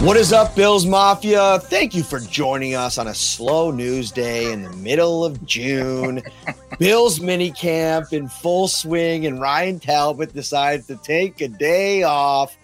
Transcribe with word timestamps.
What 0.00 0.16
is 0.16 0.32
up, 0.32 0.54
Bills 0.54 0.86
Mafia? 0.86 1.58
Thank 1.58 1.92
you 1.92 2.04
for 2.04 2.20
joining 2.20 2.76
us 2.76 2.98
on 2.98 3.08
a 3.08 3.14
slow 3.14 3.72
news 3.72 4.12
day 4.12 4.52
in 4.52 4.62
the 4.62 4.70
middle 4.76 5.24
of 5.24 5.44
June. 5.44 6.22
Bills 6.78 7.20
mini 7.20 7.50
camp 7.50 8.12
in 8.12 8.28
full 8.28 8.68
swing, 8.68 9.26
and 9.26 9.40
Ryan 9.40 9.80
Talbot 9.80 10.32
decides 10.32 10.86
to 10.86 10.96
take 10.98 11.40
a 11.40 11.48
day 11.48 12.04
off 12.04 12.56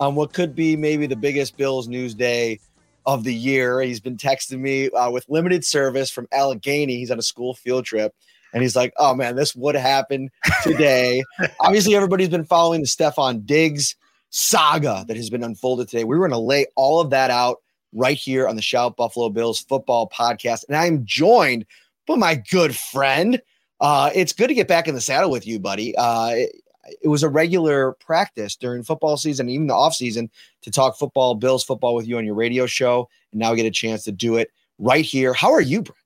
on 0.00 0.16
what 0.16 0.32
could 0.32 0.56
be 0.56 0.74
maybe 0.74 1.06
the 1.06 1.14
biggest 1.14 1.56
Bills 1.56 1.86
news 1.86 2.12
day 2.12 2.58
of 3.06 3.22
the 3.22 3.34
year. 3.34 3.80
He's 3.82 4.00
been 4.00 4.16
texting 4.16 4.58
me 4.58 4.90
uh, 4.90 5.12
with 5.12 5.24
limited 5.28 5.64
service 5.64 6.10
from 6.10 6.26
Allegheny. 6.32 6.96
He's 6.96 7.12
on 7.12 7.20
a 7.20 7.22
school 7.22 7.54
field 7.54 7.84
trip. 7.84 8.12
And 8.52 8.64
he's 8.64 8.74
like, 8.74 8.92
oh 8.96 9.14
man, 9.14 9.36
this 9.36 9.54
would 9.54 9.76
happen 9.76 10.28
today. 10.64 11.22
Obviously, 11.60 11.94
everybody's 11.94 12.30
been 12.30 12.44
following 12.44 12.80
the 12.80 12.88
Stefon 12.88 13.46
Diggs 13.46 13.94
saga 14.30 15.04
that 15.08 15.16
has 15.16 15.30
been 15.30 15.44
unfolded 15.44 15.88
today. 15.88 16.04
We 16.04 16.16
were 16.16 16.28
going 16.28 16.38
to 16.38 16.44
lay 16.44 16.66
all 16.76 17.00
of 17.00 17.10
that 17.10 17.30
out 17.30 17.58
right 17.92 18.16
here 18.16 18.48
on 18.48 18.56
the 18.56 18.62
Shout 18.62 18.96
Buffalo 18.96 19.28
Bills 19.28 19.60
football 19.60 20.08
podcast. 20.08 20.64
And 20.68 20.76
I'm 20.76 21.04
joined 21.04 21.66
by 22.06 22.16
my 22.16 22.36
good 22.50 22.74
friend. 22.74 23.40
Uh, 23.80 24.10
it's 24.14 24.32
good 24.32 24.48
to 24.48 24.54
get 24.54 24.68
back 24.68 24.88
in 24.88 24.94
the 24.94 25.00
saddle 25.00 25.30
with 25.30 25.46
you, 25.46 25.58
buddy. 25.58 25.96
Uh, 25.96 26.30
it, 26.30 26.56
it 27.02 27.08
was 27.08 27.22
a 27.22 27.28
regular 27.28 27.92
practice 27.92 28.56
during 28.56 28.82
football 28.82 29.16
season, 29.16 29.48
even 29.48 29.66
the 29.66 29.74
off 29.74 29.94
season, 29.94 30.30
to 30.62 30.70
talk 30.70 30.96
football, 30.96 31.34
Bills 31.34 31.64
football 31.64 31.94
with 31.94 32.06
you 32.06 32.18
on 32.18 32.24
your 32.24 32.34
radio 32.34 32.66
show. 32.66 33.08
And 33.32 33.40
now 33.40 33.50
we 33.50 33.56
get 33.56 33.66
a 33.66 33.70
chance 33.70 34.04
to 34.04 34.12
do 34.12 34.36
it 34.36 34.50
right 34.78 35.04
here. 35.04 35.32
How 35.32 35.52
are 35.52 35.60
you, 35.60 35.82
Brent? 35.82 35.96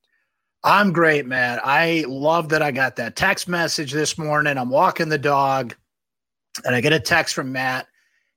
I'm 0.62 0.92
great, 0.92 1.26
man. 1.26 1.60
I 1.62 2.06
love 2.08 2.48
that 2.48 2.62
I 2.62 2.70
got 2.70 2.96
that 2.96 3.16
text 3.16 3.48
message 3.48 3.92
this 3.92 4.16
morning. 4.16 4.56
I'm 4.56 4.70
walking 4.70 5.10
the 5.10 5.18
dog 5.18 5.74
and 6.64 6.74
I 6.74 6.80
get 6.80 6.94
a 6.94 7.00
text 7.00 7.34
from 7.34 7.52
Matt 7.52 7.86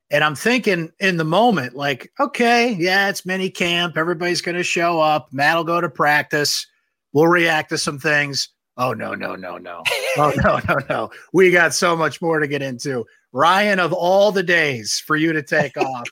and 0.10 0.24
I'm 0.24 0.36
thinking 0.36 0.92
in 1.00 1.18
the 1.18 1.26
moment, 1.26 1.76
like, 1.76 2.12
okay, 2.20 2.74
yeah, 2.74 3.10
it's 3.10 3.26
mini 3.26 3.50
camp. 3.50 3.98
Everybody's 3.98 4.42
going 4.42 4.56
to 4.56 4.64
show 4.64 5.00
up. 5.00 5.32
Matt 5.34 5.58
will 5.58 5.64
go 5.64 5.82
to 5.82 5.90
practice. 5.90 6.66
We'll 7.14 7.28
react 7.28 7.70
to 7.70 7.78
some 7.78 8.00
things. 8.00 8.50
Oh, 8.78 8.94
no, 8.94 9.14
no, 9.14 9.36
no, 9.36 9.58
no. 9.58 9.84
Oh, 10.20 10.34
no, 10.44 10.60
no, 10.68 10.78
no. 10.90 11.12
We 11.32 11.52
got 11.52 11.76
so 11.76 11.96
much 11.96 12.24
more 12.24 12.40
to 12.40 12.48
get 12.48 12.64
into. 12.64 13.06
Ryan, 13.34 13.80
of 13.80 13.94
all 13.94 14.32
the 14.32 14.42
days 14.42 15.00
for 15.06 15.16
you 15.16 15.32
to 15.32 15.44
take 15.44 15.78
off, 15.78 16.10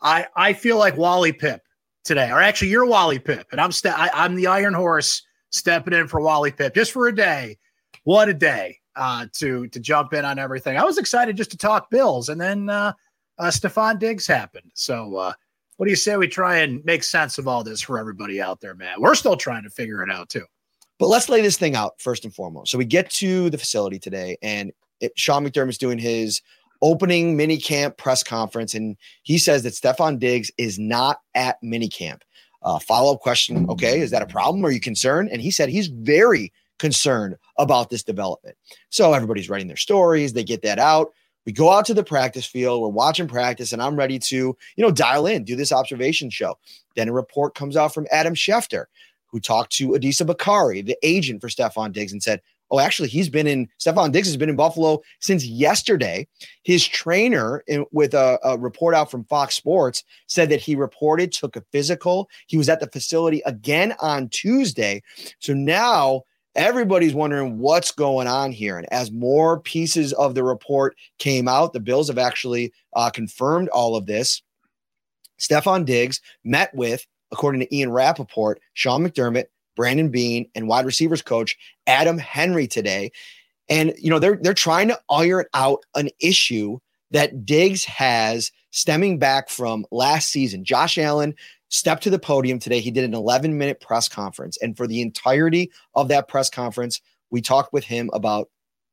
I, 0.00 0.26
I 0.34 0.52
feel 0.52 0.78
like 0.78 0.96
Wally 0.96 1.32
Pipp 1.32 1.60
today. 2.02 2.28
Or 2.32 2.40
actually, 2.40 2.70
you're 2.70 2.86
Wally 2.86 3.20
Pipp, 3.20 3.44
and 3.52 3.60
I'm, 3.60 3.70
st- 3.70 3.96
I, 3.96 4.10
I'm 4.12 4.34
the 4.34 4.48
Iron 4.48 4.74
Horse 4.74 5.22
stepping 5.50 5.94
in 5.94 6.08
for 6.08 6.20
Wally 6.20 6.50
Pipp 6.50 6.74
just 6.74 6.90
for 6.90 7.06
a 7.06 7.14
day. 7.14 7.56
What 8.02 8.28
a 8.28 8.34
day 8.34 8.80
uh, 8.96 9.26
to 9.34 9.68
to 9.68 9.78
jump 9.78 10.12
in 10.12 10.24
on 10.24 10.38
everything. 10.38 10.76
I 10.76 10.84
was 10.84 10.98
excited 10.98 11.36
just 11.36 11.50
to 11.52 11.56
talk 11.56 11.90
Bills, 11.90 12.28
and 12.28 12.40
then 12.40 12.68
uh, 12.68 12.92
uh, 13.38 13.46
Stefon 13.46 13.98
Diggs 13.98 14.26
happened. 14.26 14.70
So, 14.74 15.16
uh, 15.16 15.32
what 15.76 15.86
do 15.86 15.90
you 15.90 15.96
say 15.96 16.16
we 16.16 16.28
try 16.28 16.58
and 16.58 16.82
make 16.84 17.02
sense 17.04 17.36
of 17.36 17.46
all 17.46 17.62
this 17.62 17.82
for 17.82 17.98
everybody 17.98 18.40
out 18.40 18.60
there, 18.60 18.74
man? 18.74 19.00
We're 19.00 19.14
still 19.14 19.36
trying 19.36 19.62
to 19.64 19.70
figure 19.70 20.02
it 20.02 20.10
out 20.10 20.30
too. 20.30 20.44
But 20.98 21.08
let's 21.08 21.28
lay 21.28 21.42
this 21.42 21.58
thing 21.58 21.76
out 21.76 22.00
first 22.00 22.24
and 22.24 22.34
foremost. 22.34 22.70
So 22.70 22.78
we 22.78 22.86
get 22.86 23.10
to 23.10 23.50
the 23.50 23.58
facility 23.58 23.98
today, 23.98 24.38
and 24.40 24.72
it, 25.00 25.12
Sean 25.16 25.44
McDermott's 25.46 25.76
doing 25.76 25.98
his 25.98 26.40
opening 26.80 27.36
mini 27.36 27.58
camp 27.58 27.98
press 27.98 28.22
conference, 28.22 28.74
and 28.74 28.96
he 29.22 29.36
says 29.36 29.62
that 29.64 29.74
Stefon 29.74 30.18
Diggs 30.18 30.50
is 30.56 30.78
not 30.78 31.20
at 31.34 31.62
mini 31.62 31.88
camp. 31.88 32.24
Uh, 32.62 32.78
Follow 32.78 33.12
up 33.12 33.20
question: 33.20 33.68
Okay, 33.68 34.00
is 34.00 34.10
that 34.12 34.22
a 34.22 34.26
problem? 34.26 34.64
Are 34.64 34.70
you 34.70 34.80
concerned? 34.80 35.28
And 35.30 35.42
he 35.42 35.50
said 35.50 35.68
he's 35.68 35.88
very 35.88 36.52
concerned 36.78 37.36
about 37.58 37.90
this 37.90 38.02
development. 38.02 38.56
So 38.88 39.12
everybody's 39.12 39.48
writing 39.50 39.68
their 39.68 39.76
stories. 39.76 40.32
They 40.32 40.44
get 40.44 40.62
that 40.62 40.78
out. 40.78 41.12
We 41.46 41.52
go 41.52 41.70
out 41.70 41.86
to 41.86 41.94
the 41.94 42.04
practice 42.04 42.44
field, 42.44 42.82
we're 42.82 42.88
watching 42.88 43.28
practice, 43.28 43.72
and 43.72 43.80
I'm 43.80 43.96
ready 43.96 44.18
to, 44.18 44.36
you 44.36 44.56
know, 44.78 44.90
dial 44.90 45.26
in, 45.26 45.44
do 45.44 45.54
this 45.54 45.72
observation 45.72 46.28
show. 46.28 46.58
Then 46.96 47.08
a 47.08 47.12
report 47.12 47.54
comes 47.54 47.76
out 47.76 47.94
from 47.94 48.08
Adam 48.10 48.34
Schefter, 48.34 48.86
who 49.26 49.38
talked 49.38 49.72
to 49.74 49.90
Adisa 49.90 50.26
Bakari, 50.26 50.82
the 50.82 50.98
agent 51.02 51.40
for 51.40 51.48
Stefon 51.48 51.92
Diggs, 51.92 52.12
and 52.12 52.22
said, 52.22 52.42
Oh, 52.68 52.80
actually, 52.80 53.08
he's 53.08 53.28
been 53.28 53.46
in 53.46 53.68
Stefon 53.78 54.10
Diggs 54.10 54.26
has 54.26 54.36
been 54.36 54.48
in 54.48 54.56
Buffalo 54.56 55.00
since 55.20 55.44
yesterday. 55.46 56.26
His 56.64 56.84
trainer, 56.84 57.62
in, 57.68 57.86
with 57.92 58.12
a, 58.12 58.40
a, 58.42 58.58
report 58.58 58.92
out 58.92 59.08
from 59.08 59.24
Fox 59.26 59.54
Sports, 59.54 60.02
said 60.26 60.48
that 60.48 60.60
he 60.60 60.74
reported, 60.74 61.30
took 61.30 61.54
a 61.54 61.64
physical. 61.70 62.28
He 62.48 62.56
was 62.56 62.68
at 62.68 62.80
the 62.80 62.88
facility 62.88 63.40
again 63.46 63.94
on 64.00 64.30
Tuesday. 64.30 65.02
So 65.38 65.54
now 65.54 66.22
everybody's 66.56 67.14
wondering 67.14 67.58
what's 67.58 67.92
going 67.92 68.26
on 68.26 68.50
here. 68.50 68.76
And 68.76 68.90
as 68.92 69.12
more 69.12 69.60
pieces 69.60 70.12
of 70.14 70.34
the 70.34 70.42
report 70.42 70.96
came 71.18 71.46
out, 71.46 71.72
the 71.72 71.80
Bills 71.80 72.08
have 72.08 72.18
actually 72.18 72.72
uh, 72.94 73.10
confirmed 73.10 73.68
all 73.68 73.94
of 73.94 74.06
this. 74.06 74.42
Stefon 75.38 75.84
Diggs 75.84 76.20
met 76.44 76.74
with, 76.74 77.06
according 77.30 77.60
to 77.60 77.76
Ian 77.76 77.90
Rapoport, 77.90 78.60
Sean 78.72 79.06
McDermott, 79.06 79.44
Brandon 79.76 80.08
Beane, 80.08 80.48
and 80.54 80.66
wide 80.66 80.86
receivers 80.86 81.22
coach 81.22 81.56
Adam 81.86 82.18
Henry 82.18 82.66
today. 82.66 83.12
And 83.68 83.94
you 83.98 84.10
know, 84.10 84.18
they're 84.18 84.38
they're 84.40 84.54
trying 84.54 84.88
to 84.88 85.00
iron 85.10 85.44
out 85.52 85.84
an 85.94 86.08
issue 86.20 86.78
that 87.10 87.44
Diggs 87.44 87.84
has 87.84 88.50
stemming 88.70 89.18
back 89.18 89.48
from 89.48 89.86
last 89.90 90.28
season. 90.28 90.64
Josh 90.64 90.98
Allen 90.98 91.34
stepped 91.68 92.02
to 92.04 92.10
the 92.10 92.18
podium 92.18 92.58
today. 92.58 92.80
He 92.80 92.90
did 92.90 93.04
an 93.04 93.14
11 93.14 93.56
minute 93.58 93.80
press 93.80 94.08
conference. 94.08 94.56
And 94.62 94.76
for 94.76 94.86
the 94.86 95.00
entirety 95.00 95.70
of 95.94 96.08
that 96.08 96.28
press 96.28 96.48
conference, 96.50 97.00
we 97.30 97.40
talked 97.40 97.72
with 97.72 97.84
him 97.84 98.10
about 98.12 98.48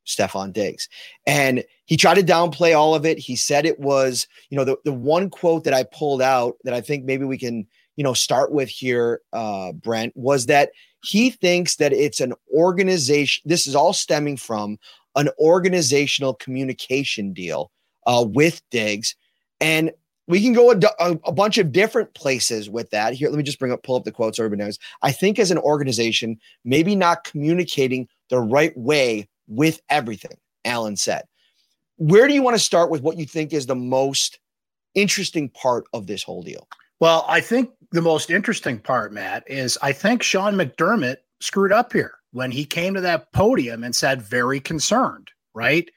Stefon 0.06 0.52
Diggs. 0.52 0.90
And 1.26 1.64
he 1.86 1.98
tried 1.98 2.16
to 2.16 2.24
downplay 2.24 2.78
all 2.78 2.96
of 2.96 3.06
it. 3.06 3.18
He 3.18 3.36
said 3.36 3.66
it 3.66 3.80
was, 3.80 4.28
you 4.50 4.58
know, 4.58 4.66
the, 4.66 4.78
the 4.84 4.94
one 4.94 5.30
quote 5.30 5.64
that 5.64 5.74
I 5.74 5.84
pulled 5.84 6.22
out 6.22 6.56
that 6.64 6.74
I 6.74 6.82
think 6.82 7.06
maybe 7.06 7.26
we 7.26 7.38
can, 7.38 7.68
you 7.96 8.04
know, 8.04 8.14
start 8.14 8.52
with 8.52 8.70
here, 8.70 9.22
uh, 9.32 9.72
Brent, 9.74 10.16
was 10.16 10.48
that 10.48 10.72
he 11.04 11.30
thinks 11.30 11.76
that 11.78 11.94
it's 11.94 12.22
an 12.22 12.34
organization. 12.54 13.44
This 13.46 13.68
is 13.68 13.76
all 13.76 13.94
stemming 13.94 14.38
from 14.38 14.78
an 15.16 15.30
organizational 15.40 16.34
communication 16.34 17.34
deal 17.34 17.72
uh, 18.08 18.26
with 18.28 18.62
Diggs. 18.72 19.16
And 19.62 19.92
we 20.28 20.42
can 20.42 20.54
go 20.54 20.72
a, 20.72 20.80
a, 21.00 21.20
a, 21.26 21.32
bunch 21.32 21.58
of 21.58 21.72
different 21.72 22.14
places 22.14 22.70
with 22.70 22.90
that. 22.92 23.14
Here, 23.14 23.30
let 23.30 23.38
me 23.38 23.44
just 23.44 23.60
bring 23.60 23.72
up, 23.72 23.84
pull 23.84 23.96
up 23.96 24.06
the 24.06 24.12
quotes 24.12 24.40
everybody 24.40 24.64
knows. 24.64 24.80
I 25.02 25.12
think 25.12 25.38
as 25.38 25.52
an 25.52 25.58
organization, 25.58 26.40
maybe 26.64 26.96
not 26.96 27.26
communicating 27.26 28.08
the 28.30 28.40
right 28.40 28.76
way 28.78 29.28
with 29.48 29.82
everything, 29.90 30.38
Allen 30.66 30.96
said. 30.96 31.24
Where 31.98 32.28
do 32.28 32.34
you 32.34 32.42
want 32.42 32.56
to 32.56 32.64
start 32.64 32.90
with 32.90 33.02
what 33.02 33.18
you 33.18 33.26
think 33.26 33.54
is 33.54 33.66
the 33.66 33.76
most 33.76 34.40
interesting 34.96 35.50
part 35.50 35.86
of 35.94 36.08
this 36.08 36.24
whole 36.24 36.42
deal? 36.42 36.68
Well, 37.00 37.26
I 37.28 37.42
think 37.42 37.72
the 37.92 38.02
most 38.02 38.30
interesting 38.30 38.80
part, 38.80 39.12
Matt, 39.12 39.44
is 39.48 39.78
I 39.82 39.92
think 39.92 40.24
Sean 40.24 40.56
McDermott 40.56 41.18
screwed 41.42 41.74
up 41.74 41.92
here 41.92 42.16
when 42.32 42.50
he 42.50 42.66
came 42.66 42.94
to 42.94 43.02
that 43.02 43.32
podium 43.34 43.84
and 43.84 43.96
said, 43.96 44.22
very 44.22 44.60
concerned, 44.60 45.30
right? 45.54 45.90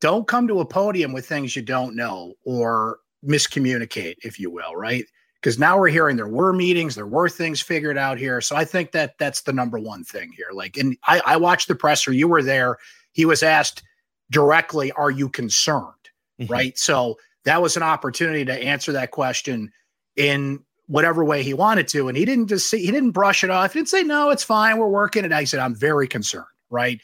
Don't 0.00 0.28
come 0.28 0.46
to 0.48 0.60
a 0.60 0.66
podium 0.66 1.12
with 1.12 1.26
things 1.26 1.56
you 1.56 1.62
don't 1.62 1.96
know 1.96 2.34
or 2.44 2.98
miscommunicate, 3.26 4.16
if 4.22 4.38
you 4.38 4.50
will, 4.50 4.74
right? 4.76 5.04
Because 5.40 5.58
now 5.58 5.78
we're 5.78 5.88
hearing 5.88 6.16
there 6.16 6.28
were 6.28 6.52
meetings, 6.52 6.94
there 6.94 7.06
were 7.06 7.28
things 7.28 7.60
figured 7.60 7.96
out 7.96 8.18
here. 8.18 8.40
So 8.40 8.56
I 8.56 8.64
think 8.64 8.92
that 8.92 9.16
that's 9.18 9.42
the 9.42 9.52
number 9.52 9.78
one 9.78 10.04
thing 10.04 10.32
here. 10.36 10.48
Like, 10.52 10.76
and 10.76 10.96
I, 11.06 11.22
I 11.24 11.36
watched 11.36 11.68
the 11.68 11.74
presser, 11.74 12.12
you 12.12 12.28
were 12.28 12.42
there. 12.42 12.76
He 13.12 13.24
was 13.24 13.42
asked 13.42 13.82
directly, 14.30 14.92
Are 14.92 15.10
you 15.10 15.28
concerned? 15.28 15.94
Mm-hmm. 16.40 16.52
Right. 16.52 16.78
So 16.78 17.16
that 17.44 17.62
was 17.62 17.76
an 17.76 17.82
opportunity 17.82 18.44
to 18.44 18.52
answer 18.52 18.92
that 18.92 19.10
question 19.10 19.72
in 20.16 20.62
whatever 20.86 21.24
way 21.24 21.42
he 21.42 21.54
wanted 21.54 21.86
to. 21.88 22.08
And 22.08 22.16
he 22.16 22.24
didn't 22.24 22.48
just 22.48 22.68
see, 22.68 22.84
he 22.84 22.90
didn't 22.90 23.12
brush 23.12 23.44
it 23.44 23.50
off. 23.50 23.72
He 23.72 23.78
didn't 23.78 23.88
say, 23.88 24.02
No, 24.02 24.30
it's 24.30 24.44
fine. 24.44 24.76
We're 24.76 24.88
working 24.88 25.24
it. 25.24 25.32
I 25.32 25.44
said, 25.44 25.60
I'm 25.60 25.74
very 25.74 26.08
concerned. 26.08 26.46
Right 26.68 27.00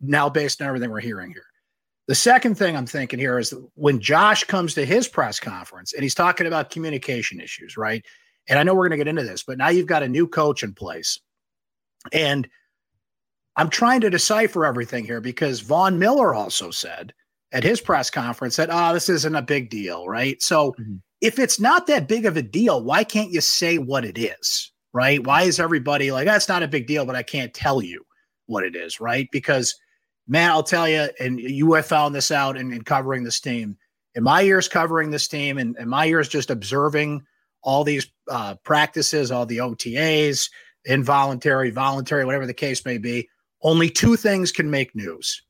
now, 0.00 0.28
based 0.28 0.60
on 0.60 0.68
everything 0.68 0.90
we're 0.90 1.00
hearing 1.00 1.30
here. 1.30 1.46
The 2.06 2.14
second 2.14 2.56
thing 2.56 2.76
I'm 2.76 2.86
thinking 2.86 3.18
here 3.18 3.38
is 3.38 3.54
when 3.74 4.00
Josh 4.00 4.44
comes 4.44 4.74
to 4.74 4.84
his 4.84 5.08
press 5.08 5.40
conference 5.40 5.94
and 5.94 6.02
he's 6.02 6.14
talking 6.14 6.46
about 6.46 6.70
communication 6.70 7.40
issues, 7.40 7.76
right? 7.76 8.04
And 8.48 8.58
I 8.58 8.62
know 8.62 8.74
we're 8.74 8.88
going 8.88 8.98
to 8.98 9.04
get 9.04 9.08
into 9.08 9.22
this, 9.22 9.42
but 9.42 9.56
now 9.56 9.68
you've 9.68 9.86
got 9.86 10.02
a 10.02 10.08
new 10.08 10.28
coach 10.28 10.62
in 10.62 10.74
place. 10.74 11.18
And 12.12 12.46
I'm 13.56 13.70
trying 13.70 14.02
to 14.02 14.10
decipher 14.10 14.66
everything 14.66 15.04
here 15.04 15.22
because 15.22 15.60
Von 15.60 15.98
Miller 15.98 16.34
also 16.34 16.70
said, 16.70 17.14
at 17.54 17.62
his 17.62 17.80
press 17.80 18.10
conference 18.10 18.56
that, 18.56 18.68
"Oh, 18.70 18.92
this 18.92 19.08
isn't 19.08 19.34
a 19.34 19.40
big 19.40 19.70
deal, 19.70 20.06
right?" 20.06 20.42
So 20.42 20.72
mm-hmm. 20.72 20.96
if 21.22 21.38
it's 21.38 21.58
not 21.58 21.86
that 21.86 22.08
big 22.08 22.26
of 22.26 22.36
a 22.36 22.42
deal, 22.42 22.82
why 22.82 23.04
can't 23.04 23.30
you 23.30 23.40
say 23.40 23.78
what 23.78 24.04
it 24.04 24.18
is, 24.18 24.72
right? 24.92 25.24
Why 25.24 25.42
is 25.42 25.60
everybody 25.60 26.12
like, 26.12 26.26
"That's 26.26 26.48
not 26.48 26.64
a 26.64 26.68
big 26.68 26.86
deal," 26.86 27.06
but 27.06 27.16
I 27.16 27.22
can't 27.22 27.54
tell 27.54 27.80
you 27.80 28.04
what 28.46 28.64
it 28.64 28.76
is, 28.76 29.00
right? 29.00 29.28
Because 29.32 29.74
man, 30.26 30.50
I'll 30.50 30.62
tell 30.62 30.88
you, 30.88 31.08
and 31.20 31.38
you 31.38 31.72
have 31.74 31.86
found 31.86 32.14
this 32.14 32.30
out 32.30 32.56
in, 32.56 32.72
in 32.72 32.82
covering 32.82 33.24
this 33.24 33.40
team. 33.40 33.76
In 34.14 34.22
my 34.22 34.40
years 34.40 34.68
covering 34.68 35.10
this 35.10 35.28
team, 35.28 35.58
and, 35.58 35.76
in 35.78 35.88
my 35.88 36.04
years 36.04 36.28
just 36.28 36.50
observing 36.50 37.24
all 37.62 37.84
these 37.84 38.06
uh, 38.30 38.54
practices, 38.62 39.30
all 39.30 39.46
the 39.46 39.58
OTAs, 39.58 40.50
involuntary, 40.84 41.70
voluntary, 41.70 42.24
whatever 42.24 42.46
the 42.46 42.54
case 42.54 42.84
may 42.84 42.98
be, 42.98 43.28
only 43.62 43.88
two 43.88 44.16
things 44.16 44.52
can 44.52 44.70
make 44.70 44.94
news 44.94 45.42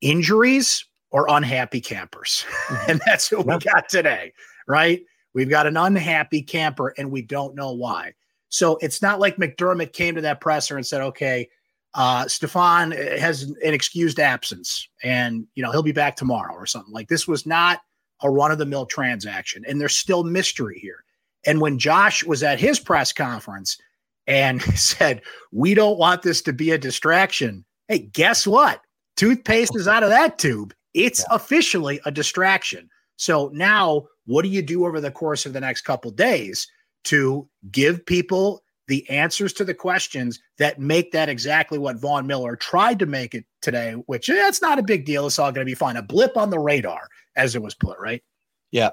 injuries 0.00 0.84
or 1.10 1.26
unhappy 1.28 1.80
campers. 1.80 2.44
And 2.88 3.00
that's 3.06 3.30
what 3.30 3.46
we 3.46 3.58
got 3.58 3.88
today, 3.88 4.32
right? 4.66 5.02
We've 5.34 5.48
got 5.48 5.66
an 5.66 5.76
unhappy 5.76 6.42
camper 6.42 6.92
and 6.98 7.10
we 7.10 7.22
don't 7.22 7.54
know 7.54 7.72
why. 7.72 8.14
So 8.48 8.78
it's 8.80 9.00
not 9.00 9.20
like 9.20 9.36
McDermott 9.36 9.92
came 9.92 10.16
to 10.16 10.20
that 10.22 10.40
presser 10.40 10.76
and 10.76 10.86
said, 10.86 11.00
okay, 11.02 11.48
uh, 11.94 12.24
Stefon 12.24 13.18
has 13.18 13.42
an 13.42 13.74
excused 13.74 14.18
absence 14.18 14.88
and, 15.02 15.46
you 15.54 15.62
know, 15.62 15.70
he'll 15.70 15.82
be 15.82 15.92
back 15.92 16.16
tomorrow 16.16 16.54
or 16.54 16.66
something. 16.66 16.92
Like 16.92 17.08
this 17.08 17.28
was 17.28 17.46
not 17.46 17.80
a 18.22 18.30
run 18.30 18.50
of 18.50 18.58
the 18.58 18.66
mill 18.66 18.86
transaction. 18.86 19.64
And 19.66 19.80
there's 19.80 19.96
still 19.96 20.24
mystery 20.24 20.78
here. 20.80 21.04
And 21.44 21.60
when 21.60 21.78
Josh 21.78 22.24
was 22.24 22.42
at 22.42 22.60
his 22.60 22.78
press 22.78 23.12
conference 23.12 23.78
and 24.26 24.62
said, 24.74 25.22
we 25.50 25.74
don't 25.74 25.98
want 25.98 26.22
this 26.22 26.40
to 26.42 26.52
be 26.52 26.70
a 26.70 26.78
distraction. 26.78 27.64
Hey, 27.88 27.98
guess 27.98 28.46
what? 28.46 28.80
Toothpaste 29.16 29.76
is 29.76 29.88
out 29.88 30.02
of 30.02 30.08
that 30.08 30.38
tube. 30.38 30.74
It's 30.94 31.20
yeah. 31.20 31.34
officially 31.36 32.00
a 32.06 32.10
distraction. 32.10 32.88
So 33.16 33.50
now, 33.52 34.06
what 34.24 34.42
do 34.42 34.48
you 34.48 34.62
do 34.62 34.86
over 34.86 35.00
the 35.00 35.10
course 35.10 35.44
of 35.44 35.52
the 35.52 35.60
next 35.60 35.82
couple 35.82 36.10
days 36.10 36.66
to 37.04 37.48
give 37.70 38.06
people 38.06 38.62
the 38.92 39.08
answers 39.08 39.54
to 39.54 39.64
the 39.64 39.72
questions 39.72 40.38
that 40.58 40.78
make 40.78 41.12
that 41.12 41.30
exactly 41.30 41.78
what 41.78 41.96
Von 41.96 42.26
Miller 42.26 42.56
tried 42.56 42.98
to 42.98 43.06
make 43.06 43.34
it 43.34 43.46
today, 43.62 43.92
which 44.04 44.28
eh, 44.28 44.34
that's 44.34 44.60
not 44.60 44.78
a 44.78 44.82
big 44.82 45.06
deal. 45.06 45.26
It's 45.26 45.38
all 45.38 45.50
going 45.50 45.66
to 45.66 45.70
be 45.70 45.74
fine. 45.74 45.96
A 45.96 46.02
blip 46.02 46.36
on 46.36 46.50
the 46.50 46.58
radar, 46.58 47.08
as 47.34 47.56
it 47.56 47.62
was 47.62 47.74
put, 47.74 47.98
right? 47.98 48.22
Yeah. 48.70 48.90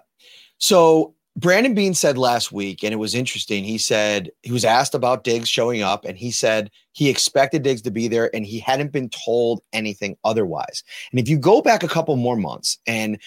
So 0.57 1.15
Brandon 1.35 1.73
Beane 1.73 1.93
said 1.93 2.17
last 2.17 2.49
week, 2.53 2.81
and 2.81 2.93
it 2.93 2.95
was 2.95 3.13
interesting. 3.13 3.65
He 3.65 3.77
said 3.77 4.31
he 4.41 4.53
was 4.53 4.63
asked 4.63 4.95
about 4.95 5.25
Diggs 5.25 5.49
showing 5.49 5.81
up, 5.81 6.05
and 6.05 6.17
he 6.17 6.31
said 6.31 6.71
he 6.93 7.09
expected 7.09 7.63
Diggs 7.63 7.81
to 7.81 7.91
be 7.91 8.07
there 8.07 8.33
and 8.33 8.45
he 8.45 8.59
hadn't 8.59 8.93
been 8.93 9.09
told 9.09 9.59
anything 9.73 10.15
otherwise. 10.23 10.81
And 11.11 11.19
if 11.19 11.27
you 11.27 11.37
go 11.37 11.61
back 11.61 11.83
a 11.83 11.89
couple 11.89 12.15
more 12.15 12.37
months 12.37 12.77
and 12.87 13.19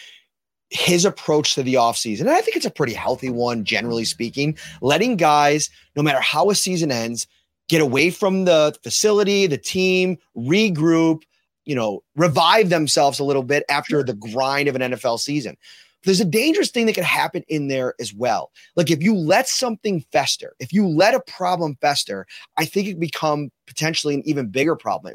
his 0.72 1.04
approach 1.04 1.54
to 1.54 1.62
the 1.62 1.74
offseason. 1.74 2.20
And 2.20 2.30
I 2.30 2.40
think 2.40 2.56
it's 2.56 2.66
a 2.66 2.70
pretty 2.70 2.94
healthy 2.94 3.30
one, 3.30 3.64
generally 3.64 4.02
mm-hmm. 4.02 4.08
speaking, 4.08 4.58
letting 4.80 5.16
guys, 5.16 5.70
no 5.96 6.02
matter 6.02 6.20
how 6.20 6.50
a 6.50 6.54
season 6.54 6.90
ends, 6.90 7.26
get 7.68 7.82
away 7.82 8.10
from 8.10 8.46
the 8.46 8.76
facility, 8.82 9.46
the 9.46 9.58
team, 9.58 10.16
regroup, 10.36 11.22
you 11.64 11.74
know, 11.74 12.02
revive 12.16 12.70
themselves 12.70 13.18
a 13.18 13.24
little 13.24 13.42
bit 13.42 13.64
after 13.68 14.02
the 14.02 14.14
grind 14.14 14.68
of 14.68 14.74
an 14.74 14.92
NFL 14.92 15.20
season. 15.20 15.56
There's 16.04 16.20
a 16.20 16.24
dangerous 16.24 16.70
thing 16.70 16.86
that 16.86 16.94
could 16.94 17.04
happen 17.04 17.44
in 17.46 17.68
there 17.68 17.94
as 18.00 18.12
well. 18.12 18.50
Like 18.74 18.90
if 18.90 19.02
you 19.02 19.14
let 19.14 19.48
something 19.48 20.04
fester, 20.10 20.54
if 20.58 20.72
you 20.72 20.88
let 20.88 21.14
a 21.14 21.20
problem 21.20 21.76
fester, 21.80 22.26
I 22.56 22.64
think 22.64 22.88
it 22.88 22.98
become 22.98 23.50
potentially 23.66 24.14
an 24.14 24.22
even 24.24 24.48
bigger 24.48 24.74
problem 24.74 25.14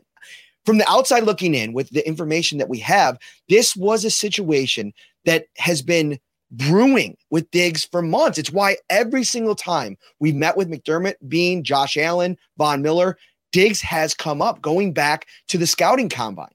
from 0.67 0.79
the 0.79 0.91
outside 0.91 1.23
looking 1.23 1.55
in 1.55 1.71
with 1.71 1.89
the 1.91 2.05
information 2.05 2.57
that 2.57 2.67
we 2.67 2.77
have, 2.79 3.17
this 3.47 3.73
was 3.73 4.03
a 4.03 4.09
situation 4.09 4.93
that 5.23 5.45
has 5.55 5.81
been 5.81 6.19
brewing 6.51 7.15
with 7.29 7.49
Diggs 7.51 7.85
for 7.85 8.01
months. 8.01 8.37
It's 8.37 8.51
why 8.51 8.75
every 8.89 9.23
single 9.23 9.55
time 9.55 9.97
we 10.19 10.33
met 10.33 10.57
with 10.57 10.69
McDermott, 10.69 11.15
Beane, 11.29 11.63
Josh 11.63 11.95
Allen, 11.95 12.37
Von 12.57 12.81
Miller, 12.81 13.17
Diggs 13.53 13.79
has 13.79 14.13
come 14.13 14.41
up 14.41 14.61
going 14.61 14.91
back 14.91 15.27
to 15.47 15.57
the 15.57 15.65
scouting 15.65 16.09
combine. 16.09 16.51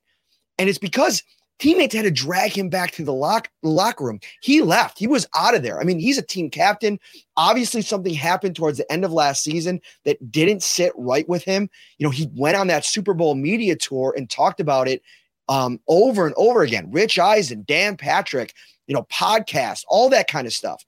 And 0.59 0.69
it's 0.69 0.79
because 0.79 1.23
teammates 1.59 1.95
had 1.95 2.03
to 2.03 2.11
drag 2.11 2.53
him 2.53 2.69
back 2.69 2.93
to 2.93 3.05
the 3.05 3.13
lock, 3.13 3.49
locker 3.63 4.05
room. 4.05 4.21
He 4.41 4.63
left. 4.63 4.99
He 4.99 5.07
was 5.07 5.27
out 5.37 5.55
of 5.55 5.63
there. 5.63 5.81
I 5.81 5.85
mean, 5.85 5.99
he's 5.99 6.19
a 6.19 6.23
team 6.23 6.51
captain. 6.51 6.99
Obviously, 7.37 7.83
something 7.83 8.15
happened 8.15 8.57
towards 8.57 8.79
the 8.79 8.91
end 8.91 9.05
of 9.05 9.13
last 9.13 9.43
season 9.43 9.81
that 10.05 10.33
didn't 10.33 10.63
sit 10.63 10.93
right 10.97 11.29
with 11.29 11.45
him. 11.45 11.71
You 11.99 12.07
know, 12.07 12.11
he 12.11 12.29
went 12.35 12.57
on 12.57 12.67
that 12.69 12.85
Super 12.85 13.15
Bowl 13.15 13.35
media 13.35 13.77
tour 13.77 14.15
and 14.17 14.29
talked 14.29 14.61
about 14.61 14.89
it 14.89 15.03
um, 15.49 15.81
over 15.89 16.27
and 16.27 16.35
over 16.37 16.63
again. 16.63 16.91
Rich 16.91 17.19
Eisen, 17.19 17.65
Dan 17.67 17.97
Patrick, 17.97 18.55
you 18.87 18.95
know, 18.95 19.05
podcast, 19.05 19.85
all 19.89 20.09
that 20.11 20.29
kind 20.29 20.47
of 20.47 20.53
stuff. 20.53 20.85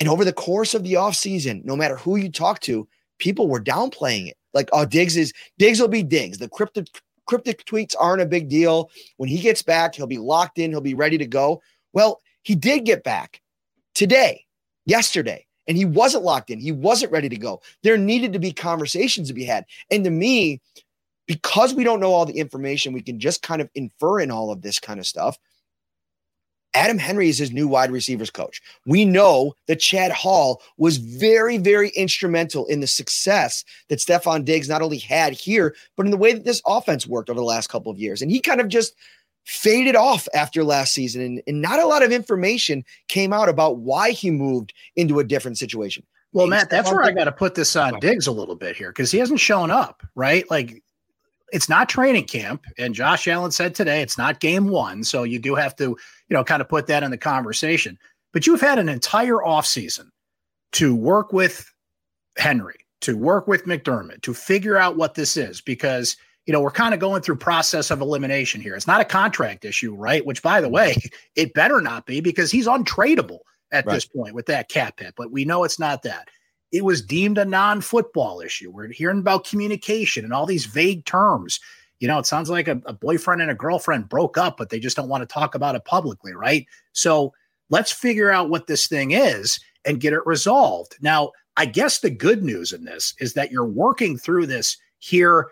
And 0.00 0.08
over 0.08 0.24
the 0.24 0.32
course 0.32 0.74
of 0.74 0.82
the 0.82 0.94
offseason, 0.94 1.64
no 1.64 1.76
matter 1.76 1.96
who 1.96 2.16
you 2.16 2.30
talk 2.30 2.60
to, 2.60 2.88
people 3.18 3.48
were 3.48 3.62
downplaying 3.62 4.28
it. 4.28 4.36
Like, 4.52 4.68
oh, 4.72 4.84
Diggs 4.84 5.16
is 5.16 5.32
Diggs 5.58 5.80
will 5.80 5.88
be 5.88 6.02
Diggs. 6.02 6.38
The 6.38 6.48
cryptic 6.48 6.86
cryptic 7.26 7.64
tweets 7.64 7.94
aren't 7.98 8.22
a 8.22 8.26
big 8.26 8.48
deal. 8.48 8.90
When 9.16 9.28
he 9.28 9.38
gets 9.38 9.62
back, 9.62 9.94
he'll 9.94 10.06
be 10.06 10.18
locked 10.18 10.58
in, 10.58 10.70
he'll 10.70 10.80
be 10.80 10.94
ready 10.94 11.18
to 11.18 11.26
go. 11.26 11.62
Well, 11.92 12.20
he 12.42 12.54
did 12.54 12.84
get 12.84 13.04
back 13.04 13.40
today, 13.94 14.44
yesterday, 14.86 15.46
and 15.66 15.76
he 15.76 15.84
wasn't 15.84 16.24
locked 16.24 16.50
in. 16.50 16.60
He 16.60 16.72
wasn't 16.72 17.12
ready 17.12 17.28
to 17.28 17.36
go. 17.36 17.62
There 17.82 17.96
needed 17.96 18.32
to 18.34 18.38
be 18.38 18.52
conversations 18.52 19.28
to 19.28 19.34
be 19.34 19.44
had. 19.44 19.64
And 19.90 20.04
to 20.04 20.10
me, 20.10 20.60
because 21.26 21.74
we 21.74 21.84
don't 21.84 22.00
know 22.00 22.12
all 22.12 22.26
the 22.26 22.38
information, 22.38 22.92
we 22.92 23.00
can 23.00 23.18
just 23.18 23.42
kind 23.42 23.62
of 23.62 23.70
infer 23.74 24.20
in 24.20 24.30
all 24.30 24.50
of 24.50 24.62
this 24.62 24.78
kind 24.78 25.00
of 25.00 25.06
stuff. 25.06 25.38
Adam 26.74 26.98
Henry 26.98 27.28
is 27.28 27.38
his 27.38 27.52
new 27.52 27.68
wide 27.68 27.90
receivers 27.90 28.30
coach. 28.30 28.60
We 28.84 29.04
know 29.04 29.54
that 29.68 29.80
Chad 29.80 30.10
Hall 30.10 30.60
was 30.76 30.96
very, 30.96 31.56
very 31.56 31.90
instrumental 31.90 32.66
in 32.66 32.80
the 32.80 32.86
success 32.86 33.64
that 33.88 34.00
Stefon 34.00 34.44
Diggs 34.44 34.68
not 34.68 34.82
only 34.82 34.98
had 34.98 35.32
here, 35.32 35.74
but 35.96 36.04
in 36.04 36.10
the 36.10 36.18
way 36.18 36.32
that 36.32 36.44
this 36.44 36.62
offense 36.66 37.06
worked 37.06 37.30
over 37.30 37.38
the 37.38 37.44
last 37.44 37.68
couple 37.68 37.92
of 37.92 37.98
years. 37.98 38.20
And 38.20 38.30
he 38.30 38.40
kind 38.40 38.60
of 38.60 38.68
just 38.68 38.94
faded 39.44 39.94
off 39.94 40.26
after 40.34 40.64
last 40.64 40.92
season. 40.92 41.22
And, 41.22 41.42
and 41.46 41.62
not 41.62 41.78
a 41.78 41.86
lot 41.86 42.02
of 42.02 42.12
information 42.12 42.84
came 43.08 43.32
out 43.32 43.48
about 43.48 43.78
why 43.78 44.10
he 44.10 44.30
moved 44.30 44.74
into 44.96 45.20
a 45.20 45.24
different 45.24 45.58
situation. 45.58 46.04
Well, 46.32 46.48
Matt, 46.48 46.68
that's 46.68 46.90
where 46.90 47.04
I 47.04 47.12
got 47.12 47.24
to 47.24 47.32
put 47.32 47.54
this 47.54 47.76
on 47.76 48.00
Diggs 48.00 48.26
a 48.26 48.32
little 48.32 48.56
bit 48.56 48.74
here 48.74 48.90
because 48.90 49.12
he 49.12 49.18
hasn't 49.18 49.38
shown 49.38 49.70
up, 49.70 50.02
right? 50.16 50.44
Like 50.50 50.82
it's 51.54 51.68
not 51.68 51.88
training 51.88 52.24
camp. 52.24 52.64
And 52.78 52.96
Josh 52.96 53.28
Allen 53.28 53.52
said 53.52 53.76
today 53.76 54.02
it's 54.02 54.18
not 54.18 54.40
game 54.40 54.66
one. 54.66 55.04
So 55.04 55.22
you 55.22 55.38
do 55.38 55.54
have 55.54 55.76
to, 55.76 55.84
you 55.84 55.96
know, 56.30 56.42
kind 56.42 56.60
of 56.60 56.68
put 56.68 56.88
that 56.88 57.04
in 57.04 57.12
the 57.12 57.16
conversation. 57.16 57.96
But 58.32 58.44
you've 58.46 58.60
had 58.60 58.80
an 58.80 58.88
entire 58.88 59.36
offseason 59.36 60.08
to 60.72 60.96
work 60.96 61.32
with 61.32 61.72
Henry, 62.36 62.74
to 63.02 63.16
work 63.16 63.46
with 63.46 63.66
McDermott, 63.66 64.22
to 64.22 64.34
figure 64.34 64.76
out 64.76 64.96
what 64.96 65.14
this 65.14 65.36
is 65.36 65.60
because 65.60 66.16
you 66.46 66.52
know, 66.52 66.60
we're 66.60 66.70
kind 66.70 66.92
of 66.92 67.00
going 67.00 67.22
through 67.22 67.36
process 67.36 67.90
of 67.90 68.02
elimination 68.02 68.60
here. 68.60 68.74
It's 68.74 68.86
not 68.86 69.00
a 69.00 69.04
contract 69.06 69.64
issue, 69.64 69.94
right? 69.94 70.26
Which 70.26 70.42
by 70.42 70.60
the 70.60 70.68
way, 70.68 70.94
it 71.36 71.54
better 71.54 71.80
not 71.80 72.04
be 72.04 72.20
because 72.20 72.50
he's 72.50 72.66
untradeable 72.66 73.38
at 73.72 73.86
right. 73.86 73.94
this 73.94 74.04
point 74.04 74.34
with 74.34 74.44
that 74.46 74.68
cap 74.68 75.00
hit, 75.00 75.14
but 75.16 75.30
we 75.30 75.46
know 75.46 75.64
it's 75.64 75.78
not 75.78 76.02
that 76.02 76.28
it 76.74 76.84
was 76.84 77.00
deemed 77.00 77.38
a 77.38 77.44
non-football 77.44 78.40
issue. 78.40 78.68
We're 78.68 78.88
hearing 78.88 79.20
about 79.20 79.46
communication 79.46 80.24
and 80.24 80.32
all 80.32 80.44
these 80.44 80.66
vague 80.66 81.04
terms. 81.04 81.60
You 82.00 82.08
know, 82.08 82.18
it 82.18 82.26
sounds 82.26 82.50
like 82.50 82.66
a, 82.66 82.82
a 82.84 82.92
boyfriend 82.92 83.40
and 83.40 83.50
a 83.50 83.54
girlfriend 83.54 84.08
broke 84.08 84.36
up, 84.36 84.56
but 84.56 84.70
they 84.70 84.80
just 84.80 84.96
don't 84.96 85.08
want 85.08 85.22
to 85.22 85.32
talk 85.32 85.54
about 85.54 85.76
it 85.76 85.84
publicly, 85.84 86.34
right? 86.34 86.66
So 86.90 87.32
let's 87.70 87.92
figure 87.92 88.28
out 88.28 88.50
what 88.50 88.66
this 88.66 88.88
thing 88.88 89.12
is 89.12 89.60
and 89.84 90.00
get 90.00 90.14
it 90.14 90.26
resolved. 90.26 90.96
Now, 91.00 91.30
I 91.56 91.66
guess 91.66 92.00
the 92.00 92.10
good 92.10 92.42
news 92.42 92.72
in 92.72 92.84
this 92.84 93.14
is 93.20 93.34
that 93.34 93.52
you're 93.52 93.64
working 93.64 94.18
through 94.18 94.46
this 94.46 94.76
here, 94.98 95.50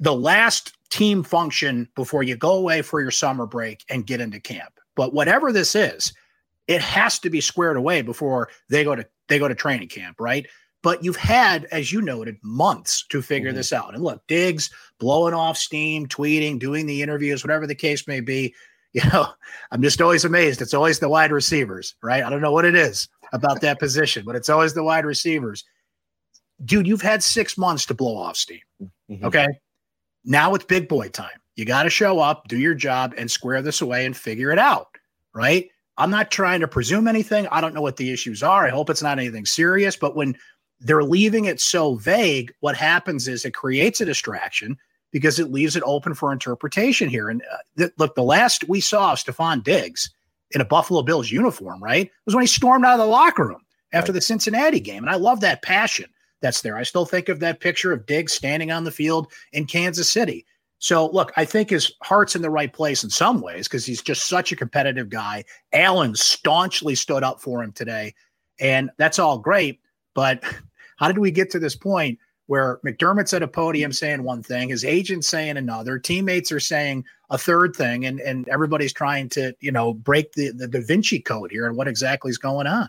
the 0.00 0.14
last 0.14 0.72
team 0.88 1.24
function 1.24 1.90
before 1.94 2.22
you 2.22 2.36
go 2.36 2.54
away 2.54 2.80
for 2.80 3.02
your 3.02 3.10
summer 3.10 3.46
break 3.46 3.84
and 3.90 4.06
get 4.06 4.22
into 4.22 4.40
camp. 4.40 4.80
But 4.94 5.12
whatever 5.12 5.52
this 5.52 5.74
is, 5.74 6.14
it 6.66 6.80
has 6.80 7.18
to 7.20 7.30
be 7.30 7.40
squared 7.40 7.76
away 7.76 8.02
before 8.02 8.48
they 8.68 8.84
go 8.84 8.94
to 8.94 9.06
they 9.28 9.38
go 9.38 9.48
to 9.48 9.54
training 9.54 9.88
camp, 9.88 10.20
right? 10.20 10.46
But 10.82 11.04
you've 11.04 11.16
had, 11.16 11.66
as 11.66 11.92
you 11.92 12.02
noted, 12.02 12.38
months 12.42 13.06
to 13.08 13.22
figure 13.22 13.50
mm-hmm. 13.50 13.56
this 13.56 13.72
out. 13.72 13.94
And 13.94 14.02
look, 14.02 14.26
Diggs 14.26 14.70
blowing 14.98 15.34
off 15.34 15.56
steam, 15.56 16.08
tweeting, 16.08 16.58
doing 16.58 16.86
the 16.86 17.02
interviews, 17.02 17.44
whatever 17.44 17.66
the 17.66 17.74
case 17.74 18.06
may 18.06 18.20
be. 18.20 18.54
You 18.94 19.00
know, 19.10 19.26
I'm 19.70 19.80
just 19.80 20.02
always 20.02 20.26
amazed. 20.26 20.60
It's 20.60 20.74
always 20.74 20.98
the 20.98 21.08
wide 21.08 21.32
receivers, 21.32 21.94
right? 22.02 22.22
I 22.22 22.28
don't 22.28 22.42
know 22.42 22.52
what 22.52 22.66
it 22.66 22.74
is 22.74 23.08
about 23.32 23.62
that 23.62 23.78
position, 23.78 24.22
but 24.26 24.36
it's 24.36 24.50
always 24.50 24.74
the 24.74 24.84
wide 24.84 25.06
receivers. 25.06 25.64
Dude, 26.62 26.86
you've 26.86 27.00
had 27.00 27.22
six 27.22 27.56
months 27.56 27.86
to 27.86 27.94
blow 27.94 28.18
off 28.18 28.36
steam. 28.36 28.60
Mm-hmm. 29.08 29.24
Okay. 29.24 29.46
Now 30.26 30.54
it's 30.54 30.66
big 30.66 30.88
boy 30.88 31.08
time. 31.08 31.40
You 31.56 31.64
got 31.64 31.84
to 31.84 31.90
show 31.90 32.18
up, 32.18 32.48
do 32.48 32.58
your 32.58 32.74
job, 32.74 33.14
and 33.16 33.30
square 33.30 33.62
this 33.62 33.80
away 33.80 34.04
and 34.04 34.14
figure 34.14 34.50
it 34.50 34.58
out, 34.58 34.88
right? 35.34 35.70
I'm 36.02 36.10
not 36.10 36.32
trying 36.32 36.60
to 36.60 36.68
presume 36.68 37.06
anything. 37.06 37.46
I 37.52 37.60
don't 37.60 37.74
know 37.74 37.80
what 37.80 37.96
the 37.96 38.12
issues 38.12 38.42
are. 38.42 38.66
I 38.66 38.70
hope 38.70 38.90
it's 38.90 39.02
not 39.02 39.20
anything 39.20 39.46
serious. 39.46 39.96
But 39.96 40.16
when 40.16 40.36
they're 40.80 41.04
leaving 41.04 41.44
it 41.44 41.60
so 41.60 41.94
vague, 41.94 42.52
what 42.58 42.76
happens 42.76 43.28
is 43.28 43.44
it 43.44 43.54
creates 43.54 44.00
a 44.00 44.04
distraction. 44.04 44.76
because 45.12 45.38
it 45.38 45.52
leaves 45.52 45.76
it 45.76 45.82
open 45.86 46.14
for 46.14 46.32
interpretation 46.32 47.08
here. 47.08 47.28
And 47.28 47.42
uh, 47.52 47.58
th- 47.78 47.92
look, 47.98 48.14
the 48.14 48.22
last 48.22 48.68
we 48.68 48.80
saw 48.80 49.14
Stefon 49.14 49.62
Diggs 49.62 50.10
in 50.50 50.60
a 50.60 50.64
Buffalo 50.64 51.02
Bills 51.02 51.30
uniform, 51.30 51.82
right, 51.82 52.10
was 52.26 52.34
when 52.34 52.42
he 52.42 52.48
stormed 52.48 52.84
out 52.84 52.94
of 52.94 52.98
the 52.98 53.06
locker 53.06 53.46
room 53.46 53.62
after 53.92 54.10
right. 54.10 54.16
the 54.16 54.22
Cincinnati 54.22 54.80
game. 54.80 55.04
And 55.04 55.10
I 55.10 55.16
love 55.16 55.40
that 55.40 55.62
passion 55.62 56.06
that's 56.40 56.62
there. 56.62 56.76
I 56.76 56.82
still 56.82 57.04
think 57.04 57.28
of 57.28 57.40
that 57.40 57.60
picture 57.60 57.92
of 57.92 58.06
Diggs 58.06 58.32
standing 58.32 58.72
on 58.72 58.84
the 58.84 58.90
field 58.90 59.30
in 59.52 59.66
Kansas 59.66 60.10
City. 60.10 60.44
So, 60.82 61.08
look, 61.10 61.30
I 61.36 61.44
think 61.44 61.70
his 61.70 61.92
heart's 62.02 62.34
in 62.34 62.42
the 62.42 62.50
right 62.50 62.72
place 62.72 63.04
in 63.04 63.10
some 63.10 63.40
ways 63.40 63.68
because 63.68 63.86
he's 63.86 64.02
just 64.02 64.26
such 64.26 64.50
a 64.50 64.56
competitive 64.56 65.08
guy. 65.08 65.44
Allen 65.72 66.16
staunchly 66.16 66.96
stood 66.96 67.22
up 67.22 67.40
for 67.40 67.62
him 67.62 67.70
today, 67.70 68.14
and 68.58 68.90
that's 68.96 69.20
all 69.20 69.38
great. 69.38 69.78
But 70.12 70.42
how 70.98 71.06
did 71.06 71.18
we 71.18 71.30
get 71.30 71.50
to 71.50 71.60
this 71.60 71.76
point 71.76 72.18
where 72.46 72.80
McDermott's 72.84 73.32
at 73.32 73.44
a 73.44 73.48
podium 73.48 73.92
saying 73.92 74.24
one 74.24 74.42
thing, 74.42 74.70
his 74.70 74.84
agent's 74.84 75.28
saying 75.28 75.56
another, 75.56 76.00
teammates 76.00 76.50
are 76.50 76.58
saying 76.58 77.04
a 77.30 77.38
third 77.38 77.76
thing, 77.76 78.04
and, 78.04 78.18
and 78.18 78.48
everybody's 78.48 78.92
trying 78.92 79.28
to, 79.28 79.54
you 79.60 79.70
know, 79.70 79.94
break 79.94 80.32
the, 80.32 80.50
the 80.50 80.66
Da 80.66 80.80
Vinci 80.80 81.20
code 81.20 81.52
here 81.52 81.68
and 81.68 81.76
what 81.76 81.86
exactly 81.86 82.30
is 82.30 82.38
going 82.38 82.66
on? 82.66 82.88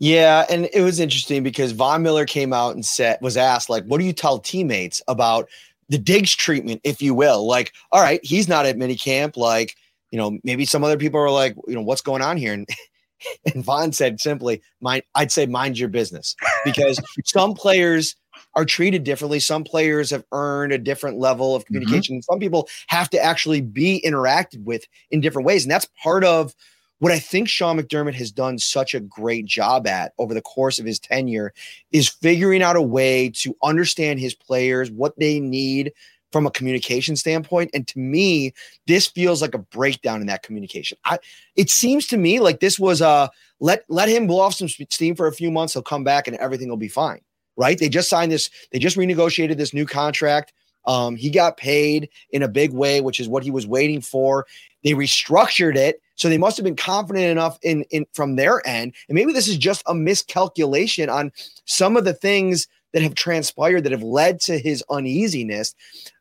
Yeah, 0.00 0.44
and 0.50 0.68
it 0.74 0.82
was 0.82 1.00
interesting 1.00 1.42
because 1.42 1.72
Von 1.72 2.02
Miller 2.02 2.26
came 2.26 2.52
out 2.52 2.74
and 2.74 2.84
said 2.84 3.18
was 3.20 3.36
asked 3.36 3.68
like, 3.68 3.84
"What 3.84 4.00
do 4.00 4.06
you 4.06 4.14
tell 4.14 4.38
teammates 4.38 5.02
about 5.08 5.48
the 5.90 5.98
Diggs 5.98 6.34
treatment, 6.34 6.80
if 6.84 7.02
you 7.02 7.12
will. 7.12 7.46
Like, 7.46 7.72
all 7.92 8.00
right, 8.00 8.20
he's 8.22 8.48
not 8.48 8.64
at 8.64 8.76
minicamp. 8.76 9.36
Like, 9.36 9.74
you 10.10 10.18
know, 10.18 10.38
maybe 10.42 10.64
some 10.64 10.84
other 10.84 10.96
people 10.96 11.20
are 11.20 11.30
like, 11.30 11.54
you 11.66 11.74
know, 11.74 11.82
what's 11.82 12.00
going 12.00 12.22
on 12.22 12.36
here? 12.36 12.54
And 12.54 12.66
and 13.54 13.64
Von 13.64 13.92
said 13.92 14.20
simply, 14.20 14.62
mind 14.80 15.02
I'd 15.14 15.32
say 15.32 15.46
mind 15.46 15.78
your 15.78 15.88
business 15.88 16.34
because 16.64 16.98
some 17.26 17.54
players 17.54 18.16
are 18.54 18.64
treated 18.64 19.04
differently. 19.04 19.40
Some 19.40 19.64
players 19.64 20.10
have 20.10 20.24
earned 20.32 20.72
a 20.72 20.78
different 20.78 21.18
level 21.18 21.54
of 21.54 21.64
mm-hmm. 21.64 21.74
communication. 21.74 22.16
Mm-hmm. 22.16 22.32
Some 22.32 22.38
people 22.38 22.68
have 22.86 23.10
to 23.10 23.22
actually 23.22 23.60
be 23.60 24.02
interacted 24.06 24.62
with 24.64 24.86
in 25.10 25.20
different 25.20 25.46
ways. 25.46 25.64
And 25.64 25.70
that's 25.70 25.88
part 26.02 26.24
of 26.24 26.54
what 27.00 27.12
I 27.12 27.18
think 27.18 27.48
Sean 27.48 27.78
McDermott 27.78 28.14
has 28.14 28.30
done 28.30 28.58
such 28.58 28.94
a 28.94 29.00
great 29.00 29.46
job 29.46 29.86
at 29.86 30.12
over 30.18 30.34
the 30.34 30.42
course 30.42 30.78
of 30.78 30.84
his 30.84 30.98
tenure 30.98 31.52
is 31.92 32.08
figuring 32.08 32.62
out 32.62 32.76
a 32.76 32.82
way 32.82 33.30
to 33.36 33.56
understand 33.62 34.20
his 34.20 34.34
players, 34.34 34.90
what 34.90 35.18
they 35.18 35.40
need 35.40 35.92
from 36.30 36.46
a 36.46 36.50
communication 36.50 37.16
standpoint. 37.16 37.70
And 37.72 37.88
to 37.88 37.98
me, 37.98 38.52
this 38.86 39.06
feels 39.06 39.40
like 39.42 39.54
a 39.54 39.58
breakdown 39.58 40.20
in 40.20 40.26
that 40.28 40.42
communication. 40.42 40.98
I, 41.06 41.18
it 41.56 41.70
seems 41.70 42.06
to 42.08 42.18
me 42.18 42.38
like 42.38 42.60
this 42.60 42.78
was 42.78 43.00
a 43.00 43.30
let 43.60 43.84
let 43.88 44.08
him 44.08 44.26
blow 44.26 44.40
off 44.40 44.54
some 44.54 44.68
steam 44.68 45.16
for 45.16 45.26
a 45.26 45.32
few 45.32 45.50
months. 45.50 45.72
He'll 45.72 45.82
come 45.82 46.04
back 46.04 46.28
and 46.28 46.36
everything 46.36 46.68
will 46.68 46.76
be 46.76 46.88
fine. 46.88 47.20
Right? 47.56 47.78
They 47.78 47.88
just 47.88 48.08
signed 48.08 48.30
this. 48.30 48.48
They 48.72 48.78
just 48.78 48.96
renegotiated 48.96 49.56
this 49.56 49.74
new 49.74 49.86
contract. 49.86 50.52
Um, 50.86 51.16
he 51.16 51.30
got 51.30 51.56
paid 51.56 52.08
in 52.30 52.42
a 52.42 52.48
big 52.48 52.72
way, 52.72 53.00
which 53.00 53.20
is 53.20 53.28
what 53.28 53.42
he 53.42 53.50
was 53.50 53.66
waiting 53.66 54.00
for. 54.00 54.46
They 54.82 54.92
restructured 54.92 55.76
it 55.76 56.00
so 56.20 56.28
they 56.28 56.36
must 56.36 56.58
have 56.58 56.64
been 56.64 56.76
confident 56.76 57.24
enough 57.24 57.58
in, 57.62 57.82
in 57.84 58.04
from 58.12 58.36
their 58.36 58.60
end. 58.66 58.94
And 59.08 59.16
maybe 59.16 59.32
this 59.32 59.48
is 59.48 59.56
just 59.56 59.82
a 59.86 59.94
miscalculation 59.94 61.08
on 61.08 61.32
some 61.64 61.96
of 61.96 62.04
the 62.04 62.12
things 62.12 62.68
that 62.92 63.00
have 63.00 63.14
transpired 63.14 63.84
that 63.84 63.92
have 63.92 64.02
led 64.02 64.38
to 64.40 64.58
his 64.58 64.84
uneasiness. 64.90 65.74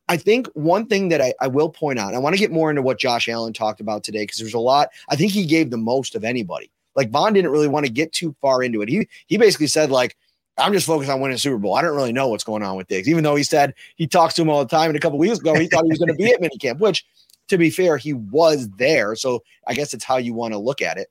I 0.08 0.16
think 0.16 0.48
one 0.54 0.86
thing 0.86 1.10
that 1.10 1.20
I, 1.20 1.34
I 1.42 1.48
will 1.48 1.70
point 1.70 2.00
out, 2.00 2.16
I 2.16 2.20
want 2.20 2.34
to 2.34 2.40
get 2.40 2.50
more 2.50 2.70
into 2.70 2.82
what 2.82 2.98
Josh 2.98 3.28
Allen 3.28 3.52
talked 3.52 3.82
about 3.82 4.06
today 4.06 4.24
because 4.24 4.38
there's 4.38 4.54
a 4.54 4.60
lot. 4.60 4.88
I 5.10 5.18
think 5.18 5.34
he 5.34 5.46
gave 5.46 5.70
the 5.70 5.78
most 5.78 6.16
of 6.16 6.24
anybody. 6.24 6.72
Like 6.96 7.12
Von 7.12 7.34
didn't 7.34 7.52
really 7.52 7.68
want 7.68 7.86
to 7.86 7.92
get 7.92 8.14
too 8.14 8.34
far 8.42 8.64
into 8.64 8.82
it. 8.82 8.88
He 8.88 9.06
he 9.28 9.38
basically 9.38 9.68
said 9.68 9.92
like, 9.92 10.16
I'm 10.60 10.74
just 10.74 10.86
focused 10.86 11.10
on 11.10 11.22
winning 11.22 11.38
Super 11.38 11.58
Bowl. 11.58 11.76
I 11.76 11.82
don't 11.82 11.96
really 11.96 12.14
know 12.14 12.28
what's 12.28 12.44
going 12.44 12.64
on 12.64 12.76
with 12.76 12.88
Diggs, 12.88 13.08
even 13.08 13.24
though 13.24 13.36
he 13.36 13.44
said 13.44 13.74
he 13.96 14.08
talks 14.08 14.34
to 14.36 14.42
him 14.42 14.50
all 14.50 14.64
the 14.64 14.70
time. 14.70 14.90
And 14.90 14.98
a 14.98 15.00
couple 15.00 15.18
weeks 15.18 15.40
ago, 15.40 15.56
he 15.56 15.68
thought 15.68 15.84
he 15.84 15.90
was 15.90 16.00
going 16.00 16.10
to 16.10 16.16
be 16.16 16.32
at 16.32 16.42
minicamp, 16.42 16.80
which 16.80 17.06
to 17.48 17.58
be 17.58 17.70
fair, 17.70 17.98
he 17.98 18.14
was 18.14 18.70
there. 18.78 19.16
So 19.16 19.44
I 19.68 19.74
guess 19.74 19.94
it's 19.94 20.04
how 20.04 20.18
you 20.18 20.34
want 20.34 20.54
to 20.54 20.60
look 20.60 20.82
at 20.82 20.98
it. 20.98 21.08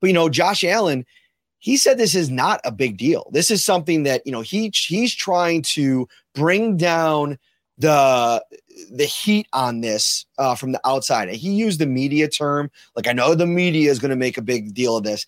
But 0.00 0.08
you 0.08 0.12
know, 0.12 0.28
Josh 0.28 0.64
Allen, 0.64 1.04
he 1.58 1.76
said 1.76 1.98
this 1.98 2.14
is 2.14 2.30
not 2.30 2.60
a 2.64 2.70
big 2.70 2.96
deal. 2.96 3.28
This 3.32 3.50
is 3.50 3.64
something 3.64 4.04
that, 4.04 4.24
you 4.24 4.32
know, 4.32 4.42
he 4.42 4.72
he's 4.74 5.14
trying 5.14 5.62
to 5.62 6.08
bring 6.34 6.76
down 6.76 7.38
the 7.78 8.44
the 8.92 9.04
heat 9.04 9.48
on 9.52 9.80
this 9.80 10.24
uh, 10.38 10.54
from 10.54 10.72
the 10.72 10.80
outside. 10.86 11.28
He 11.30 11.50
used 11.50 11.80
the 11.80 11.86
media 11.86 12.28
term. 12.28 12.70
Like 12.94 13.08
I 13.08 13.12
know 13.12 13.34
the 13.34 13.46
media 13.46 13.90
is 13.90 13.98
going 13.98 14.10
to 14.10 14.16
make 14.16 14.38
a 14.38 14.42
big 14.42 14.74
deal 14.74 14.96
of 14.96 15.04
this. 15.04 15.26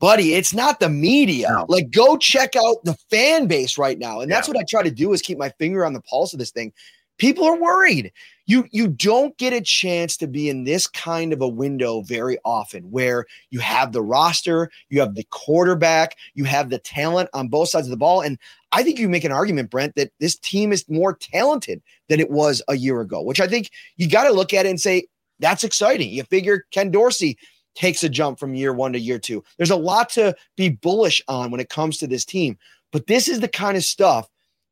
Buddy, 0.00 0.34
it's 0.34 0.54
not 0.54 0.80
the 0.80 0.88
media. 0.88 1.48
No. 1.50 1.66
Like, 1.68 1.90
go 1.90 2.16
check 2.16 2.54
out 2.56 2.84
the 2.84 2.96
fan 3.10 3.46
base 3.46 3.78
right 3.78 3.98
now. 3.98 4.20
And 4.20 4.30
that's 4.30 4.46
yeah. 4.46 4.54
what 4.54 4.60
I 4.60 4.64
try 4.68 4.82
to 4.82 4.90
do 4.90 5.12
is 5.12 5.22
keep 5.22 5.38
my 5.38 5.48
finger 5.50 5.84
on 5.84 5.92
the 5.92 6.02
pulse 6.02 6.32
of 6.32 6.38
this 6.38 6.50
thing. 6.52 6.72
People 7.18 7.44
are 7.44 7.60
worried 7.60 8.12
you 8.48 8.66
you 8.72 8.88
don't 8.88 9.36
get 9.36 9.52
a 9.52 9.60
chance 9.60 10.16
to 10.16 10.26
be 10.26 10.48
in 10.48 10.64
this 10.64 10.88
kind 10.88 11.32
of 11.32 11.40
a 11.40 11.46
window 11.46 12.00
very 12.00 12.38
often 12.44 12.90
where 12.90 13.26
you 13.50 13.60
have 13.60 13.92
the 13.92 14.02
roster, 14.02 14.70
you 14.88 14.98
have 15.00 15.14
the 15.14 15.26
quarterback, 15.30 16.16
you 16.34 16.44
have 16.44 16.70
the 16.70 16.78
talent 16.78 17.28
on 17.34 17.48
both 17.48 17.68
sides 17.68 17.86
of 17.86 17.90
the 17.90 17.96
ball 17.96 18.22
and 18.22 18.38
I 18.72 18.82
think 18.82 18.98
you 18.98 19.08
make 19.08 19.24
an 19.24 19.32
argument 19.32 19.70
Brent 19.70 19.94
that 19.94 20.12
this 20.18 20.36
team 20.36 20.72
is 20.72 20.84
more 20.88 21.14
talented 21.14 21.80
than 22.08 22.20
it 22.20 22.30
was 22.30 22.60
a 22.68 22.76
year 22.76 23.00
ago, 23.00 23.22
which 23.22 23.40
I 23.40 23.46
think 23.46 23.70
you 23.96 24.08
got 24.08 24.24
to 24.24 24.32
look 24.32 24.52
at 24.52 24.66
it 24.66 24.70
and 24.70 24.80
say 24.80 25.06
that's 25.38 25.64
exciting. 25.64 26.10
You 26.10 26.24
figure 26.24 26.64
Ken 26.70 26.90
Dorsey 26.90 27.38
takes 27.74 28.02
a 28.02 28.08
jump 28.08 28.38
from 28.38 28.54
year 28.54 28.72
1 28.72 28.92
to 28.92 28.98
year 28.98 29.18
2. 29.18 29.42
There's 29.56 29.70
a 29.70 29.76
lot 29.76 30.08
to 30.10 30.34
be 30.56 30.68
bullish 30.70 31.22
on 31.28 31.50
when 31.50 31.60
it 31.60 31.68
comes 31.68 31.98
to 31.98 32.06
this 32.06 32.24
team, 32.24 32.58
but 32.92 33.06
this 33.06 33.28
is 33.28 33.40
the 33.40 33.48
kind 33.48 33.76
of 33.76 33.84
stuff 33.84 34.28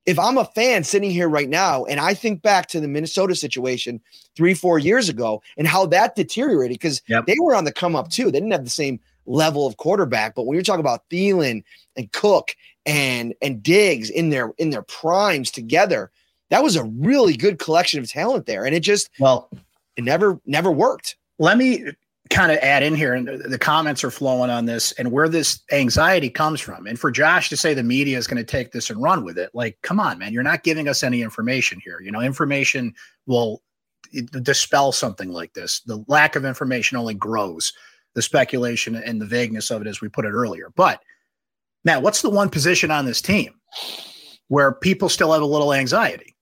if 0.07 0.21
I'm 0.21 0.39
a 0.39 0.45
fan 0.45 0.85
sitting 0.85 1.11
here 1.11 1.29
right 1.29 1.49
now 1.49 1.85
and 1.85 1.99
I 1.99 2.15
think 2.15 2.41
back 2.41 2.69
to 2.69 2.81
the 2.81 2.89
Minnesota 2.89 3.35
situation 3.35 4.01
three, 4.37 4.55
four 4.55 4.79
years 4.79 5.09
ago 5.09 5.43
and 5.59 5.67
how 5.67 5.85
that 5.87 6.15
deteriorated 6.15 6.77
because 6.77 7.03
yep. 7.09 7.27
they 7.27 7.35
were 7.43 7.55
on 7.55 7.65
the 7.65 7.73
come 7.73 7.97
up 7.97 8.09
too. 8.09 8.27
They 8.27 8.39
didn't 8.39 8.53
have 8.53 8.65
the 8.65 8.71
same 8.71 9.01
level 9.27 9.67
of 9.67 9.77
quarterback, 9.77 10.37
but 10.37 10.47
when 10.47 10.55
you're 10.55 10.63
talking 10.63 10.81
about 10.81 11.09
Thielen 11.11 11.65
and 11.97 12.13
Cook 12.13 12.55
and 12.87 13.35
and 13.43 13.63
Diggs 13.63 14.09
in 14.09 14.31
their 14.31 14.53
in 14.59 14.71
their 14.71 14.83
primes 14.83 15.51
together, 15.51 16.13
that 16.51 16.63
was 16.63 16.77
a 16.77 16.85
really 16.85 17.37
good 17.37 17.59
collection 17.59 17.99
of 17.99 18.09
talent 18.09 18.47
there, 18.47 18.65
and 18.65 18.75
it 18.75 18.81
just 18.81 19.11
well, 19.19 19.51
it 19.97 20.05
never 20.05 20.41
never 20.47 20.71
worked. 20.71 21.17
Let 21.41 21.59
me 21.59 21.85
kind 22.31 22.51
of 22.51 22.59
add 22.59 22.83
in 22.83 22.95
here, 22.95 23.15
and 23.15 23.29
the 23.29 23.59
comments 23.59 24.03
are 24.03 24.11
flowing 24.11 24.51
on 24.51 24.67
this 24.67 24.93
and 24.93 25.13
where 25.13 25.29
this 25.29 25.61
anxiety 25.73 26.31
comes 26.31 26.61
from. 26.61 26.87
And 26.87 26.99
for 26.99 27.11
Josh 27.11 27.49
to 27.51 27.57
say 27.57 27.75
the 27.75 27.83
media 27.83 28.19
is 28.19 28.27
going 28.27 28.39
to 28.39 28.45
take 28.45 28.73
this 28.73 28.91
and 28.91 29.03
run 29.03 29.25
with 29.25 29.39
it, 29.39 29.51
like, 29.55 29.79
come 29.83 30.01
on, 30.01 30.19
man, 30.19 30.33
you're 30.33 30.43
not 30.43 30.63
giving 30.63 30.89
us 30.89 31.03
any 31.03 31.23
information 31.23 31.81
here. 31.85 32.01
You 32.01 32.11
know, 32.11 32.21
information 32.21 32.95
will 33.27 33.63
dispel 34.43 34.93
something 34.93 35.31
like 35.31 35.53
this. 35.55 35.81
The 35.81 36.05
lack 36.09 36.37
of 36.37 36.45
information 36.45 36.97
only 36.97 37.15
grows 37.15 37.73
the 38.15 38.23
speculation 38.23 38.97
and 38.97 39.21
the 39.21 39.27
vagueness 39.27 39.71
of 39.71 39.83
it, 39.83 39.89
as 39.89 40.01
we 40.01 40.09
put 40.09 40.25
it 40.25 40.31
earlier. 40.31 40.73
But 40.75 41.03
Matt, 41.85 42.03
what's 42.03 42.23
the 42.23 42.31
one 42.31 42.49
position 42.49 42.91
on 42.91 43.05
this 43.05 43.21
team 43.21 43.55
where 44.49 44.73
people 44.73 45.09
still 45.09 45.33
have 45.33 45.43
a 45.43 45.47
little 45.47 45.73
anxiety? 45.73 46.35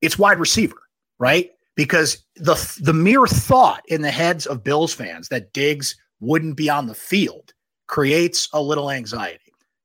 It's 0.00 0.18
wide 0.18 0.38
receiver, 0.38 0.80
right? 1.18 1.50
Because 1.76 2.24
the 2.36 2.54
the 2.82 2.92
mere 2.92 3.26
thought 3.26 3.82
in 3.88 4.02
the 4.02 4.10
heads 4.10 4.46
of 4.46 4.64
Bills 4.64 4.92
fans 4.92 5.28
that 5.28 5.52
Diggs 5.52 5.96
wouldn't 6.20 6.56
be 6.56 6.70
on 6.70 6.86
the 6.86 6.94
field 6.94 7.52
creates 7.86 8.48
a 8.52 8.62
little 8.62 8.90
anxiety. 8.90 9.38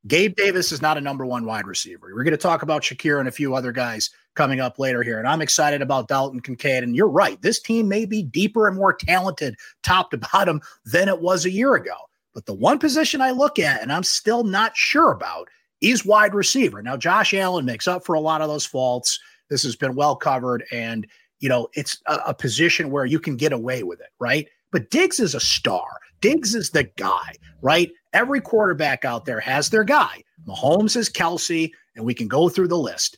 Gabe 0.08 0.36
Davis 0.36 0.72
is 0.72 0.82
not 0.82 0.98
a 0.98 1.02
number 1.02 1.26
one 1.26 1.46
wide 1.46 1.68
receiver. 1.68 2.12
We're 2.14 2.24
going 2.24 2.32
to 2.32 2.38
talk 2.38 2.62
about 2.62 2.84
Shakir 2.84 3.20
and 3.20 3.28
a 3.28 3.32
few 3.32 3.56
other 3.56 3.72
guys 3.72 4.10
coming 4.36 4.62
up 4.62 4.80
later 4.80 5.04
here. 5.04 5.20
And 5.20 5.28
I'm 5.28 5.42
excited 5.42 5.82
about 5.82 6.08
Dalton 6.08 6.40
Kincaid. 6.40 6.84
And 6.84 6.96
you're 6.96 7.10
right. 7.10 7.42
This 7.42 7.60
team 7.60 7.90
may 7.90 8.06
be 8.06 8.24
deeper 8.24 8.68
and 8.68 8.78
more 8.78 8.94
talented 8.94 9.56
top 9.84 10.12
to 10.12 10.18
bottom 10.34 10.62
than 10.86 11.10
it 11.10 11.22
was 11.22 11.46
a 11.46 11.52
year 11.52 11.76
ago. 11.76 11.96
But 12.34 12.46
the 12.46 12.54
one 12.54 12.80
position 12.80 13.20
I 13.20 13.32
look 13.32 13.60
at 13.60 13.82
and 13.82 13.92
I'm 13.92 14.04
still 14.04 14.44
not 14.44 14.78
sure 14.78 15.12
about 15.12 15.50
is 15.82 16.06
wide 16.06 16.34
receiver. 16.34 16.82
Now, 16.82 16.96
Josh 16.96 17.34
Allen 17.34 17.66
makes 17.66 17.88
up 17.88 18.06
for 18.06 18.16
a 18.16 18.22
lot 18.22 18.42
of 18.42 18.48
those 18.48 18.66
faults. 18.66 19.20
This 19.50 19.64
has 19.64 19.76
been 19.76 19.96
well 19.96 20.16
covered. 20.16 20.64
And 20.72 21.08
you 21.40 21.50
know, 21.50 21.68
it's 21.74 22.02
a, 22.08 22.16
a 22.28 22.34
position 22.34 22.92
where 22.92 23.06
you 23.06 23.20
can 23.20 23.36
get 23.36 23.54
away 23.54 23.84
with 23.84 24.00
it, 24.00 24.10
right? 24.20 24.48
But 24.72 24.90
Diggs 24.90 25.20
is 25.20 25.36
a 25.36 25.40
star. 25.40 25.88
Diggs 26.22 26.56
is 26.56 26.72
the 26.72 26.84
guy, 26.84 27.34
right? 27.62 27.92
Every 28.14 28.42
quarterback 28.42 29.06
out 29.06 29.26
there 29.26 29.40
has 29.40 29.70
their 29.70 29.84
guy. 29.84 30.24
Mahomes 30.48 30.96
is 30.96 31.10
Kelce, 31.10 31.72
and 31.96 32.06
we 32.06 32.14
can 32.14 32.28
go 32.28 32.50
through 32.50 32.68
the 32.68 32.78
list. 32.78 33.18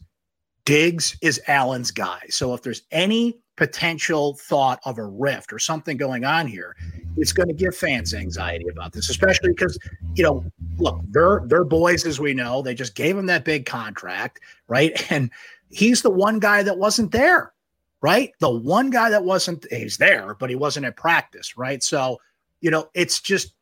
Diggs 0.65 1.17
is 1.21 1.41
Allen's 1.47 1.91
guy. 1.91 2.19
So 2.29 2.53
if 2.53 2.61
there's 2.61 2.83
any 2.91 3.39
potential 3.55 4.35
thought 4.35 4.79
of 4.85 4.97
a 4.97 5.03
rift 5.03 5.51
or 5.51 5.59
something 5.59 5.97
going 5.97 6.25
on 6.25 6.47
here, 6.47 6.75
it's 7.17 7.33
going 7.33 7.47
to 7.47 7.53
give 7.53 7.75
fans 7.75 8.13
anxiety 8.13 8.67
about 8.71 8.93
this, 8.93 9.09
especially 9.09 9.49
because 9.49 9.77
you 10.15 10.23
know, 10.23 10.43
look, 10.77 10.99
they're 11.09 11.41
they're 11.45 11.63
boys 11.63 12.05
as 12.05 12.19
we 12.19 12.33
know. 12.33 12.61
They 12.61 12.75
just 12.75 12.95
gave 12.95 13.17
him 13.17 13.25
that 13.27 13.45
big 13.45 13.65
contract, 13.65 14.39
right? 14.67 14.91
And 15.11 15.31
he's 15.71 16.01
the 16.01 16.09
one 16.09 16.39
guy 16.39 16.63
that 16.63 16.77
wasn't 16.77 17.11
there 17.11 17.53
right? 18.01 18.31
The 18.39 18.49
one 18.49 18.89
guy 18.89 19.09
that 19.09 19.23
wasn't, 19.23 19.65
he's 19.71 19.97
there, 19.97 20.35
but 20.39 20.49
he 20.49 20.55
wasn't 20.55 20.85
at 20.85 20.95
practice, 20.95 21.57
right? 21.57 21.83
So, 21.83 22.19
you 22.61 22.71
know, 22.71 22.89
it's 22.93 23.19
just, 23.21 23.53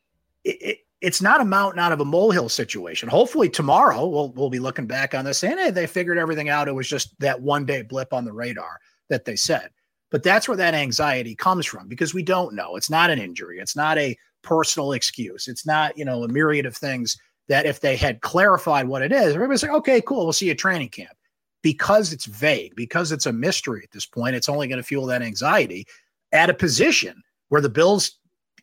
it, 0.43 0.57
it, 0.61 0.77
it's 1.01 1.21
not 1.21 1.41
a 1.41 1.45
mountain 1.45 1.79
out 1.79 1.91
of 1.91 2.01
a 2.01 2.05
molehill 2.05 2.49
situation. 2.49 3.07
Hopefully 3.07 3.49
tomorrow 3.49 4.07
we'll 4.07 4.31
we'll 4.31 4.49
be 4.49 4.59
looking 4.59 4.87
back 4.87 5.13
on 5.13 5.25
this 5.25 5.43
and 5.43 5.59
hey, 5.59 5.69
they 5.69 5.85
figured 5.85 6.17
everything 6.17 6.49
out. 6.49 6.67
It 6.67 6.73
was 6.73 6.89
just 6.89 7.17
that 7.19 7.39
one 7.39 7.65
day 7.65 7.83
blip 7.83 8.13
on 8.13 8.25
the 8.25 8.33
radar 8.33 8.79
that 9.09 9.25
they 9.25 9.35
said. 9.35 9.69
But 10.09 10.23
that's 10.23 10.47
where 10.47 10.57
that 10.57 10.73
anxiety 10.73 11.35
comes 11.35 11.65
from 11.65 11.87
because 11.87 12.13
we 12.13 12.23
don't 12.23 12.55
know. 12.55 12.77
It's 12.77 12.89
not 12.89 13.09
an 13.09 13.19
injury. 13.19 13.59
It's 13.59 13.75
not 13.75 13.97
a 13.97 14.17
personal 14.41 14.93
excuse. 14.93 15.47
It's 15.47 15.65
not, 15.65 15.97
you 15.97 16.05
know, 16.05 16.23
a 16.23 16.27
myriad 16.27 16.65
of 16.65 16.75
things 16.75 17.17
that 17.47 17.65
if 17.65 17.81
they 17.81 17.95
had 17.95 18.21
clarified 18.21 18.87
what 18.87 19.01
it 19.01 19.11
is, 19.11 19.35
everybody's 19.35 19.63
like, 19.63 19.71
okay, 19.71 20.01
cool, 20.01 20.23
we'll 20.23 20.33
see 20.33 20.45
you 20.45 20.51
at 20.51 20.57
training 20.57 20.89
camp. 20.89 21.16
Because 21.61 22.13
it's 22.13 22.25
vague, 22.25 22.75
because 22.75 23.11
it's 23.11 23.25
a 23.25 23.33
mystery 23.33 23.81
at 23.83 23.91
this 23.91 24.05
point, 24.05 24.35
it's 24.35 24.49
only 24.49 24.67
going 24.67 24.77
to 24.77 24.83
fuel 24.83 25.05
that 25.07 25.21
anxiety 25.21 25.85
at 26.31 26.49
a 26.49 26.53
position 26.53 27.23
where 27.49 27.61
the 27.61 27.69
Bills, 27.69 28.17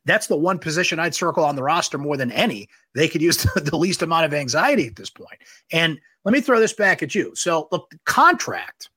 that's 0.05 0.27
the 0.27 0.37
one 0.37 0.59
position 0.59 0.99
I'd 0.99 1.15
circle 1.15 1.45
on 1.45 1.57
the 1.57 1.63
roster 1.63 1.99
more 1.99 2.17
than 2.17 2.31
any. 2.31 2.69
They 2.95 3.09
could 3.09 3.23
use 3.23 3.37
the 3.57 3.77
least 3.77 4.03
amount 4.03 4.27
of 4.27 4.35
anxiety 4.35 4.87
at 4.87 4.97
this 4.97 5.11
point. 5.11 5.39
And 5.73 5.99
let 6.25 6.33
me 6.33 6.41
throw 6.41 6.61
this 6.61 6.73
back 6.73 7.03
at 7.03 7.15
you. 7.15 7.35
So, 7.35 7.69
look, 7.73 7.91
the 7.91 7.99
contract 8.05 8.91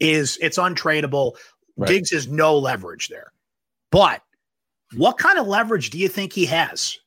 is 0.00 0.38
it's 0.40 0.58
untradeable. 0.58 1.36
Right. 1.76 1.88
Diggs 1.88 2.12
is 2.12 2.28
no 2.28 2.56
leverage 2.56 3.08
there. 3.08 3.32
But 3.90 4.22
what 4.94 5.18
kind 5.18 5.38
of 5.38 5.46
leverage 5.46 5.90
do 5.90 5.98
you 5.98 6.08
think 6.08 6.32
he 6.32 6.46
has 6.46 6.98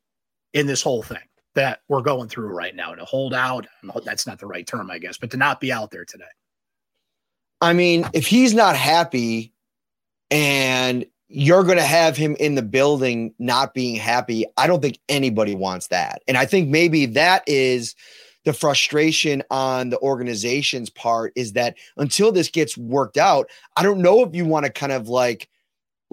in 0.53 0.67
this 0.67 0.81
whole 0.81 1.03
thing 1.03 1.19
that 1.55 1.81
we're 1.87 2.01
going 2.01 2.29
through 2.29 2.47
right 2.47 2.75
now 2.75 2.93
to 2.93 3.03
hold 3.05 3.33
out? 3.33 3.65
That's 4.03 4.27
not 4.27 4.39
the 4.39 4.47
right 4.47 4.65
term, 4.65 4.91
I 4.91 4.99
guess, 4.99 5.17
but 5.17 5.31
to 5.31 5.37
not 5.37 5.59
be 5.59 5.71
out 5.71 5.91
there 5.91 6.05
today. 6.05 6.23
I 7.61 7.73
mean, 7.73 8.07
if 8.13 8.27
he's 8.27 8.53
not 8.53 8.75
happy 8.75 9.53
and 10.29 11.05
you're 11.27 11.63
going 11.63 11.77
to 11.77 11.83
have 11.83 12.15
him 12.15 12.35
in 12.39 12.55
the 12.55 12.61
building 12.61 13.33
not 13.39 13.73
being 13.73 13.95
happy, 13.95 14.45
I 14.57 14.67
don't 14.67 14.81
think 14.81 14.99
anybody 15.09 15.55
wants 15.55 15.87
that. 15.87 16.21
And 16.27 16.37
I 16.37 16.45
think 16.45 16.69
maybe 16.69 17.07
that 17.07 17.43
is 17.47 17.95
the 18.43 18.53
frustration 18.53 19.41
on 19.49 19.89
the 19.89 19.97
organization's 19.99 20.89
part 20.89 21.33
is 21.35 21.53
that 21.53 21.77
until 21.97 22.31
this 22.31 22.49
gets 22.49 22.77
worked 22.77 23.17
out, 23.17 23.49
I 23.75 23.83
don't 23.83 24.01
know 24.01 24.23
if 24.23 24.35
you 24.35 24.45
want 24.45 24.65
to 24.67 24.71
kind 24.71 24.91
of 24.91 25.09
like 25.09 25.49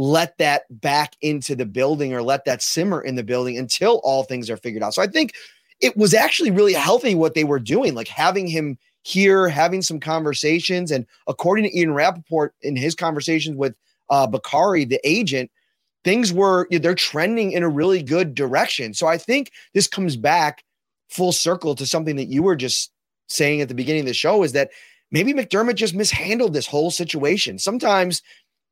let 0.02 0.36
that 0.38 0.64
back 0.80 1.16
into 1.20 1.54
the 1.54 1.64
building 1.64 2.12
or 2.12 2.22
let 2.22 2.44
that 2.44 2.60
simmer 2.60 3.00
in 3.00 3.14
the 3.14 3.22
building 3.22 3.56
until 3.56 4.00
all 4.02 4.24
things 4.24 4.50
are 4.50 4.56
figured 4.56 4.82
out. 4.82 4.94
So 4.94 5.02
I 5.02 5.06
think 5.06 5.32
it 5.80 5.96
was 5.96 6.12
actually 6.12 6.50
really 6.50 6.72
healthy 6.72 7.14
what 7.14 7.34
they 7.34 7.44
were 7.44 7.60
doing, 7.60 7.94
like 7.94 8.08
having 8.08 8.48
him 8.48 8.78
here, 9.02 9.48
having 9.48 9.80
some 9.80 10.00
conversations. 10.00 10.90
And 10.90 11.06
according 11.28 11.64
to 11.66 11.78
Ian 11.78 11.94
Rapoport 11.94 12.52
in 12.62 12.74
his 12.74 12.96
conversations 12.96 13.56
with 13.56 13.76
uh, 14.10 14.26
Bakari, 14.26 14.84
the 14.84 15.00
agent, 15.04 15.52
things 16.02 16.32
were, 16.32 16.66
they're 16.70 16.96
trending 16.96 17.52
in 17.52 17.62
a 17.62 17.68
really 17.68 18.02
good 18.02 18.34
direction. 18.34 18.94
So 18.94 19.06
I 19.06 19.18
think 19.18 19.52
this 19.72 19.86
comes 19.86 20.16
back 20.16 20.64
full 21.10 21.30
circle 21.30 21.76
to 21.76 21.86
something 21.86 22.16
that 22.16 22.28
you 22.28 22.42
were 22.42 22.56
just 22.56 22.90
saying 23.28 23.60
at 23.60 23.68
the 23.68 23.74
beginning 23.74 24.00
of 24.00 24.06
the 24.06 24.14
show 24.14 24.42
is 24.42 24.50
that 24.52 24.70
maybe 25.12 25.32
McDermott 25.32 25.76
just 25.76 25.94
mishandled 25.94 26.54
this 26.54 26.66
whole 26.66 26.90
situation. 26.90 27.58
Sometimes 27.58 28.20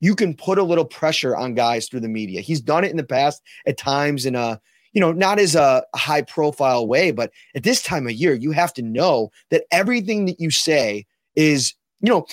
you 0.01 0.15
can 0.15 0.35
put 0.35 0.59
a 0.59 0.63
little 0.63 0.85
pressure 0.85 1.37
on 1.37 1.55
guys 1.55 1.89
through 1.89 2.01
the 2.01 2.09
media. 2.09 2.41
He's 2.41 2.61
done 2.61 2.85
it 2.85 2.91
in 2.91 2.97
the 2.97 3.05
past 3.05 3.43
at 3.67 3.79
times 3.79 4.27
in 4.27 4.35
a, 4.35 4.61
you 4.93 5.01
know, 5.01 5.13
not 5.13 5.39
as 5.39 5.55
a 5.55 5.85
high 5.95 6.23
profile 6.23 6.87
way, 6.87 7.13
but 7.13 7.31
at 7.55 7.63
this 7.63 7.83
time 7.83 8.07
of 8.07 8.13
year, 8.13 8.35
you 8.35 8.51
have 8.53 8.73
to 8.75 8.83
know 8.83 9.31
that 9.51 9.65
everything 9.71 10.25
that 10.27 10.41
you 10.41 10.51
say 10.51 11.07
is, 11.37 11.75
you 12.01 12.11
know, 12.11 12.27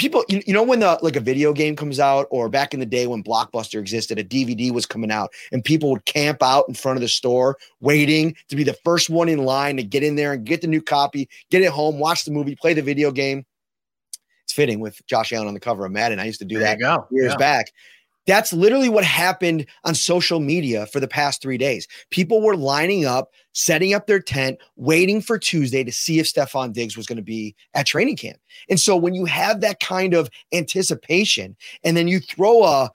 people 0.00 0.24
you, 0.28 0.40
you 0.46 0.54
know 0.54 0.62
when 0.62 0.80
the 0.80 0.98
like 1.02 1.16
a 1.16 1.20
video 1.20 1.52
game 1.52 1.76
comes 1.76 2.00
out 2.00 2.26
or 2.30 2.48
back 2.48 2.72
in 2.72 2.80
the 2.80 2.86
day 2.86 3.06
when 3.06 3.22
blockbuster 3.22 3.78
existed 3.78 4.18
a 4.18 4.24
dvd 4.24 4.72
was 4.72 4.86
coming 4.86 5.10
out 5.10 5.30
and 5.52 5.62
people 5.62 5.90
would 5.90 6.02
camp 6.06 6.42
out 6.42 6.64
in 6.68 6.74
front 6.74 6.96
of 6.96 7.02
the 7.02 7.08
store 7.08 7.58
waiting 7.80 8.34
to 8.48 8.56
be 8.56 8.64
the 8.64 8.72
first 8.82 9.10
one 9.10 9.28
in 9.28 9.44
line 9.44 9.76
to 9.76 9.82
get 9.82 10.02
in 10.02 10.16
there 10.16 10.32
and 10.32 10.46
get 10.46 10.62
the 10.62 10.66
new 10.66 10.80
copy 10.80 11.28
get 11.50 11.60
it 11.60 11.70
home 11.70 11.98
watch 11.98 12.24
the 12.24 12.30
movie 12.30 12.56
play 12.56 12.72
the 12.72 12.80
video 12.80 13.10
game 13.10 13.44
it's 14.50 14.56
fitting 14.56 14.80
with 14.80 15.04
josh 15.06 15.32
allen 15.32 15.48
on 15.48 15.54
the 15.54 15.60
cover 15.60 15.86
of 15.86 15.92
madden 15.92 16.18
i 16.18 16.24
used 16.24 16.40
to 16.40 16.44
do 16.44 16.58
there 16.58 16.76
that 16.76 17.06
years 17.10 17.32
yeah. 17.32 17.36
back 17.36 17.72
that's 18.26 18.52
literally 18.52 18.88
what 18.88 19.04
happened 19.04 19.66
on 19.84 19.94
social 19.94 20.40
media 20.40 20.86
for 20.86 21.00
the 21.00 21.08
past 21.08 21.40
three 21.40 21.58
days. 21.58 21.88
People 22.10 22.42
were 22.42 22.56
lining 22.56 23.04
up, 23.04 23.32
setting 23.54 23.94
up 23.94 24.06
their 24.06 24.20
tent, 24.20 24.58
waiting 24.76 25.20
for 25.20 25.38
Tuesday 25.38 25.82
to 25.82 25.90
see 25.90 26.18
if 26.18 26.32
Stefon 26.32 26.72
Diggs 26.72 26.96
was 26.96 27.06
going 27.06 27.16
to 27.16 27.22
be 27.22 27.56
at 27.74 27.86
training 27.86 28.16
camp. 28.16 28.38
And 28.68 28.78
so 28.78 28.96
when 28.96 29.14
you 29.14 29.24
have 29.24 29.62
that 29.62 29.80
kind 29.80 30.14
of 30.14 30.30
anticipation 30.52 31.56
and 31.82 31.96
then 31.96 32.08
you 32.08 32.20
throw 32.20 32.62
a, 32.62 32.90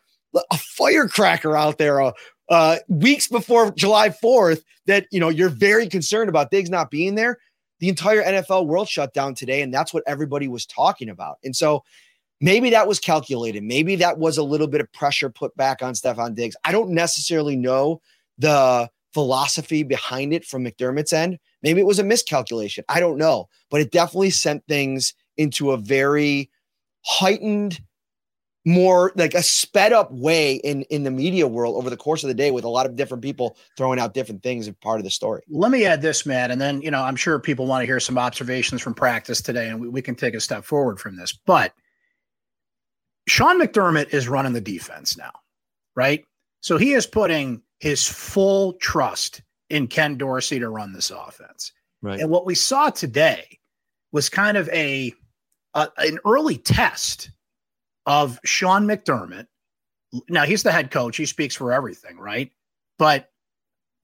a 0.52 0.58
firecracker 0.58 1.58
out 1.58 1.80
there 1.80 2.02
uh, 2.02 2.12
uh, 2.50 2.78
weeks 2.88 3.28
before 3.28 3.72
July 3.72 4.10
4th 4.10 4.62
that, 4.86 5.08
you 5.12 5.20
know, 5.20 5.30
you're 5.30 5.50
very 5.50 5.89
concerned 5.89 6.30
about 6.30 6.52
Diggs 6.52 6.70
not 6.70 6.91
being 6.91 7.15
there, 7.15 7.39
the 7.80 7.90
entire 7.90 8.24
NFL 8.24 8.68
world 8.68 8.88
shut 8.88 9.14
down 9.14 9.36
today. 9.36 9.62
And 9.62 9.74
that's 9.74 9.94
what 9.94 10.04
everybody 10.08 10.48
was 10.48 10.66
talking 10.66 11.10
about. 11.10 11.38
And 11.44 11.56
so 11.56 11.84
Maybe 12.42 12.70
that 12.72 12.88
was 12.88 13.00
calculated. 13.00 13.64
Maybe 13.64 13.96
that 13.96 14.18
was 14.18 14.38
a 14.38 14.44
little 14.44 14.68
bit 14.68 14.82
of 14.82 14.92
pressure 14.92 15.30
put 15.30 15.56
back 15.56 15.82
on 15.82 15.94
Stefon 15.94 16.36
Diggs. 16.36 16.56
I 16.66 16.72
don't 16.72 16.90
necessarily 16.90 17.56
know 17.56 18.02
the 18.38 18.90
philosophy 19.14 19.84
behind 19.84 20.34
it 20.34 20.46
from 20.46 20.66
McDermott's 20.66 21.14
end. 21.14 21.40
Maybe 21.64 21.80
it 21.80 21.86
was 21.86 22.00
a 22.00 22.04
miscalculation. 22.04 22.84
I 22.90 23.00
don't 23.00 23.18
know, 23.18 23.48
but 23.72 23.80
it 23.80 23.92
definitely 23.92 24.32
sent 24.32 24.68
things 24.68 25.14
into 25.38 25.72
a 25.72 25.78
very 25.78 26.52
heightened 27.06 27.80
more 28.65 29.12
like 29.15 29.36
a 29.36 29.43
sped 29.43 29.93
up 29.93 30.12
way 30.12 30.56
in 30.56 30.82
in 30.84 31.04
the 31.04 31.12
media 31.12 31.47
world 31.47 31.75
over 31.75 31.89
the 31.89 31.97
course 31.97 32.23
of 32.23 32.28
the 32.28 32.34
day 32.34 32.49
with 32.49 32.63
a 32.63 32.69
lot 32.69 32.88
of 32.88 32.95
different 32.95 33.23
people 33.23 33.56
throwing 33.78 33.99
out 33.99 34.15
different 34.15 34.41
things 34.41 34.67
as 34.67 34.73
part 34.82 34.99
of 34.99 35.04
the 35.04 35.12
story. 35.12 35.43
Let 35.49 35.71
me 35.71 35.86
add 35.86 36.01
this, 36.01 36.25
Matt, 36.25 36.49
and 36.49 36.60
then 36.60 36.82
you 36.82 36.89
know 36.89 37.04
I'm 37.04 37.15
sure 37.15 37.39
people 37.39 37.67
want 37.67 37.84
to 37.84 37.86
hear 37.86 37.99
some 37.99 38.17
observations 38.17 38.82
from 38.82 38.95
practice 38.95 39.41
today, 39.41 39.69
and 39.69 39.80
we, 39.80 39.88
we 39.88 40.01
can 40.01 40.15
take 40.15 40.34
a 40.34 40.39
step 40.39 40.65
forward 40.65 40.99
from 40.99 41.15
this. 41.15 41.32
But 41.32 41.73
Sean 43.28 43.62
McDermott 43.62 44.13
is 44.13 44.28
running 44.28 44.54
the 44.54 44.62
defense 44.62 45.15
now, 45.15 45.32
right? 45.95 46.25
So 46.62 46.78
he 46.78 46.93
is 46.93 47.06
putting 47.06 47.62
his 47.80 48.08
full 48.08 48.73
trust 48.73 49.43
in 49.69 49.88
Ken 49.88 50.17
Dorsey 50.17 50.60
to 50.60 50.69
run 50.69 50.93
this 50.93 51.12
offense. 51.12 51.71
Right. 52.01 52.19
And 52.19 52.30
what 52.30 52.45
we 52.45 52.56
saw 52.56 52.89
today 52.89 53.60
was 54.12 54.30
kind 54.30 54.58
of 54.58 54.69
a, 54.69 55.13
a 55.75 55.88
an 55.97 56.19
early 56.25 56.58
test 56.58 57.30
of 58.06 58.39
Sean 58.46 58.86
McDermott. 58.86 59.48
Now 60.30 60.46
he's 60.46 60.63
the 60.63 60.72
head 60.72 60.91
coach; 60.91 61.18
he 61.18 61.26
speaks 61.26 61.56
for 61.56 61.74
everything, 61.74 62.18
right? 62.18 62.52
But 62.98 63.30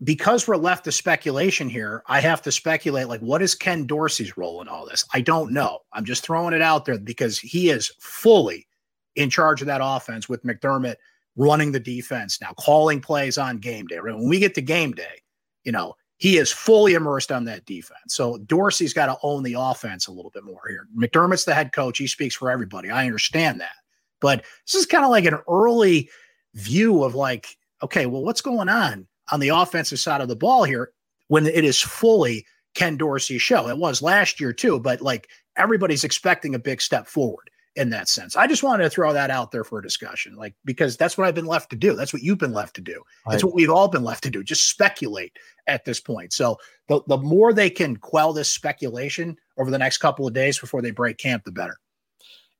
because 0.04 0.48
we're 0.48 0.58
left 0.58 0.86
to 0.86 0.92
speculation 0.92 1.70
here, 1.70 2.04
I 2.08 2.20
have 2.22 2.42
to 2.44 2.52
speculate 2.52 3.08
like 3.08 3.22
what 3.22 3.42
is 3.42 3.56
Ken 3.56 3.86
Dorsey's 3.86 4.38
role 4.38 4.62
in 4.62 4.68
all 4.68 4.86
this? 4.86 5.06
I 5.14 5.22
don't 5.22 5.52
know. 5.52 5.80
I'm 5.94 6.06
just 6.06 6.24
throwing 6.24 6.54
it 6.54 6.62
out 6.62 6.86
there 6.86 6.98
because 6.98 7.40
he 7.40 7.70
is 7.70 7.92
fully 8.00 8.68
in 9.16 9.30
charge 9.30 9.62
of 9.62 9.68
that 9.68 9.82
offense 9.84 10.28
with 10.28 10.44
McDermott 10.44 10.96
running 11.36 11.72
the 11.72 11.80
defense 11.80 12.40
now, 12.42 12.54
calling 12.60 13.00
plays 13.00 13.38
on 13.38 13.58
game 13.58 13.88
day. 13.88 14.00
When 14.00 14.28
we 14.28 14.40
get 14.40 14.56
to 14.56 14.62
game 14.62 14.92
day, 14.92 15.22
you 15.64 15.72
know, 15.72 15.96
he 16.18 16.38
is 16.38 16.52
fully 16.52 16.94
immersed 16.94 17.32
on 17.32 17.46
that 17.46 17.66
defense. 17.66 18.00
So 18.10 18.38
Dorsey's 18.40 18.94
got 18.94 19.08
to 19.08 19.18
own 19.24 19.44
the 19.44 19.56
offense 19.58 20.08
a 20.08 20.12
little 20.12 20.32
bit 20.32 20.44
more 20.44 20.62
here. 20.68 20.88
McDermott's 20.96 21.46
the 21.46 21.54
head 21.54 21.74
coach. 21.74 21.98
He 21.98 22.08
speaks 22.08 22.36
for 22.36 22.52
everybody. 22.52 22.90
I 22.90 23.06
understand 23.06 23.60
that. 23.62 23.76
But 24.22 24.46
this 24.66 24.76
is 24.76 24.86
kind 24.86 25.04
of 25.04 25.10
like 25.10 25.26
an 25.26 25.40
early 25.50 26.10
view 26.54 27.04
of 27.04 27.16
like, 27.16 27.58
okay, 27.84 28.06
well, 28.06 28.24
what's 28.24 28.42
going 28.42 28.70
on 28.70 29.08
on 29.32 29.40
the 29.40 29.50
offensive 29.50 30.00
side 30.00 30.22
of 30.22 30.30
the 30.30 30.36
ball 30.36 30.64
here 30.64 30.92
when 31.28 31.46
it 31.46 31.66
is 31.66 31.82
fully 31.82 32.46
Ken 32.74 32.96
Dorsey's 32.96 33.42
show? 33.42 33.68
It 33.68 33.78
was 33.78 34.02
last 34.02 34.40
year 34.40 34.54
too, 34.54 34.80
but 34.80 35.02
like 35.02 35.28
everybody's 35.58 36.04
expecting 36.04 36.56
a 36.56 36.60
big 36.60 36.82
step 36.82 37.08
forward 37.08 37.50
in 37.76 37.90
that 37.90 38.10
sense. 38.10 38.36
I 38.36 38.48
just 38.48 38.64
wanted 38.64 38.84
to 38.84 38.90
throw 38.90 39.14
that 39.14 39.30
out 39.30 39.52
there 39.52 39.64
for 39.64 39.80
a 39.80 39.84
discussion, 39.84 40.36
like 40.36 40.54
because 40.66 40.98
that's 40.98 41.18
what 41.18 41.26
I've 41.26 41.36
been 41.36 41.46
left 41.46 41.70
to 41.70 41.76
do. 41.76 41.96
That's 41.96 42.12
what 42.12 42.22
you've 42.22 42.38
been 42.38 42.54
left 42.54 42.76
to 42.76 42.82
do. 42.82 43.02
That's 43.30 43.44
what 43.44 43.56
we've 43.56 43.70
all 43.70 43.88
been 43.88 44.04
left 44.04 44.24
to 44.24 44.30
do. 44.30 44.44
Just 44.44 44.70
speculate 44.70 45.38
at 45.68 45.86
this 45.86 46.00
point. 46.00 46.34
So 46.34 46.58
the 46.90 47.02
the 47.08 47.18
more 47.18 47.54
they 47.54 47.70
can 47.70 47.96
quell 47.96 48.34
this 48.34 48.52
speculation 48.52 49.38
over 49.58 49.72
the 49.72 49.78
next 49.78 50.00
couple 50.00 50.28
of 50.28 50.34
days 50.34 50.60
before 50.60 50.82
they 50.82 50.92
break 50.92 51.18
camp, 51.18 51.46
the 51.46 51.52
better. 51.52 51.78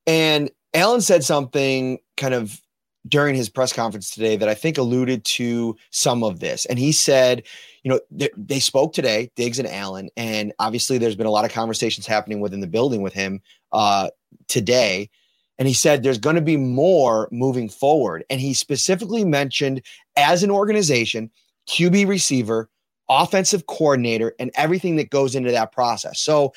And 0.08 0.50
Allen 0.74 1.02
said 1.02 1.24
something 1.24 2.00
kind 2.18 2.34
of 2.34 2.62
during 3.08 3.36
his 3.36 3.50
press 3.50 3.74
conference 3.74 4.12
today 4.12 4.36
that 4.38 4.50
I 4.50 4.54
think 4.54 4.78
alluded 4.78 5.26
to 5.26 5.76
some 5.90 6.24
of 6.24 6.40
this. 6.40 6.66
And 6.66 6.78
he 6.78 6.92
said, 6.92 7.44
you 7.84 7.90
know, 7.90 8.00
they, 8.12 8.30
they, 8.38 8.60
spoke 8.60 8.94
today, 8.94 9.32
Diggs 9.36 9.58
and 9.58 9.68
Allen, 9.68 10.10
and 10.16 10.54
obviously 10.60 10.98
there's 10.98 11.16
been 11.16 11.26
a 11.26 11.32
lot 11.32 11.46
of 11.46 11.52
conversations 11.52 12.06
happening 12.06 12.42
within 12.42 12.60
the 12.60 12.68
building 12.68 13.02
with 13.02 13.14
him 13.14 13.42
uh, 13.72 14.10
today. 14.48 15.10
And 15.58 15.68
he 15.68 15.74
said 15.74 16.04
there's 16.04 16.20
going 16.20 16.36
to 16.36 16.42
be 16.42 16.58
more 16.58 17.28
moving 17.32 17.70
forward. 17.70 18.24
And 18.30 18.40
he 18.40 18.54
specifically 18.54 19.26
mentioned 19.26 19.82
as 20.16 20.44
an 20.44 20.52
organization, 20.52 21.32
QB 21.70 22.08
receiver, 22.08 22.70
offensive 23.10 23.66
coordinator, 23.66 24.34
and 24.40 24.52
everything 24.56 24.96
that 24.98 25.10
goes 25.10 25.36
into 25.36 25.52
that 25.52 25.72
process. 25.72 26.20
So 26.20 26.54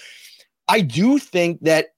I 0.68 0.80
do 0.80 1.18
think 1.18 1.62
that 1.62 1.93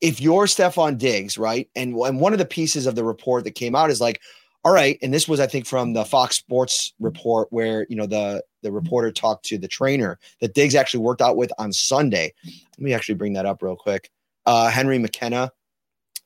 if 0.00 0.20
you're 0.20 0.46
Stefon 0.46 0.98
Diggs, 0.98 1.38
right, 1.38 1.68
and, 1.74 1.94
and 1.94 2.20
one 2.20 2.32
of 2.32 2.38
the 2.38 2.44
pieces 2.44 2.86
of 2.86 2.94
the 2.94 3.04
report 3.04 3.44
that 3.44 3.52
came 3.52 3.74
out 3.74 3.90
is 3.90 4.00
like, 4.00 4.20
all 4.64 4.72
right, 4.72 4.98
and 5.02 5.14
this 5.14 5.28
was 5.28 5.40
I 5.40 5.46
think 5.46 5.66
from 5.66 5.92
the 5.92 6.04
Fox 6.04 6.36
Sports 6.36 6.92
report 6.98 7.48
where 7.50 7.86
you 7.88 7.96
know 7.96 8.06
the 8.06 8.42
the 8.62 8.72
reporter 8.72 9.10
talked 9.10 9.44
to 9.46 9.58
the 9.58 9.68
trainer 9.68 10.18
that 10.40 10.54
Diggs 10.54 10.74
actually 10.74 11.00
worked 11.00 11.22
out 11.22 11.36
with 11.36 11.52
on 11.58 11.72
Sunday. 11.72 12.32
Let 12.44 12.80
me 12.80 12.92
actually 12.92 13.14
bring 13.14 13.34
that 13.34 13.46
up 13.46 13.62
real 13.62 13.76
quick. 13.76 14.10
Uh, 14.46 14.68
Henry 14.68 14.98
McKenna 14.98 15.52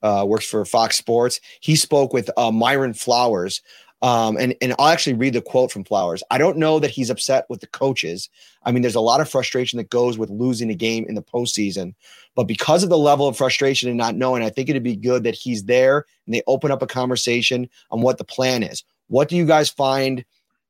uh, 0.02 0.24
works 0.26 0.46
for 0.46 0.64
Fox 0.64 0.96
Sports. 0.96 1.40
He 1.60 1.76
spoke 1.76 2.12
with 2.12 2.30
uh, 2.36 2.50
Myron 2.50 2.94
Flowers, 2.94 3.62
um, 4.02 4.36
and 4.36 4.54
and 4.60 4.74
I'll 4.78 4.88
actually 4.88 5.14
read 5.14 5.32
the 5.32 5.40
quote 5.40 5.70
from 5.70 5.84
Flowers. 5.84 6.22
I 6.30 6.36
don't 6.36 6.58
know 6.58 6.80
that 6.80 6.90
he's 6.90 7.08
upset 7.08 7.46
with 7.48 7.60
the 7.60 7.68
coaches. 7.68 8.28
I 8.64 8.72
mean, 8.72 8.82
there's 8.82 8.96
a 8.96 9.00
lot 9.00 9.20
of 9.20 9.30
frustration 9.30 9.76
that 9.76 9.90
goes 9.90 10.18
with 10.18 10.28
losing 10.28 10.70
a 10.70 10.74
game 10.74 11.06
in 11.08 11.14
the 11.14 11.22
postseason, 11.22 11.94
but 12.34 12.44
because 12.44 12.82
of 12.82 12.90
the 12.90 12.98
level 12.98 13.28
of 13.28 13.36
frustration 13.36 13.88
and 13.88 13.96
not 13.96 14.16
knowing, 14.16 14.42
I 14.42 14.50
think 14.50 14.68
it'd 14.68 14.82
be 14.82 14.96
good 14.96 15.22
that 15.22 15.36
he's 15.36 15.64
there 15.64 16.04
and 16.26 16.34
they 16.34 16.42
open 16.48 16.72
up 16.72 16.82
a 16.82 16.86
conversation 16.86 17.70
on 17.90 18.02
what 18.02 18.18
the 18.18 18.24
plan 18.24 18.64
is. 18.64 18.82
What 19.06 19.28
do 19.28 19.36
you 19.36 19.46
guys 19.46 19.70
find 19.70 20.24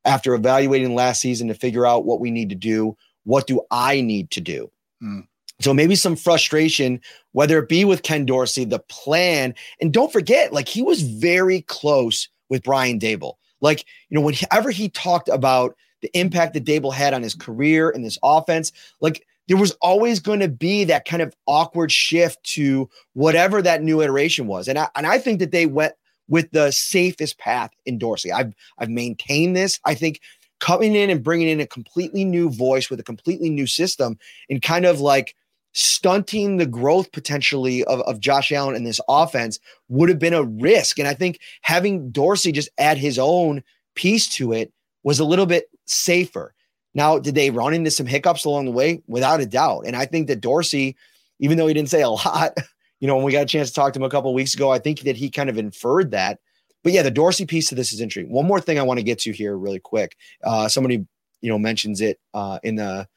after 0.05 0.35
evaluating 0.35 0.95
last 0.95 1.21
season 1.21 1.49
to 1.49 1.55
figure 1.55 1.87
out 1.87 2.05
what 2.05 2.21
we 2.21 2.31
need 2.31 2.51
to 2.51 2.55
do? 2.55 2.97
What 3.25 3.47
do 3.47 3.63
I 3.71 4.03
need 4.03 4.31
to 4.33 4.41
do? 4.41 4.71
Hmm. 5.01 5.21
So 5.61 5.73
maybe 5.73 5.95
some 5.95 6.17
frustration, 6.17 7.01
whether 7.31 7.59
it 7.61 7.69
be 7.69 7.85
with 7.85 8.03
Ken 8.03 8.27
Dorsey, 8.27 8.65
the 8.65 8.81
plan, 8.81 9.55
and 9.81 9.93
don't 9.93 10.13
forget, 10.13 10.53
like 10.53 10.69
he 10.69 10.83
was 10.83 11.03
very 11.03 11.63
close 11.63 12.29
with 12.53 12.63
Brian 12.63 13.01
Daboll. 13.01 13.37
Like, 13.63 13.87
you 14.11 14.15
know, 14.15 14.21
whenever 14.21 14.71
he 14.71 14.91
talked 14.91 15.31
about 15.31 15.75
the 16.03 16.11
impact 16.13 16.53
that 16.53 16.67
Daboll 16.67 16.93
had 16.93 17.15
on 17.15 17.23
his 17.23 17.35
career 17.35 17.89
and 17.89 18.05
this 18.05 18.19
offense, 18.23 18.73
like 19.01 19.27
there 19.49 19.57
was 19.57 19.73
always 19.81 20.21
going 20.21 20.41
to 20.41 20.49
be 20.49 20.85
that 20.85 21.07
kind 21.07 21.23
of 21.23 21.35
awkward 21.47 21.91
shift 21.91 22.45
to 22.45 22.91
whatever 23.15 23.63
that 23.63 23.83
new 23.83 24.03
iteration 24.03 24.49
was. 24.49 24.69
And 24.69 24.79
I, 24.79 24.89
and 24.95 25.07
I 25.07 25.19
think 25.19 25.39
that 25.39 25.51
they 25.51 25.65
went 25.65 25.95
with 26.29 26.51
the 26.51 26.71
safest 26.73 27.39
path 27.39 27.71
in 27.87 27.99
Dorsey. 27.99 28.31
I've 28.31 28.53
I've 28.79 28.91
maintained 28.91 29.57
this. 29.57 29.81
I 29.87 29.95
think 29.95 30.21
coming 30.61 30.95
in 30.95 31.09
and 31.09 31.23
bringing 31.23 31.49
in 31.49 31.61
a 31.61 31.67
completely 31.67 32.25
new 32.27 32.51
voice 32.51 32.91
with 32.91 33.01
a 33.01 33.03
completely 33.03 33.49
new 33.49 33.67
system 33.67 34.19
and 34.51 34.61
kind 34.61 34.85
of 34.85 35.01
like 35.01 35.35
stunting 35.73 36.57
the 36.57 36.67
growth 36.67 37.13
potentially 37.13 37.85
of, 37.85 38.01
of 38.01 38.21
Josh 38.21 38.53
Allen 38.53 38.77
in 38.77 38.85
this 38.85 39.01
offense 39.09 39.59
would 39.89 40.09
have 40.09 40.19
been 40.19 40.35
a 40.35 40.45
risk. 40.45 40.99
And 40.99 41.09
I 41.09 41.15
think 41.15 41.41
having 41.63 42.11
Dorsey 42.11 42.53
just 42.53 42.69
add 42.79 42.99
his 42.99 43.19
own 43.19 43.63
piece 43.95 44.29
to 44.35 44.53
it 44.53 44.73
was 45.03 45.19
a 45.19 45.25
little 45.25 45.47
bit 45.47 45.65
safer. 45.87 46.55
Now, 46.95 47.19
did 47.19 47.35
they 47.35 47.51
run 47.51 47.75
into 47.75 47.91
some 47.91 48.07
hiccups 48.07 48.45
along 48.45 48.67
the 48.67 48.71
way? 48.73 49.03
Without 49.07 49.41
a 49.41 49.47
doubt. 49.47 49.85
And 49.87 49.97
I 49.97 50.05
think 50.05 50.29
that 50.29 50.41
Dorsey, 50.41 50.95
even 51.41 51.57
though 51.57 51.67
he 51.67 51.75
didn't 51.75 51.91
say 51.91 52.03
a 52.03 52.11
lot, 52.11 52.57
you 53.01 53.09
know, 53.09 53.17
when 53.17 53.25
we 53.25 53.33
got 53.33 53.43
a 53.43 53.47
chance 53.47 53.69
to 53.69 53.75
talk 53.75 53.95
to 53.95 53.99
him 53.99 54.05
a 54.05 54.11
couple 54.11 54.33
weeks 54.35 54.55
ago, 54.55 54.71
I 54.71 54.79
think 54.79 55.01
that 55.01 55.17
he 55.17 55.31
kind 55.31 55.49
of 55.49 55.59
inferred 55.59 56.11
that. 56.11 56.39
But 56.85 56.93
yeah, 56.93 57.03
the 57.03 57.11
Dorsey 57.11 57.47
piece 57.47 57.69
to 57.69 57.75
this 57.75 57.93
is 57.93 58.01
interesting. 58.01 58.33
One 58.33 58.47
more 58.47 58.61
thing 58.61 58.79
I 58.79 58.83
want 58.83 58.99
to 58.99 59.05
get 59.05 59.21
to 59.21 59.33
here 59.33 59.57
really 59.57 59.81
quick. 59.81 60.17
Uh, 60.45 60.69
somebody, 60.69 61.07
you 61.41 61.49
know, 61.49 61.59
mentions 61.59 62.01
it 62.01 62.19
uh, 62.35 62.59
in 62.63 62.75
the 62.77 63.09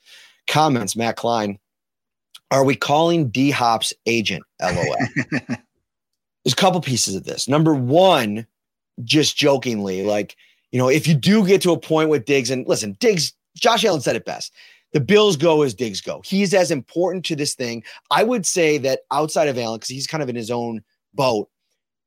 comments, 0.48 0.96
Matt 0.96 1.18
Klein 1.18 1.60
are 2.56 2.64
we 2.64 2.76
calling 2.76 3.28
D 3.30 3.52
Hop's 3.52 3.94
agent 4.06 4.44
LOL? 4.62 4.96
There's 5.40 6.54
a 6.54 6.56
couple 6.56 6.80
pieces 6.80 7.16
of 7.16 7.26
this. 7.26 7.50
Number 7.50 7.76
one, 7.76 8.48
just 9.04 9.36
jokingly, 9.36 10.04
like, 10.04 10.38
you 10.72 10.80
know, 10.80 10.88
if 10.88 11.06
you 11.06 11.16
do 11.16 11.46
get 11.46 11.62
to 11.64 11.72
a 11.72 11.80
point 11.80 12.10
with 12.10 12.24
Diggs, 12.24 12.50
and 12.50 12.66
listen, 12.66 12.96
Diggs, 13.00 13.34
Josh 13.58 13.84
Allen 13.84 14.00
said 14.00 14.16
it 14.16 14.26
best. 14.26 14.54
The 14.94 15.02
Bills 15.02 15.36
go 15.36 15.64
as 15.64 15.74
Diggs 15.74 16.00
go. 16.00 16.22
He's 16.24 16.54
as 16.54 16.72
important 16.72 17.26
to 17.26 17.36
this 17.36 17.56
thing. 17.56 17.84
I 18.10 18.24
would 18.24 18.46
say 18.46 18.78
that 18.78 19.02
outside 19.12 19.50
of 19.50 19.58
Allen, 19.58 19.80
because 19.80 19.90
he's 19.90 20.08
kind 20.08 20.24
of 20.24 20.30
in 20.30 20.36
his 20.36 20.50
own 20.50 20.82
boat, 21.14 21.50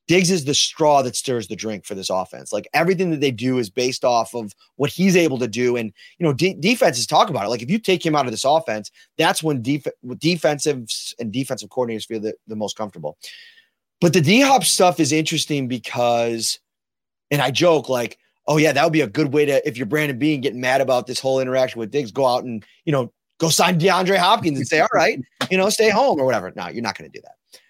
Diggs 0.09 0.31
is 0.31 0.47
the 0.47 0.55
straw 0.55 1.03
that 1.03 1.14
stirs 1.14 1.47
the 1.49 1.55
drink 1.55 1.85
for 1.85 1.94
this 1.94 2.09
offense. 2.09 2.53
Like 2.53 2.66
everything 2.73 3.11
that 3.11 3.21
they 3.21 3.31
do 3.31 3.59
is 3.59 3.68
based 3.68 4.05
off 4.05 4.35
of 4.35 4.55
what 4.77 4.90
he's 4.90 5.16
able 5.16 5.38
to 5.38 5.47
do. 5.47 5.77
And, 5.77 5.92
you 6.18 6.25
know, 6.25 6.33
de- 6.33 6.55
defenses 6.55 7.07
talk 7.07 7.29
about 7.31 7.44
it. 7.44 7.51
Like 7.51 7.62
if 7.62 7.71
you 7.71 7.79
take 7.79 8.05
him 8.05 8.16
out 8.16 8.25
of 8.25 8.33
this 8.33 8.44
offense, 8.44 8.90
that's 9.18 9.42
when 9.42 9.62
def- 9.62 9.87
defensives 10.07 11.14
and 11.21 11.31
defensive 11.31 11.68
coordinators 11.68 12.07
feel 12.07 12.21
the, 12.21 12.35
the 12.47 12.57
most 12.57 12.77
comfortable. 12.77 13.18
But 14.01 14.14
the 14.14 14.23
D 14.23 14.40
Hop 14.40 14.64
stuff 14.64 14.99
is 14.99 15.12
interesting 15.12 15.68
because, 15.68 16.59
and 17.31 17.42
I 17.42 17.51
joke 17.51 17.88
like, 17.88 18.18
oh, 18.47 18.57
yeah, 18.57 18.73
that 18.73 18.83
would 18.83 18.94
be 18.94 19.03
a 19.03 19.07
good 19.07 19.35
way 19.35 19.44
to, 19.44 19.68
if 19.68 19.77
you're 19.77 19.87
Brandon 19.87 20.18
Beane 20.18 20.40
getting 20.40 20.61
mad 20.61 20.81
about 20.81 21.07
this 21.07 21.21
whole 21.21 21.38
interaction 21.38 21.81
with 21.81 21.90
Diggs, 21.90 22.11
go 22.11 22.27
out 22.27 22.44
and, 22.44 22.64
you 22.87 22.92
know, 22.92 23.12
go 23.38 23.51
sign 23.51 23.79
DeAndre 23.79 24.16
Hopkins 24.16 24.57
and 24.57 24.66
say, 24.66 24.81
all 24.81 24.88
right, 24.94 25.21
you 25.51 25.59
know, 25.59 25.68
stay 25.68 25.90
home 25.90 26.18
or 26.18 26.25
whatever. 26.25 26.51
No, 26.57 26.68
you're 26.68 26.83
not 26.83 26.97
going 26.97 27.11
to 27.11 27.14
do 27.14 27.23
that. 27.23 27.61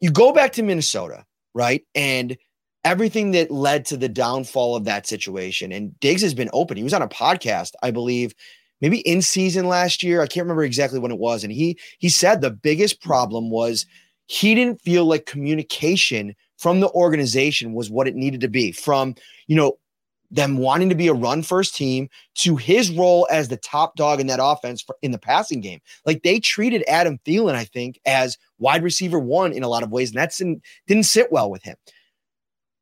You 0.00 0.10
go 0.10 0.32
back 0.32 0.52
to 0.54 0.62
Minnesota 0.62 1.26
right? 1.56 1.82
And 1.94 2.36
everything 2.84 3.32
that 3.32 3.50
led 3.50 3.86
to 3.86 3.96
the 3.96 4.10
downfall 4.10 4.76
of 4.76 4.84
that 4.84 5.06
situation. 5.06 5.72
And 5.72 5.98
Diggs 5.98 6.22
has 6.22 6.34
been 6.34 6.50
open. 6.52 6.76
He 6.76 6.84
was 6.84 6.94
on 6.94 7.02
a 7.02 7.08
podcast, 7.08 7.72
I 7.82 7.90
believe, 7.90 8.34
maybe 8.80 8.98
in 8.98 9.22
season 9.22 9.66
last 9.66 10.02
year. 10.02 10.20
I 10.20 10.26
can't 10.26 10.44
remember 10.44 10.62
exactly 10.62 11.00
when 11.00 11.10
it 11.10 11.18
was. 11.18 11.42
And 11.42 11.52
he 11.52 11.78
he 11.98 12.10
said 12.10 12.40
the 12.40 12.50
biggest 12.50 13.00
problem 13.00 13.50
was 13.50 13.86
he 14.26 14.54
didn't 14.54 14.82
feel 14.82 15.06
like 15.06 15.24
communication 15.24 16.36
from 16.58 16.80
the 16.80 16.90
organization 16.90 17.72
was 17.72 17.90
what 17.90 18.06
it 18.06 18.14
needed 18.14 18.42
to 18.42 18.48
be. 18.48 18.70
From, 18.70 19.14
you 19.46 19.56
know, 19.56 19.78
them 20.30 20.58
wanting 20.58 20.90
to 20.90 20.94
be 20.94 21.08
a 21.08 21.14
run 21.14 21.42
first 21.42 21.74
team 21.74 22.08
to 22.34 22.56
his 22.56 22.90
role 22.90 23.26
as 23.30 23.48
the 23.48 23.56
top 23.56 23.96
dog 23.96 24.20
in 24.20 24.26
that 24.26 24.40
offense 24.42 24.82
for, 24.82 24.96
in 25.00 25.10
the 25.10 25.18
passing 25.18 25.60
game. 25.60 25.80
Like 26.04 26.22
they 26.22 26.38
treated 26.38 26.84
Adam 26.86 27.18
Thielen, 27.24 27.54
I 27.54 27.64
think, 27.64 27.98
as 28.04 28.36
wide 28.58 28.82
receiver 28.82 29.18
one 29.18 29.52
in 29.52 29.62
a 29.62 29.68
lot 29.68 29.82
of 29.82 29.90
ways, 29.90 30.10
and 30.10 30.18
that's 30.18 30.40
in, 30.40 30.60
didn't 30.86 31.04
sit 31.04 31.30
well 31.32 31.50
with 31.50 31.62
him. 31.62 31.76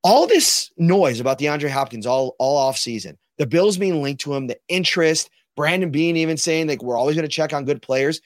All 0.02 0.26
this 0.26 0.70
noise 0.76 1.20
about 1.20 1.38
DeAndre 1.38 1.70
Hopkins 1.70 2.06
all 2.06 2.37
all 2.38 2.56
off 2.56 2.76
season, 2.76 3.18
the 3.38 3.46
Bills 3.46 3.78
being 3.78 4.02
linked 4.02 4.20
to 4.22 4.34
him, 4.34 4.46
the 4.46 4.58
interest, 4.68 5.30
Brandon 5.56 5.90
Beane 5.90 6.16
even 6.16 6.37
saying 6.37 6.68
like 6.68 6.82
we're 6.82 6.98
always 6.98 7.16
going 7.16 7.28
to 7.28 7.34
check 7.34 7.52
on 7.52 7.64
good 7.64 7.82
players. 7.82 8.20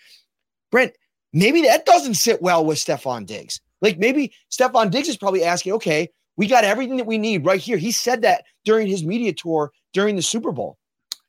Brent, 0.70 0.92
maybe 1.32 1.62
that 1.62 1.86
doesn't 1.86 2.14
sit 2.14 2.42
well 2.42 2.64
with 2.64 2.78
Stefon 2.78 3.26
Diggs. 3.26 3.60
Like 3.80 3.98
maybe 3.98 4.32
Stefon 4.50 4.90
Diggs 4.90 5.08
is 5.08 5.16
probably 5.16 5.44
asking, 5.44 5.72
okay, 5.74 6.10
we 6.36 6.46
got 6.46 6.64
everything 6.64 6.96
that 6.96 7.06
we 7.06 7.18
need 7.18 7.44
right 7.44 7.60
here. 7.60 7.76
He 7.76 7.92
said 7.92 8.22
that 8.22 8.44
during 8.64 8.86
his 8.86 9.04
media 9.04 9.32
tour 9.32 9.72
during 9.92 10.16
the 10.16 10.22
Super 10.22 10.52
Bowl. 10.52 10.78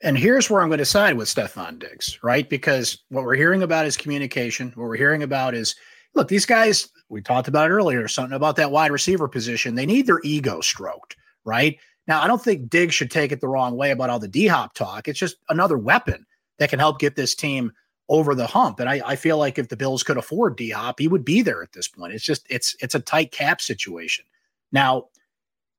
And 0.02 0.18
here's 0.18 0.50
where 0.50 0.62
I'm 0.62 0.70
going 0.70 0.80
to 0.80 0.86
side 0.86 1.18
with 1.18 1.28
Stefon 1.28 1.78
Diggs, 1.78 2.20
right? 2.24 2.50
Because 2.50 3.04
what 3.10 3.26
we're 3.26 3.36
hearing 3.36 3.64
about 3.64 3.86
is 3.86 3.98
communication. 3.98 4.72
What 4.76 4.88
we're 4.88 4.96
hearing 4.96 5.24
about 5.24 5.54
is 5.54 5.76
look, 6.14 6.28
these 6.28 6.46
guys, 6.46 6.90
we 7.10 7.22
talked 7.22 7.48
about 7.48 7.72
earlier, 7.72 8.08
something 8.08 8.36
about 8.36 8.56
that 8.58 8.72
wide 8.72 8.92
receiver 8.92 9.28
position. 9.28 9.76
They 9.76 9.86
need 9.86 10.08
their 10.08 10.22
ego 10.24 10.62
stroked, 10.62 11.16
right? 11.46 11.78
Now, 12.08 12.22
I 12.22 12.28
don't 12.28 12.44
think 12.44 12.70
Diggs 12.70 12.96
should 12.96 13.12
take 13.12 13.32
it 13.32 13.42
the 13.42 13.48
wrong 13.48 13.76
way 13.76 13.92
about 13.92 14.10
all 14.10 14.20
the 14.20 14.28
D 14.28 14.48
hop 14.48 14.74
talk. 14.74 15.08
It's 15.08 15.20
just 15.20 15.38
another 15.50 15.78
weapon 15.78 16.26
that 16.58 16.70
can 16.70 16.80
help 16.80 17.00
get 17.00 17.16
this 17.16 17.36
team 17.36 17.72
over 18.10 18.34
the 18.34 18.48
hump. 18.48 18.80
And 18.80 18.90
I, 18.90 19.02
I 19.06 19.16
feel 19.16 19.38
like 19.38 19.60
if 19.60 19.70
the 19.70 19.78
Bills 19.78 20.04
could 20.04 20.18
afford 20.18 20.58
D 20.58 20.72
hop, 20.72 21.00
he 21.00 21.08
would 21.08 21.24
be 21.24 21.42
there 21.42 21.62
at 21.62 21.72
this 21.74 21.88
point. 21.88 22.14
It's 22.14 22.24
just 22.24 22.46
it's 22.50 22.76
it's 22.80 22.96
a 22.96 23.00
tight 23.00 23.32
cap 23.32 23.62
situation. 23.62 24.26
Now, 24.72 25.06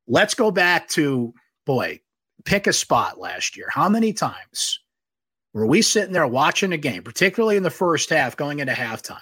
let's 0.06 0.34
go 0.34 0.50
back 0.50 0.88
to 0.90 1.34
boy, 1.66 2.00
pick 2.44 2.66
a 2.66 2.72
spot 2.72 3.18
last 3.18 3.56
year. 3.56 3.68
How 3.70 3.88
many 3.88 4.12
times 4.12 4.80
were 5.52 5.66
we 5.66 5.82
sitting 5.82 6.12
there 6.12 6.26
watching 6.26 6.72
a 6.72 6.76
game, 6.78 7.02
particularly 7.02 7.56
in 7.56 7.62
the 7.64 7.70
first 7.70 8.10
half, 8.10 8.36
going 8.36 8.60
into 8.60 8.72
halftime, 8.72 9.18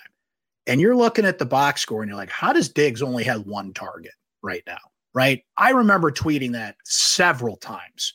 and 0.69 0.81
you're 0.81 0.97
looking 0.97 1.25
at 1.25 1.39
the 1.39 1.47
box 1.47 1.81
score 1.81 2.03
and 2.03 2.09
you're 2.09 2.19
like, 2.19 2.31
how 2.31 2.53
does 2.53 2.69
Diggs 2.69 3.03
only 3.03 3.25
have 3.25 3.47
one 3.47 3.73
target 3.73 4.13
right 4.43 4.63
now? 4.67 4.79
Right. 5.15 5.43
I 5.57 5.71
remember 5.71 6.13
tweeting 6.13 6.53
that 6.53 6.77
several 6.85 7.57
times 7.57 8.15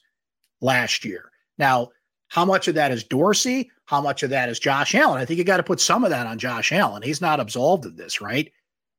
last 0.62 1.04
year. 1.04 1.32
Now, 1.58 1.90
how 2.30 2.46
much 2.46 2.68
of 2.68 2.76
that 2.76 2.92
is 2.92 3.04
Dorsey? 3.04 3.70
How 3.86 4.00
much 4.00 4.24
of 4.24 4.30
that 4.30 4.48
is 4.48 4.60
Josh 4.60 4.96
Allen? 4.96 5.20
I 5.20 5.26
think 5.26 5.38
you 5.38 5.44
got 5.44 5.58
to 5.58 5.64
put 5.64 5.82
some 5.82 6.04
of 6.04 6.12
that 6.12 6.28
on 6.28 6.40
Josh 6.40 6.72
Allen. 6.72 7.04
He's 7.04 7.20
not 7.20 7.40
absolved 7.40 7.86
of 7.86 7.98
this, 7.98 8.22
right? 8.22 8.52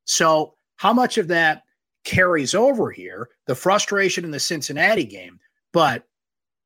So, 0.05 0.55
how 0.77 0.93
much 0.93 1.19
of 1.19 1.29
that 1.29 1.63
carries 2.05 2.55
over 2.55 2.91
here, 2.91 3.31
the 3.47 3.55
frustration 3.55 4.25
in 4.25 4.31
the 4.31 4.41
Cincinnati 4.41 5.05
game. 5.05 5.41
But 5.73 6.05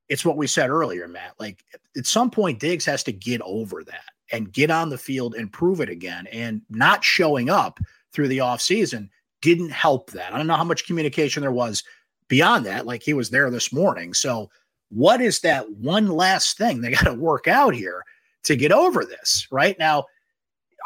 it's 0.09 0.25
what 0.25 0.37
we 0.37 0.47
said 0.47 0.69
earlier, 0.69 1.09
Matt. 1.09 1.35
Like 1.39 1.65
at 1.97 2.07
some 2.07 2.31
point, 2.31 2.61
Diggs 2.61 2.85
has 2.85 3.03
to 3.05 3.13
get 3.13 3.41
over 3.43 3.85
that 3.85 4.11
and 4.33 4.53
get 4.53 4.71
on 4.71 4.91
the 4.91 4.99
field 4.99 5.35
and 5.35 5.53
prove 5.53 5.81
it 5.81 5.89
again. 5.89 6.27
And 6.33 6.63
not 6.71 7.05
showing 7.05 7.51
up 7.51 7.81
through 8.13 8.29
the 8.29 8.39
offseason 8.39 9.09
didn't 9.41 9.71
help 9.71 10.11
that. 10.11 10.33
I 10.33 10.37
don't 10.37 10.47
know 10.47 10.57
how 10.57 10.65
much 10.65 10.87
communication 10.87 11.41
there 11.41 11.53
was 11.53 11.83
beyond 12.29 12.67
that. 12.67 12.87
Like 12.87 13.03
he 13.03 13.15
was 13.15 13.31
there 13.31 13.51
this 13.51 13.73
morning. 13.73 14.15
So, 14.15 14.51
what 14.91 15.21
is 15.21 15.41
that 15.41 15.71
one 15.73 16.09
last 16.09 16.57
thing 16.57 16.81
they 16.81 16.91
got 16.93 17.05
to 17.05 17.15
work 17.15 17.47
out 17.47 17.75
here 17.75 18.05
to 18.45 18.57
get 18.57 18.73
over 18.73 19.05
this? 19.05 19.47
Right 19.51 19.79
now, 19.79 20.07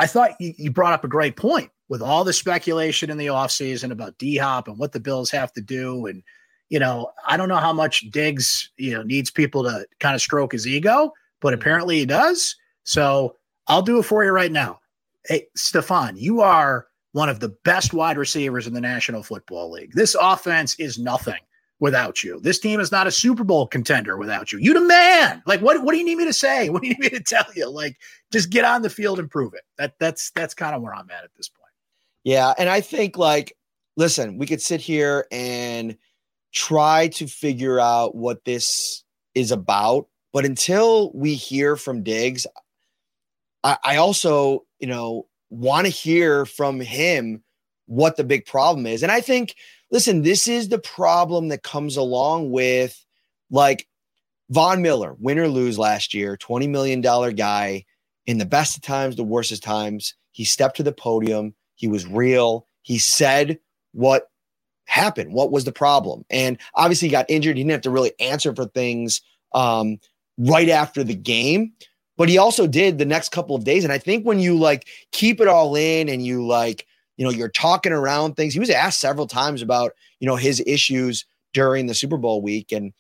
I 0.01 0.07
thought 0.07 0.33
you, 0.41 0.55
you 0.57 0.71
brought 0.71 0.95
up 0.95 1.05
a 1.05 1.09
great 1.09 1.37
point 1.37 1.71
with 1.89 2.03
all 2.03 2.25
the 2.25 2.33
speculation 2.33 3.11
in 3.11 3.19
the 3.19 3.27
offseason 3.27 3.91
about 3.91 4.19
D 4.19 4.37
Hop 4.37 4.69
and 4.69 4.79
what 4.79 4.93
the 4.93 5.01
Bills 5.01 5.31
have 5.31 5.53
to 5.53 5.61
do. 5.61 6.07
And, 6.07 6.23
you 6.71 6.79
know, 6.79 7.11
I 7.27 7.37
don't 7.37 7.49
know 7.49 7.57
how 7.57 7.73
much 7.73 8.11
Diggs, 8.11 8.71
you 8.77 8.93
know, 8.93 9.03
needs 9.03 9.31
people 9.31 9.63
to 9.65 9.87
kind 10.01 10.15
of 10.15 10.23
stroke 10.23 10.53
his 10.53 10.67
ego, 10.67 11.13
but 11.41 11.55
apparently 11.55 11.99
he 11.99 12.07
does. 12.07 12.57
So 12.85 13.37
I'll 13.67 13.83
do 13.83 13.99
it 13.99 14.05
for 14.05 14.25
you 14.25 14.31
right 14.31 14.53
now. 14.53 14.81
Hey, 15.27 15.47
Stefon, 15.57 16.15
you 16.17 16.41
are 16.41 16.87
one 17.13 17.29
of 17.29 17.41
the 17.41 17.51
best 17.65 17.93
wide 17.93 18.19
receivers 18.19 18.67
in 18.67 18.75
the 18.75 18.81
National 18.81 19.23
Football 19.23 19.71
League. 19.71 19.93
This 19.93 20.17
offense 20.21 20.75
is 20.79 20.99
nothing 20.99 21.39
without 21.79 22.23
you. 22.23 22.41
This 22.41 22.59
team 22.59 22.81
is 22.81 22.93
not 22.93 23.09
a 23.09 23.11
Super 23.11 23.45
Bowl 23.45 23.67
contender 23.67 24.17
without 24.17 24.53
you. 24.53 24.59
You 24.59 24.73
the 24.73 24.81
man. 24.81 25.43
Like 25.47 25.61
what 25.61 25.83
what 25.83 25.93
do 25.93 25.99
you 25.99 26.05
need 26.05 26.19
me 26.19 26.25
to 26.25 26.33
say? 26.33 26.69
What 26.71 26.83
do 26.83 26.89
you 26.89 26.95
need 26.95 27.13
me 27.13 27.19
to 27.19 27.21
tell 27.21 27.45
you? 27.55 27.69
Like 27.69 27.99
just 28.31 28.51
get 28.51 28.65
on 28.65 28.83
the 28.83 28.91
field 28.91 29.19
and 29.19 29.31
prove 29.31 29.53
it. 29.55 29.63
That 29.79 29.99
that's 29.99 30.31
that's 30.31 30.55
kind 30.55 30.75
of 30.75 30.83
where 30.83 30.95
I'm 30.95 31.11
at 31.11 31.25
at 31.25 31.35
this 31.37 31.49
point. 31.49 31.73
Yeah, 32.25 32.55
and 32.57 32.69
I 32.69 32.81
think 32.81 33.19
like 33.19 33.57
listen, 33.97 34.39
we 34.39 34.47
could 34.47 34.63
sit 34.63 34.81
here 34.81 35.27
and 35.31 35.97
try 36.53 37.09
to 37.09 37.27
figure 37.27 37.81
out 37.81 38.15
what 38.15 38.45
this 38.45 39.03
is 39.35 39.51
about, 39.51 40.07
but 40.33 40.45
until 40.45 41.11
we 41.15 41.35
hear 41.35 41.77
from 41.77 42.03
Diggs, 42.03 42.47
I, 43.65 43.79
I 43.85 43.97
also, 43.97 44.65
you 44.79 44.87
know, 44.87 45.27
want 45.51 45.87
to 45.87 45.93
hear 45.93 46.47
from 46.47 46.81
him 46.81 47.43
what 47.87 48.17
the 48.17 48.25
big 48.25 48.47
problem 48.47 48.87
is. 48.87 49.03
And 49.03 49.13
I 49.13 49.21
think 49.21 49.55
listen, 49.93 50.23
this 50.23 50.49
is 50.49 50.69
the 50.69 50.79
problem 50.79 51.49
that 51.49 51.63
comes 51.63 51.97
along 51.97 52.51
with 52.51 53.05
like 53.51 53.87
Von 54.51 54.83
Miller, 54.83 55.15
win 55.21 55.39
or 55.39 55.49
lose 55.49 55.79
last 55.79 56.13
year, 56.13 56.37
$20 56.37 56.69
million 56.69 57.01
guy 57.01 57.85
in 58.27 58.39
the 58.39 58.47
best 58.47 58.77
of 58.77 58.83
times, 58.83 59.17
the 59.17 59.23
worst 59.23 59.53
of 59.53 59.61
times. 59.61 60.15
He 60.33 60.45
stepped 60.45 60.77
to 60.79 60.83
the 60.83 60.93
podium. 60.93 61.55
He 61.75 61.87
was 61.87 62.07
real. 62.07 62.67
He 62.83 62.99
said 62.99 63.59
what 63.93 64.29
happened, 64.87 65.33
what 65.33 65.53
was 65.53 65.65
the 65.65 65.73
problem. 65.73 66.25
And 66.31 66.59
obviously, 66.75 67.09
he 67.09 67.13
got 67.13 67.27
injured. 67.29 67.57
He 67.57 67.63
didn't 67.63 67.73
have 67.73 67.81
to 67.83 67.91
really 67.91 68.13
answer 68.19 68.55
for 68.55 68.67
things 68.67 69.21
um, 69.55 69.99
right 70.39 70.69
after 70.69 71.05
the 71.05 71.15
game. 71.15 71.73
But 72.23 72.29
he 72.29 72.39
also 72.39 72.69
did 72.69 72.99
the 72.99 73.05
next 73.05 73.31
couple 73.31 73.57
of 73.57 73.65
days. 73.65 73.83
And 73.83 73.93
I 73.93 73.99
think 73.99 74.25
when 74.25 74.39
you 74.39 74.57
like 74.57 74.87
keep 75.11 75.41
it 75.41 75.49
all 75.49 75.75
in 75.75 76.09
and 76.09 76.25
you 76.25 76.47
like 76.47 76.87
you 77.17 77.25
know, 77.25 77.31
you're 77.31 77.49
talking 77.49 77.93
around 77.93 78.35
things. 78.35 78.55
He 78.55 78.61
was 78.61 78.71
asked 78.71 79.01
several 79.01 79.27
times 79.27 79.61
about, 79.61 79.93
you 80.21 80.27
know, 80.27 80.37
his 80.37 80.63
issues 80.67 81.25
during 81.53 81.87
the 81.87 81.95
Super 81.95 82.17
Bowl 82.17 82.41
week. 82.41 82.73
And 82.73 82.93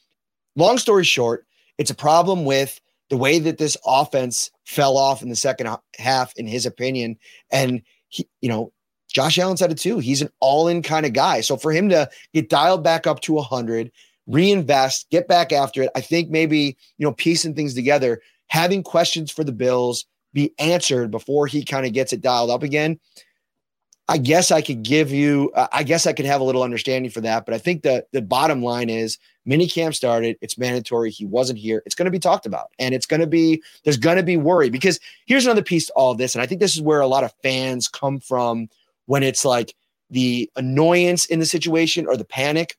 long 0.56 0.78
story 0.78 1.04
short, 1.04 1.46
it's 1.78 1.90
a 1.90 1.94
problem 1.94 2.44
with 2.44 2.80
the 3.10 3.16
way 3.16 3.38
that 3.38 3.58
this 3.58 3.76
offense 3.86 4.50
fell 4.64 4.96
off 4.96 5.22
in 5.22 5.28
the 5.28 5.36
second 5.36 5.76
half, 5.98 6.32
in 6.36 6.46
his 6.46 6.66
opinion. 6.66 7.16
And 7.50 7.82
he, 8.08 8.28
you 8.40 8.48
know, 8.48 8.72
Josh 9.08 9.38
Allen 9.38 9.56
said 9.56 9.72
it 9.72 9.78
too. 9.78 9.98
He's 9.98 10.22
an 10.22 10.30
all-in 10.40 10.82
kind 10.82 11.04
of 11.04 11.12
guy. 11.12 11.42
So 11.42 11.56
for 11.56 11.72
him 11.72 11.88
to 11.90 12.08
get 12.34 12.48
dialed 12.48 12.82
back 12.82 13.06
up 13.06 13.20
to 13.20 13.34
100, 13.34 13.90
reinvest, 14.26 15.10
get 15.10 15.28
back 15.28 15.52
after 15.52 15.82
it, 15.82 15.90
I 15.94 16.00
think 16.00 16.30
maybe 16.30 16.76
you 16.96 17.06
know 17.06 17.12
piecing 17.12 17.54
things 17.54 17.74
together, 17.74 18.20
having 18.52 18.82
questions 18.82 19.32
for 19.32 19.44
the 19.44 19.50
Bills 19.50 20.04
be 20.34 20.52
answered 20.58 21.10
before 21.10 21.46
he 21.46 21.64
kind 21.64 21.86
of 21.86 21.94
gets 21.94 22.12
it 22.12 22.20
dialed 22.20 22.50
up 22.50 22.62
again. 22.62 23.00
I 24.08 24.18
guess 24.18 24.50
I 24.50 24.60
could 24.60 24.82
give 24.82 25.10
you, 25.10 25.50
uh, 25.54 25.68
I 25.72 25.82
guess 25.84 26.06
I 26.06 26.12
could 26.12 26.26
have 26.26 26.42
a 26.42 26.44
little 26.44 26.62
understanding 26.62 27.10
for 27.10 27.22
that. 27.22 27.46
But 27.46 27.54
I 27.54 27.58
think 27.58 27.82
the 27.82 28.04
the 28.12 28.20
bottom 28.20 28.62
line 28.62 28.90
is 28.90 29.18
mini 29.46 29.66
camp 29.66 29.94
started. 29.94 30.36
It's 30.42 30.58
mandatory. 30.58 31.10
He 31.10 31.24
wasn't 31.24 31.60
here. 31.60 31.82
It's 31.86 31.94
going 31.94 32.04
to 32.04 32.10
be 32.10 32.18
talked 32.18 32.44
about, 32.44 32.66
and 32.78 32.94
it's 32.94 33.06
going 33.06 33.20
to 33.20 33.26
be 33.26 33.62
there's 33.84 33.96
going 33.96 34.18
to 34.18 34.22
be 34.22 34.36
worry 34.36 34.68
because 34.68 35.00
here's 35.24 35.46
another 35.46 35.62
piece 35.62 35.86
to 35.86 35.92
all 35.94 36.14
this, 36.14 36.34
and 36.34 36.42
I 36.42 36.46
think 36.46 36.60
this 36.60 36.74
is 36.74 36.82
where 36.82 37.00
a 37.00 37.06
lot 37.06 37.24
of 37.24 37.32
fans 37.42 37.88
come 37.88 38.20
from 38.20 38.68
when 39.06 39.22
it's 39.22 39.46
like 39.46 39.74
the 40.10 40.50
annoyance 40.56 41.24
in 41.24 41.38
the 41.38 41.46
situation 41.46 42.06
or 42.06 42.18
the 42.18 42.24
panic. 42.26 42.76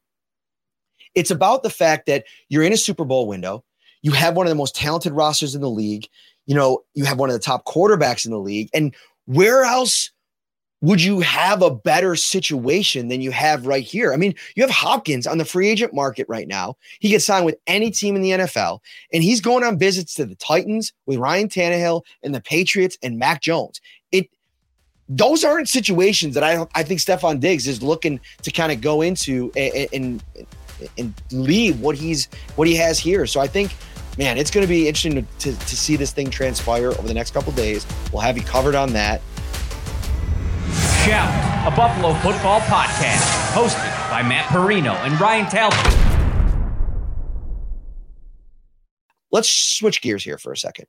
It's 1.16 1.32
about 1.32 1.64
the 1.64 1.72
fact 1.72 2.06
that 2.06 2.26
you're 2.50 2.64
in 2.64 2.74
a 2.74 2.78
Super 2.78 3.06
Bowl 3.06 3.28
window. 3.28 3.64
You 4.04 4.12
have 4.12 4.36
one 4.36 4.46
of 4.46 4.50
the 4.50 4.56
most 4.56 4.76
talented 4.76 5.14
rosters 5.14 5.56
in 5.56 5.62
the 5.62 5.70
league. 5.70 6.08
You 6.46 6.56
know, 6.56 6.84
you 6.94 7.06
have 7.06 7.18
one 7.18 7.30
of 7.30 7.34
the 7.34 7.40
top 7.40 7.66
quarterbacks 7.66 8.26
in 8.26 8.32
the 8.32 8.40
league, 8.40 8.70
and 8.74 8.94
where 9.26 9.64
else? 9.64 10.12
would 10.84 11.02
you 11.02 11.22
have 11.22 11.62
a 11.62 11.74
better 11.74 12.14
situation 12.14 13.08
than 13.08 13.22
you 13.22 13.32
have 13.32 13.66
right 13.66 13.86
here? 13.86 14.12
I 14.12 14.18
mean, 14.18 14.36
you 14.56 14.64
have 14.64 14.70
Hopkins 14.70 15.26
on 15.26 15.38
the 15.38 15.46
free 15.46 15.70
agent 15.70 15.94
market 15.94 16.28
right 16.28 16.46
now. 16.46 16.76
He 17.00 17.08
gets 17.08 17.24
signed 17.24 17.46
with 17.46 17.56
any 17.68 17.90
team 17.90 18.18
in 18.18 18.22
the 18.22 18.32
NFL, 18.32 18.80
and 19.14 19.24
he's 19.24 19.40
going 19.40 19.64
on 19.64 19.80
visits 19.80 20.14
to 20.16 20.26
the 20.26 20.36
Titans 20.36 20.92
with 21.06 21.20
Ryan 21.20 21.48
Tannehill 21.48 22.02
and 22.22 22.36
the 22.36 22.42
Patriots 22.42 22.98
and 23.02 23.18
Mac 23.18 23.42
Jones. 23.42 23.80
It 24.12 24.30
those 25.08 25.46
aren't 25.46 25.70
situations 25.70 26.34
that 26.34 26.44
I 26.44 26.68
I 26.76 26.84
think 26.84 27.00
Stefon 27.00 27.40
Diggs 27.40 27.66
is 27.66 27.82
looking 27.82 28.20
to 28.42 28.52
kind 28.52 28.74
of 28.74 28.82
go 28.82 29.02
into 29.02 29.54
and, 29.56 29.88
and 29.94 30.24
and 30.98 31.14
leave 31.32 31.80
what 31.80 31.96
he's 31.96 32.28
what 32.58 32.68
he 32.68 32.76
has 32.76 33.00
here. 33.00 33.26
So 33.26 33.40
I 33.40 33.48
think 33.48 33.74
man, 34.18 34.38
it's 34.38 34.52
going 34.52 34.64
to 34.66 34.70
be 34.70 34.88
interesting 34.88 35.16
to, 35.16 35.52
to, 35.52 35.60
to 35.60 35.76
see 35.76 35.96
this 35.96 36.12
thing 36.12 36.30
transpire 36.30 36.90
over 36.90 37.08
the 37.08 37.14
next 37.14 37.32
couple 37.32 37.52
days. 37.54 37.86
We'll 38.12 38.22
have 38.22 38.38
you 38.38 38.44
covered 38.44 38.76
on 38.76 38.94
that. 38.94 39.22
Shout, 41.06 41.68
a 41.68 41.76
Buffalo 41.76 42.14
football 42.16 42.62
podcast, 42.62 43.52
hosted 43.54 44.10
by 44.10 44.22
Matt 44.22 44.46
Parrino 44.46 44.94
and 44.94 45.20
Ryan 45.20 45.46
Talbot. 45.48 46.00
Let's 49.32 49.50
switch 49.50 50.02
gears 50.02 50.24
here 50.24 50.38
for 50.38 50.52
a 50.52 50.58
second. 50.58 50.86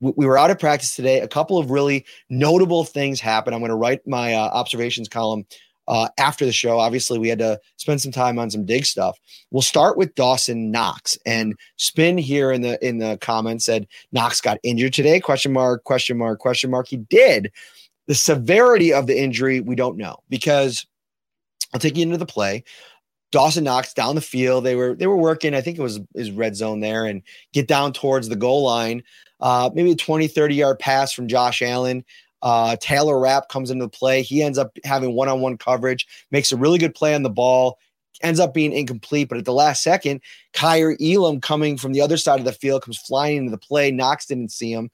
We 0.00 0.26
were 0.26 0.36
out 0.36 0.50
of 0.50 0.58
practice 0.58 0.96
today. 0.96 1.20
A 1.20 1.28
couple 1.28 1.58
of 1.58 1.70
really 1.70 2.06
notable 2.28 2.82
things 2.82 3.20
happened. 3.20 3.54
I'm 3.54 3.60
going 3.60 3.68
to 3.70 3.76
write 3.76 4.00
my 4.04 4.34
uh, 4.34 4.48
observations 4.48 5.08
column 5.08 5.44
uh, 5.88 6.08
after 6.18 6.44
the 6.44 6.52
show. 6.52 6.78
Obviously, 6.78 7.18
we 7.18 7.28
had 7.28 7.38
to 7.38 7.60
spend 7.76 8.00
some 8.00 8.12
time 8.12 8.38
on 8.38 8.50
some 8.50 8.64
Diggs 8.64 8.88
stuff. 8.88 9.18
We'll 9.50 9.62
start 9.62 9.96
with 9.96 10.14
Dawson 10.14 10.70
Knox 10.70 11.18
and 11.26 11.54
spin 11.76 12.18
here 12.18 12.52
in 12.52 12.62
the 12.62 12.84
in 12.86 12.98
the 12.98 13.18
comments 13.20 13.64
said 13.64 13.86
Knox 14.12 14.40
got 14.40 14.58
injured 14.62 14.94
today? 14.94 15.20
Question 15.20 15.52
mark? 15.52 15.84
Question 15.84 16.18
mark? 16.18 16.38
Question 16.38 16.70
mark? 16.70 16.88
He 16.88 16.96
did. 16.96 17.50
The 18.06 18.14
severity 18.14 18.92
of 18.92 19.06
the 19.06 19.18
injury, 19.18 19.60
we 19.60 19.76
don't 19.76 19.96
know 19.96 20.18
because 20.28 20.86
I'll 21.72 21.80
take 21.80 21.96
you 21.96 22.02
into 22.02 22.18
the 22.18 22.26
play. 22.26 22.64
Dawson 23.30 23.64
Knox 23.64 23.94
down 23.94 24.14
the 24.14 24.20
field. 24.20 24.64
They 24.64 24.76
were 24.76 24.94
they 24.94 25.06
were 25.06 25.16
working. 25.16 25.54
I 25.54 25.62
think 25.62 25.78
it 25.78 25.82
was 25.82 26.00
his 26.14 26.30
red 26.30 26.54
zone 26.54 26.80
there, 26.80 27.06
and 27.06 27.22
get 27.52 27.66
down 27.66 27.92
towards 27.92 28.28
the 28.28 28.36
goal 28.36 28.62
line. 28.62 29.02
Uh, 29.40 29.70
maybe 29.74 29.90
a 29.90 29.96
20, 29.96 30.28
30 30.28 30.54
yard 30.54 30.78
pass 30.78 31.12
from 31.12 31.26
Josh 31.26 31.62
Allen. 31.62 32.04
Uh, 32.42 32.76
Taylor 32.80 33.18
Rapp 33.18 33.48
comes 33.48 33.70
into 33.70 33.84
the 33.84 33.90
play. 33.90 34.22
He 34.22 34.42
ends 34.42 34.58
up 34.58 34.76
having 34.84 35.14
one 35.14 35.28
on 35.28 35.40
one 35.40 35.56
coverage, 35.56 36.06
makes 36.30 36.52
a 36.52 36.56
really 36.56 36.78
good 36.78 36.94
play 36.94 37.14
on 37.14 37.22
the 37.22 37.30
ball, 37.30 37.78
ends 38.22 38.40
up 38.40 38.52
being 38.52 38.72
incomplete. 38.72 39.28
But 39.28 39.38
at 39.38 39.44
the 39.44 39.52
last 39.52 39.82
second, 39.82 40.20
Kaiir 40.52 40.96
Elam 41.00 41.40
coming 41.40 41.76
from 41.76 41.92
the 41.92 42.00
other 42.00 42.16
side 42.16 42.38
of 42.38 42.44
the 42.44 42.52
field 42.52 42.82
comes 42.82 42.98
flying 42.98 43.36
into 43.38 43.50
the 43.50 43.58
play. 43.58 43.90
Knox 43.90 44.26
didn't 44.26 44.52
see 44.52 44.72
him 44.72 44.90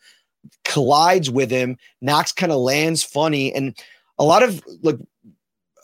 collides 0.65 1.31
with 1.31 1.51
him. 1.51 1.77
Knox 2.01 2.33
kind 2.33 2.53
of 2.53 2.59
lands 2.59 3.03
funny, 3.03 3.53
and 3.55 3.77
a 4.19 4.25
lot 4.25 4.43
of 4.43 4.63
like 4.83 4.99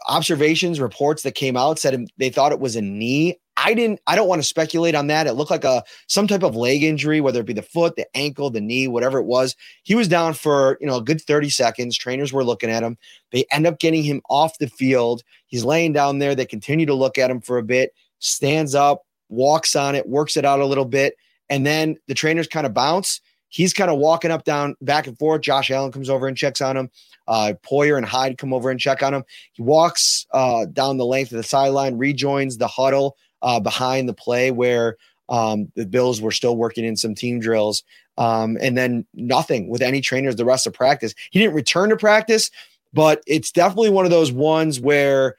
observations, 0.09 0.81
reports 0.81 1.23
that 1.23 1.35
came 1.35 1.57
out 1.57 1.79
said 1.79 2.07
they 2.19 2.31
thought 2.31 2.53
it 2.53 2.61
was 2.61 2.77
a 2.77 2.83
knee. 2.83 3.39
I 3.57 3.75
didn't. 3.75 4.01
I 4.07 4.17
don't 4.17 4.29
want 4.29 4.43
to 4.43 4.49
speculate 4.49 4.95
on 4.95 5.07
that. 5.09 5.27
It 5.27 5.35
looked 5.35 5.51
like 5.51 5.65
a 5.65 5.85
some 6.09 6.27
type 6.27 6.43
of 6.43 6.57
leg 6.57 6.83
injury, 6.83 7.21
whether 7.21 7.41
it 7.41 7.47
be 7.47 7.53
the 7.53 7.63
foot, 7.63 7.97
the 7.97 8.07
ankle, 8.17 8.51
the 8.51 8.61
knee, 8.61 8.89
whatever 8.89 9.19
it 9.19 9.27
was. 9.27 9.55
He 9.85 9.95
was 9.95 10.09
down 10.09 10.35
for 10.35 10.77
you 10.81 10.87
know 10.87 10.97
a 10.97 11.03
good 11.03 11.21
thirty 11.21 11.51
seconds. 11.51 11.97
Trainers 11.97 12.33
were 12.33 12.45
looking 12.45 12.71
at 12.71 12.83
him. 12.83 12.99
They 13.31 13.45
end 13.51 13.67
up 13.67 13.79
getting 13.79 14.03
him 14.03 14.23
off 14.29 14.59
the 14.59 14.69
field. 14.69 15.23
He's 15.47 15.65
laying 15.65 15.93
down 15.93 16.19
there. 16.19 16.35
They 16.35 16.47
continue 16.47 16.87
to 16.87 16.95
look 16.95 17.17
at 17.17 17.31
him 17.31 17.41
for 17.41 17.59
a 17.59 17.63
bit. 17.63 17.95
Stands 18.19 18.75
up, 18.75 19.03
walks 19.29 19.77
on 19.77 19.95
it, 19.95 20.09
works 20.09 20.37
it 20.37 20.45
out 20.45 20.61
a 20.61 20.67
little 20.67 20.85
bit, 20.85 21.17
and 21.49 21.65
then 21.65 21.97
the 22.09 22.15
trainers 22.15 22.49
kind 22.49 22.67
of 22.67 22.75
bounce 22.75 23.21
he's 23.55 23.73
kind 23.73 23.89
of 23.89 23.99
walking 23.99 24.33
up, 24.33 24.43
down, 24.43 24.75
back 24.81 25.07
and 25.07 25.17
forth. 25.17 25.41
Josh 25.43 25.71
Allen 25.71 25.93
comes 25.93 26.11
over 26.11 26.27
and 26.27 26.37
checks 26.37 26.61
on 26.61 26.77
him. 26.77 26.91
Uh, 27.29 27.53
Poyer 27.65 27.97
and 27.97 28.05
Hyde 28.05 28.37
come 28.37 28.53
over 28.53 28.69
and 28.69 28.81
check 28.81 29.01
on 29.01 29.15
him. 29.15 29.23
He 29.53 29.63
walks 29.63 30.27
uh, 30.33 30.67
down 30.67 30.97
the 30.97 31.07
length 31.07 31.31
of 31.31 31.37
the 31.37 31.45
sideline, 31.45 31.97
rejoins 31.97 32.59
the 32.59 32.67
huddle 32.67 33.17
uh, 33.45 33.61
behind 33.61 34.09
the 34.09 34.15
play 34.15 34.51
where 34.51 34.97
um, 35.29 35.71
the 35.77 35.87
Bills 35.87 36.21
were 36.21 36.33
still 36.33 36.57
working 36.57 36.85
in 36.85 36.97
some 36.97 37.15
team 37.15 37.39
drills. 37.39 37.85
Um, 38.17 38.57
and 38.61 38.77
then 38.77 39.07
nothing 39.15 39.69
with 39.69 39.83
any 39.83 40.01
trainers 40.01 40.37
the 40.37 40.45
rest 40.45 40.67
of 40.67 40.73
practice. 40.73 41.15
He 41.31 41.39
didn't 41.39 41.55
return 41.55 41.91
to 41.91 41.97
practice, 41.97 42.51
but 42.93 43.23
it's 43.27 43.53
definitely 43.53 43.91
one 43.91 44.05
of 44.05 44.11
those 44.11 44.33
ones 44.33 44.81
where 44.81 45.37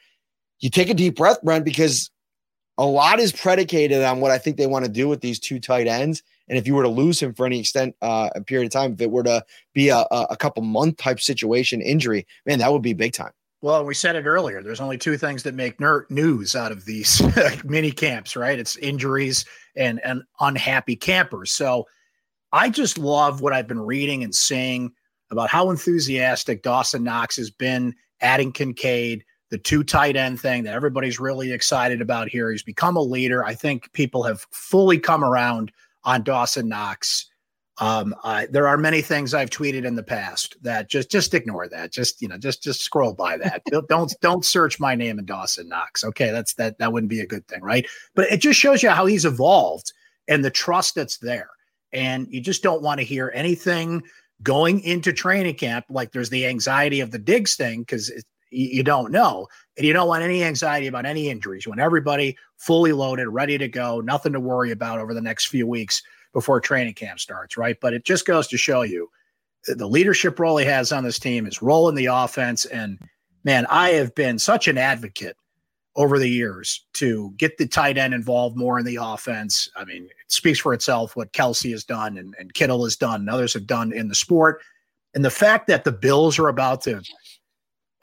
you 0.60 0.70
take 0.70 0.90
a 0.90 0.94
deep 0.94 1.16
breath, 1.16 1.42
Brent, 1.42 1.66
because 1.66 2.12
a 2.78 2.86
lot 2.86 3.20
is 3.20 3.32
predicated 3.32 4.02
on 4.04 4.20
what 4.20 4.32
I 4.32 4.38
think 4.38 4.58
they 4.58 4.68
want 4.68 4.86
to 4.86 4.92
do 4.92 5.08
with 5.08 5.22
these 5.22 5.40
two 5.40 5.60
tight 5.60 5.88
ends. 5.88 6.22
And 6.48 6.58
if 6.58 6.68
you 6.68 6.76
were 6.76 6.84
to 6.84 6.90
lose 6.90 7.22
him 7.22 7.34
for 7.34 7.46
any 7.46 7.60
extent, 7.60 7.96
uh, 8.02 8.30
a 8.36 8.42
period 8.42 8.68
of 8.68 8.72
time, 8.72 8.94
if 8.94 9.02
it 9.02 9.10
were 9.10 9.24
to 9.24 9.44
be 9.74 9.90
a, 9.90 10.06
a 10.12 10.36
couple 10.38 10.62
month 10.64 10.98
type 10.98 11.20
situation, 11.20 11.82
injury, 11.82 12.28
man, 12.46 12.60
that 12.60 12.72
would 12.72 12.82
be 12.82 12.94
big 12.94 13.14
time. 13.14 13.32
Well, 13.66 13.84
we 13.84 13.96
said 13.96 14.16
it 14.16 14.28
earlier. 14.28 14.62
There's 14.62 14.80
only 14.80 15.00
two 15.00 15.18
things 15.18 15.42
that 15.42 15.56
make 15.56 15.80
ner- 15.80 16.06
news 16.12 16.56
out 16.56 16.72
of 16.72 16.86
these 16.86 17.20
mini 17.66 17.90
camps, 17.90 18.36
right? 18.36 18.60
It's 18.60 18.78
injuries 18.78 19.44
and 19.76 20.00
and 20.06 20.22
unhappy 20.40 20.96
campers. 20.96 21.52
So 21.52 21.88
I 22.52 22.70
just 22.70 23.00
love 23.00 23.42
what 23.42 23.54
I've 23.54 23.68
been 23.68 23.80
reading 23.80 24.24
and 24.24 24.36
seeing 24.36 24.92
about 25.32 25.50
how 25.50 25.72
enthusiastic 25.72 26.62
Dawson 26.62 27.04
Knox 27.04 27.38
has 27.38 27.50
been 27.50 27.96
adding 28.22 28.52
Kincaid, 28.52 29.26
the 29.50 29.58
two 29.58 29.84
tight 29.84 30.16
end 30.16 30.40
thing 30.40 30.62
that 30.66 30.76
everybody's 30.76 31.20
really 31.20 31.52
excited 31.52 32.02
about 32.02 32.30
here. 32.30 32.52
He's 32.52 32.62
become 32.62 32.96
a 32.96 33.02
leader. 33.02 33.44
I 33.44 33.56
think 33.56 33.92
people 33.94 34.22
have 34.22 34.46
fully 34.52 35.00
come 35.00 35.24
around 35.24 35.72
on 36.04 36.22
Dawson 36.22 36.70
Knox. 36.70 37.32
Um, 37.78 38.16
I, 38.24 38.46
there 38.46 38.68
are 38.68 38.78
many 38.78 39.02
things 39.02 39.34
I've 39.34 39.50
tweeted 39.50 39.84
in 39.84 39.96
the 39.96 40.04
past 40.04 40.56
that 40.62 40.90
just 40.90 41.12
just 41.12 41.34
ignore 41.34 41.68
that. 41.68 41.92
Just 41.92 42.22
you 42.22 42.28
know, 42.28 42.38
just 42.38 42.64
just 42.64 42.82
scroll 42.82 43.14
by 43.14 43.38
that. 43.38 43.64
don't, 43.72 43.88
don't 43.90 44.14
don't 44.22 44.46
search 44.46 44.80
my 44.80 44.96
name 44.96 45.20
in 45.20 45.26
Dawson 45.26 45.68
Knox. 45.68 46.04
Okay, 46.04 46.32
that's 46.32 46.54
that 46.54 46.78
that 46.80 46.94
wouldn't 46.94 47.10
be 47.10 47.20
a 47.20 47.28
good 47.28 47.48
thing, 47.48 47.62
right? 47.62 47.86
But 48.16 48.32
it 48.32 48.38
just 48.38 48.60
shows 48.60 48.82
you 48.82 48.90
how 48.90 49.06
he's 49.06 49.26
evolved 49.26 49.92
and 50.28 50.44
the 50.44 50.52
trust 50.52 50.96
that's 50.96 51.18
there. 51.18 51.50
And 51.92 52.28
you 52.30 52.42
just 52.42 52.64
don't 52.64 52.82
want 52.82 53.00
to 53.00 53.06
hear 53.06 53.32
anything 53.34 54.04
going 54.44 54.82
into 54.82 55.14
training 55.14 55.56
camp 55.56 55.86
like 55.90 56.12
there's 56.12 56.30
the 56.30 56.46
anxiety 56.46 57.00
of 57.00 57.12
the 57.12 57.20
Diggs 57.20 57.56
thing 57.56 57.82
because 57.82 58.12
you 58.52 58.84
don't 58.84 59.12
know. 59.12 59.48
And 59.78 59.86
you 59.86 59.92
don't 59.92 60.08
want 60.08 60.24
any 60.24 60.44
anxiety 60.44 60.88
about 60.88 61.06
any 61.06 61.30
injuries. 61.30 61.66
You 61.66 61.72
want 61.72 61.82
everybody 61.82 62.38
fully 62.58 62.94
loaded, 62.94 63.28
ready 63.28 63.58
to 63.58 63.68
go, 63.68 64.00
nothing 64.00 64.34
to 64.34 64.40
worry 64.40 64.72
about 64.72 65.00
over 65.00 65.14
the 65.14 65.22
next 65.22 65.48
few 65.48 65.68
weeks 65.68 66.02
before 66.36 66.60
training 66.60 66.94
camp 66.94 67.18
starts, 67.18 67.56
right? 67.56 67.78
But 67.80 67.94
it 67.94 68.04
just 68.04 68.26
goes 68.26 68.46
to 68.48 68.58
show 68.58 68.82
you 68.82 69.10
the 69.68 69.88
leadership 69.88 70.38
role 70.38 70.58
he 70.58 70.66
has 70.66 70.92
on 70.92 71.06
this 71.06 71.18
team 71.18 71.48
is 71.48 71.62
rolling 71.62 71.96
the 71.96 72.08
offense. 72.08 72.66
And 72.66 73.00
man, 73.46 73.66
I 73.70 73.92
have 73.92 74.14
been 74.16 74.38
such 74.38 74.68
an 74.68 74.78
advocate 74.78 75.38
over 75.96 76.20
the 76.20 76.28
years 76.28 76.86
to 76.96 77.34
get 77.38 77.58
the 77.58 77.66
tight 77.66 77.98
end 77.98 78.14
involved 78.14 78.58
more 78.58 78.78
in 78.78 78.86
the 78.86 79.00
offense. 79.02 79.70
I 79.78 79.86
mean, 79.86 80.04
it 80.04 80.12
speaks 80.28 80.60
for 80.60 80.74
itself 80.74 81.16
what 81.16 81.32
Kelce 81.32 81.72
has 81.72 81.86
done 81.86 82.18
and, 82.18 82.36
and 82.38 82.54
Kittle 82.54 82.84
has 82.84 82.98
done 82.98 83.22
and 83.22 83.30
others 83.30 83.54
have 83.54 83.66
done 83.66 83.94
in 83.94 84.10
the 84.10 84.14
sport. 84.14 84.62
And 85.14 85.24
the 85.24 85.32
fact 85.32 85.68
that 85.68 85.86
the 85.86 85.94
Bills 85.94 86.38
are 86.38 86.50
about 86.50 86.82
to 86.82 87.02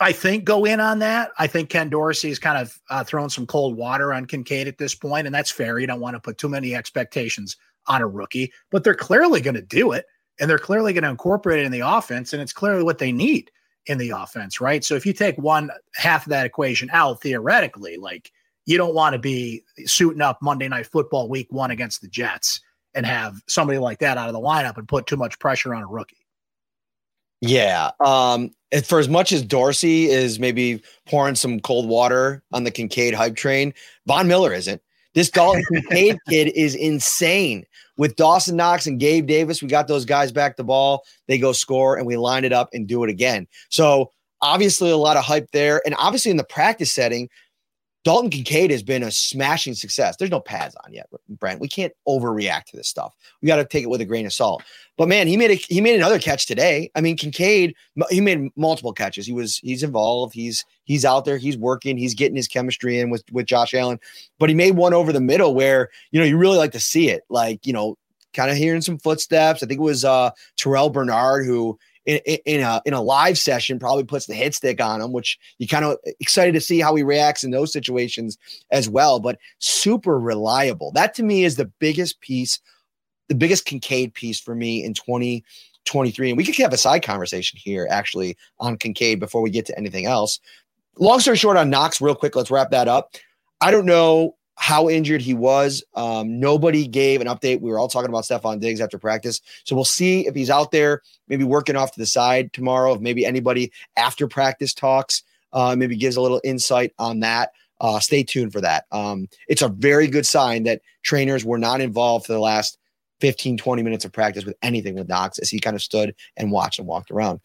I 0.01 0.11
think 0.11 0.45
go 0.45 0.65
in 0.65 0.81
on 0.81 0.99
that. 1.01 1.31
I 1.39 1.47
think 1.47 1.69
Ken 1.69 1.89
Dorsey 1.89 2.31
is 2.31 2.41
kind 2.41 2.59
of 2.59 2.77
uh, 2.91 3.05
throwing 3.05 3.29
some 3.29 3.47
cold 3.47 3.77
water 3.77 4.13
on 4.13 4.25
Kincaid 4.25 4.67
at 4.67 4.77
this 4.77 4.97
point, 4.97 5.29
and 5.29 5.35
that's 5.35 5.51
fair. 5.51 5.79
You 5.79 5.87
don't 5.87 6.01
want 6.01 6.17
to 6.17 6.21
put 6.21 6.39
too 6.39 6.49
many 6.49 6.75
expectations 6.75 7.57
on 7.87 8.03
a 8.03 8.07
rookie, 8.07 8.53
but 8.71 8.85
they're 8.85 8.95
clearly 8.95 9.41
going 9.41 9.55
to 9.55 9.63
do 9.63 9.93
it, 9.93 10.07
and 10.41 10.49
they're 10.49 10.59
clearly 10.59 10.93
going 10.93 11.05
to 11.05 11.11
incorporate 11.11 11.61
it 11.61 11.67
in 11.67 11.73
the 11.73 11.81
offense, 11.81 12.33
and 12.33 12.43
it's 12.43 12.53
clearly 12.53 12.83
what 12.83 12.99
they 12.99 13.13
need 13.13 13.51
in 13.87 13.99
the 13.99 14.11
offense, 14.11 14.61
right? 14.61 14.85
So 14.85 14.95
if 14.95 15.05
you 15.05 15.13
take 15.13 15.37
one 15.39 15.71
half 15.95 16.27
of 16.27 16.31
that 16.31 16.47
equation 16.47 16.89
out, 16.93 17.21
theoretically, 17.21 17.97
like 17.97 18.31
you 18.65 18.79
don't 18.79 18.95
want 18.95 19.15
to 19.15 19.19
be 19.19 19.65
suiting 19.85 20.21
up 20.21 20.39
Monday 20.41 20.69
Night 20.69 20.87
Football 20.87 21.29
Week 21.29 21.49
One 21.51 21.71
against 21.71 22.01
the 22.01 22.09
Jets 22.09 22.61
and 22.95 23.05
have 23.07 23.43
somebody 23.49 23.79
like 23.79 23.99
that 24.01 24.19
out 24.19 24.29
of 24.29 24.35
the 24.35 24.41
lineup 24.41 24.77
and 24.77 24.87
put 24.87 25.07
too 25.07 25.17
much 25.17 25.39
pressure 25.39 25.75
on 25.75 25.83
a 25.83 25.87
rookie. 25.87 26.17
Yeah. 27.41 27.91
Um, 28.05 28.53
for 28.85 29.01
as 29.01 29.09
much 29.09 29.33
as 29.33 29.43
Dorsey 29.43 30.09
is 30.09 30.39
maybe 30.39 30.81
pouring 31.07 31.35
some 31.35 31.59
cold 31.59 31.89
water 31.89 32.43
on 32.53 32.65
the 32.65 32.71
Kincaid 32.71 33.15
hype 33.15 33.35
train, 33.35 33.75
Von 34.07 34.29
Miller 34.29 34.53
isn't. 34.53 34.81
This 35.15 35.31
Dalton 35.31 35.63
Kincaid 35.73 36.19
kid 36.29 36.53
is 36.55 36.75
insane. 36.75 37.65
With 37.97 38.17
Dawson 38.17 38.57
Knox 38.57 38.87
and 38.87 38.99
Gabe 38.99 39.27
Davis, 39.27 39.61
we 39.63 39.69
got 39.69 39.87
those 39.87 40.05
guys 40.05 40.33
back 40.33 40.57
the 40.57 40.65
ball. 40.65 41.05
They 41.29 41.39
go 41.39 41.53
score, 41.53 41.97
and 41.97 42.07
we 42.07 42.17
line 42.17 42.45
it 42.45 42.53
up 42.53 42.71
and 42.73 42.87
do 42.87 43.05
it 43.05 43.11
again. 43.11 43.47
So 43.69 44.11
obviously, 44.41 44.91
a 44.91 44.97
lot 44.97 45.17
of 45.17 45.25
hype 45.25 45.51
there, 45.53 45.83
and 45.85 45.95
obviously 45.99 46.31
in 46.31 46.39
the 46.39 46.45
practice 46.45 46.93
setting, 46.93 47.29
Dalton 48.05 48.31
Kincaid 48.31 48.73
has 48.73 48.83
been 48.83 49.05
a 49.05 49.13
smashing 49.13 49.75
success. 49.75 50.17
There's 50.17 50.31
no 50.31 50.41
pads 50.41 50.75
on 50.85 50.93
yet, 50.93 51.09
Brent. 51.29 51.61
We 51.61 51.69
can't 51.69 51.93
overreact 52.09 52.65
to 52.67 52.77
this 52.77 52.89
stuff. 52.89 53.15
We 53.41 53.47
got 53.47 53.57
to 53.57 53.65
take 53.65 53.85
it 53.85 53.91
with 53.91 54.01
a 54.01 54.05
grain 54.05 54.27
of 54.27 54.33
salt. 54.33 54.65
But 54.97 55.09
man, 55.09 55.29
he 55.29 55.37
made 55.37 55.53
a 55.53 55.55
he 55.55 55.81
made 55.81 55.95
another 55.95 56.19
catch 56.19 56.47
today. 56.47 56.91
I 56.97 57.01
mean, 57.01 57.17
Kincaid, 57.17 57.77
he 58.11 58.21
made 58.21 58.51
multiple 58.57 58.93
catches. 58.93 59.25
He 59.25 59.33
was 59.33 59.59
he's 59.59 59.85
involved. 59.85 60.35
He's 60.35 60.65
he's 60.85 61.05
out 61.05 61.25
there. 61.25 61.39
He's 61.39 61.57
working. 61.57 61.97
He's 61.97 62.15
getting 62.15 62.37
his 62.37 62.49
chemistry 62.49 62.99
in 62.99 63.09
with 63.09 63.23
with 63.31 63.47
Josh 63.47 63.73
Allen. 63.73 64.01
But 64.39 64.49
he 64.49 64.55
made 64.55 64.77
one 64.77 64.95
over 64.95 65.13
the 65.13 65.21
middle 65.21 65.55
where 65.55 65.89
you 66.11 66.19
know 66.19 66.27
you 66.27 66.37
really 66.37 66.59
like 66.59 66.73
to 66.73 66.81
see 66.81 67.09
it. 67.09 67.23
Like 67.29 67.67
you 67.67 67.73
know, 67.73 67.97
kind 68.35 68.51
of 68.51 68.57
hearing 68.57 68.83
some 68.83 68.99
footsteps. 68.99 69.63
I 69.63 69.67
think 69.67 69.79
it 69.79 69.85
was 69.85 70.05
uh 70.05 70.31
Terrel 70.57 70.93
Bernard 70.93 71.47
who 71.47 71.79
in, 72.07 72.19
in 72.45 72.61
a 72.61 72.83
in 72.85 72.95
a 72.95 73.03
live 73.03 73.39
session 73.39 73.79
probably 73.79 74.05
puts 74.05 74.27
the 74.27 74.35
hit 74.35 74.55
stick 74.55 74.81
on 74.81 75.01
him, 75.01 75.13
which 75.13 75.39
you 75.59 75.69
kind 75.69 75.85
of 75.85 75.99
excited 76.21 76.53
to 76.53 76.61
see 76.61 76.81
how 76.81 76.95
he 76.95 77.03
reacts 77.03 77.45
in 77.45 77.51
those 77.51 77.73
situations 77.73 78.39
as 78.71 78.89
well. 78.89 79.21
But 79.21 79.39
super 79.59 80.19
reliable. 80.19 80.93
That 80.93 81.15
to 81.15 81.23
me 81.23 81.45
is 81.45 81.57
the 81.57 81.67
biggest 81.79 82.21
piece, 82.21 82.59
the 83.29 83.35
biggest 83.35 83.65
Kincaid 83.65 84.15
piece 84.15 84.41
for 84.41 84.55
me 84.55 84.85
in 84.85 84.95
2023. 84.95 86.31
And 86.31 86.37
we 86.37 86.45
could 86.45 86.57
have 86.57 86.73
a 86.73 86.79
side 86.79 87.03
conversation 87.03 87.59
here 87.63 87.87
actually 87.91 88.37
on 88.59 88.77
Kincaid 88.77 89.21
before 89.21 89.43
we 89.43 89.51
get 89.51 89.67
to 89.67 89.79
anything 89.79 90.07
else. 90.07 90.41
Long 90.99 91.21
story 91.21 91.37
short 91.37 91.57
on 91.57 91.71
Knox, 91.71 92.01
real 92.01 92.15
quick, 92.15 92.37
let's 92.37 92.51
wrap 92.51 92.71
that 92.71 92.89
up. 92.89 93.17
I 93.61 93.71
don't 93.71 93.87
know 93.87 94.37
how 94.63 94.89
injured 94.89 95.21
he 95.21 95.35
was. 95.35 95.83
Um, 95.97 96.39
nobody 96.39 96.87
gave 96.87 97.21
an 97.21 97.27
update. 97.27 97.61
We 97.61 97.69
were 97.69 97.81
all 97.81 97.89
talking 97.89 98.09
about 98.09 98.23
Stefon 98.23 98.61
Diggs 98.61 98.81
after 98.81 98.97
practice. 98.97 99.41
So 99.65 99.75
we'll 99.75 99.85
see 99.85 100.25
if 100.29 100.37
he's 100.37 100.51
out 100.51 100.71
there, 100.71 101.03
maybe 101.27 101.43
working 101.43 101.75
off 101.75 101.91
to 101.91 101.99
the 101.99 102.07
side 102.07 102.53
tomorrow. 102.53 102.95
If 102.95 103.01
maybe 103.01 103.27
anybody 103.27 103.73
after 103.97 104.29
practice 104.29 104.73
talks, 104.73 105.25
uh, 105.53 105.75
maybe 105.77 105.97
gives 105.97 106.15
a 106.15 106.21
little 106.21 106.41
insight 106.45 106.93
on 107.01 107.19
that. 107.21 107.51
Uh, 107.81 107.99
stay 107.99 108.23
tuned 108.23 108.53
for 108.53 108.61
that. 108.61 108.85
Um, 108.93 109.29
it's 109.49 109.63
a 109.63 109.69
very 109.69 110.07
good 110.07 110.27
sign 110.27 110.63
that 110.63 110.81
trainers 111.03 111.45
were 111.45 111.59
not 111.59 111.81
involved 111.81 112.27
for 112.27 112.33
the 112.33 112.39
last 112.39 112.79
15, 113.21 113.57
20 113.57 113.83
minutes 113.83 114.05
of 114.05 114.13
practice 114.13 114.45
with 114.45 114.55
anything 114.63 114.95
with 114.95 115.09
Knox 115.09 115.41
as 115.41 115.51
he 115.51 115.59
kind 115.59 115.75
of 115.75 115.83
stood 115.83 116.15
and 116.37 116.53
watched 116.53 116.79
and 116.79 116.87
walked 116.87 117.11
around. 117.11 117.41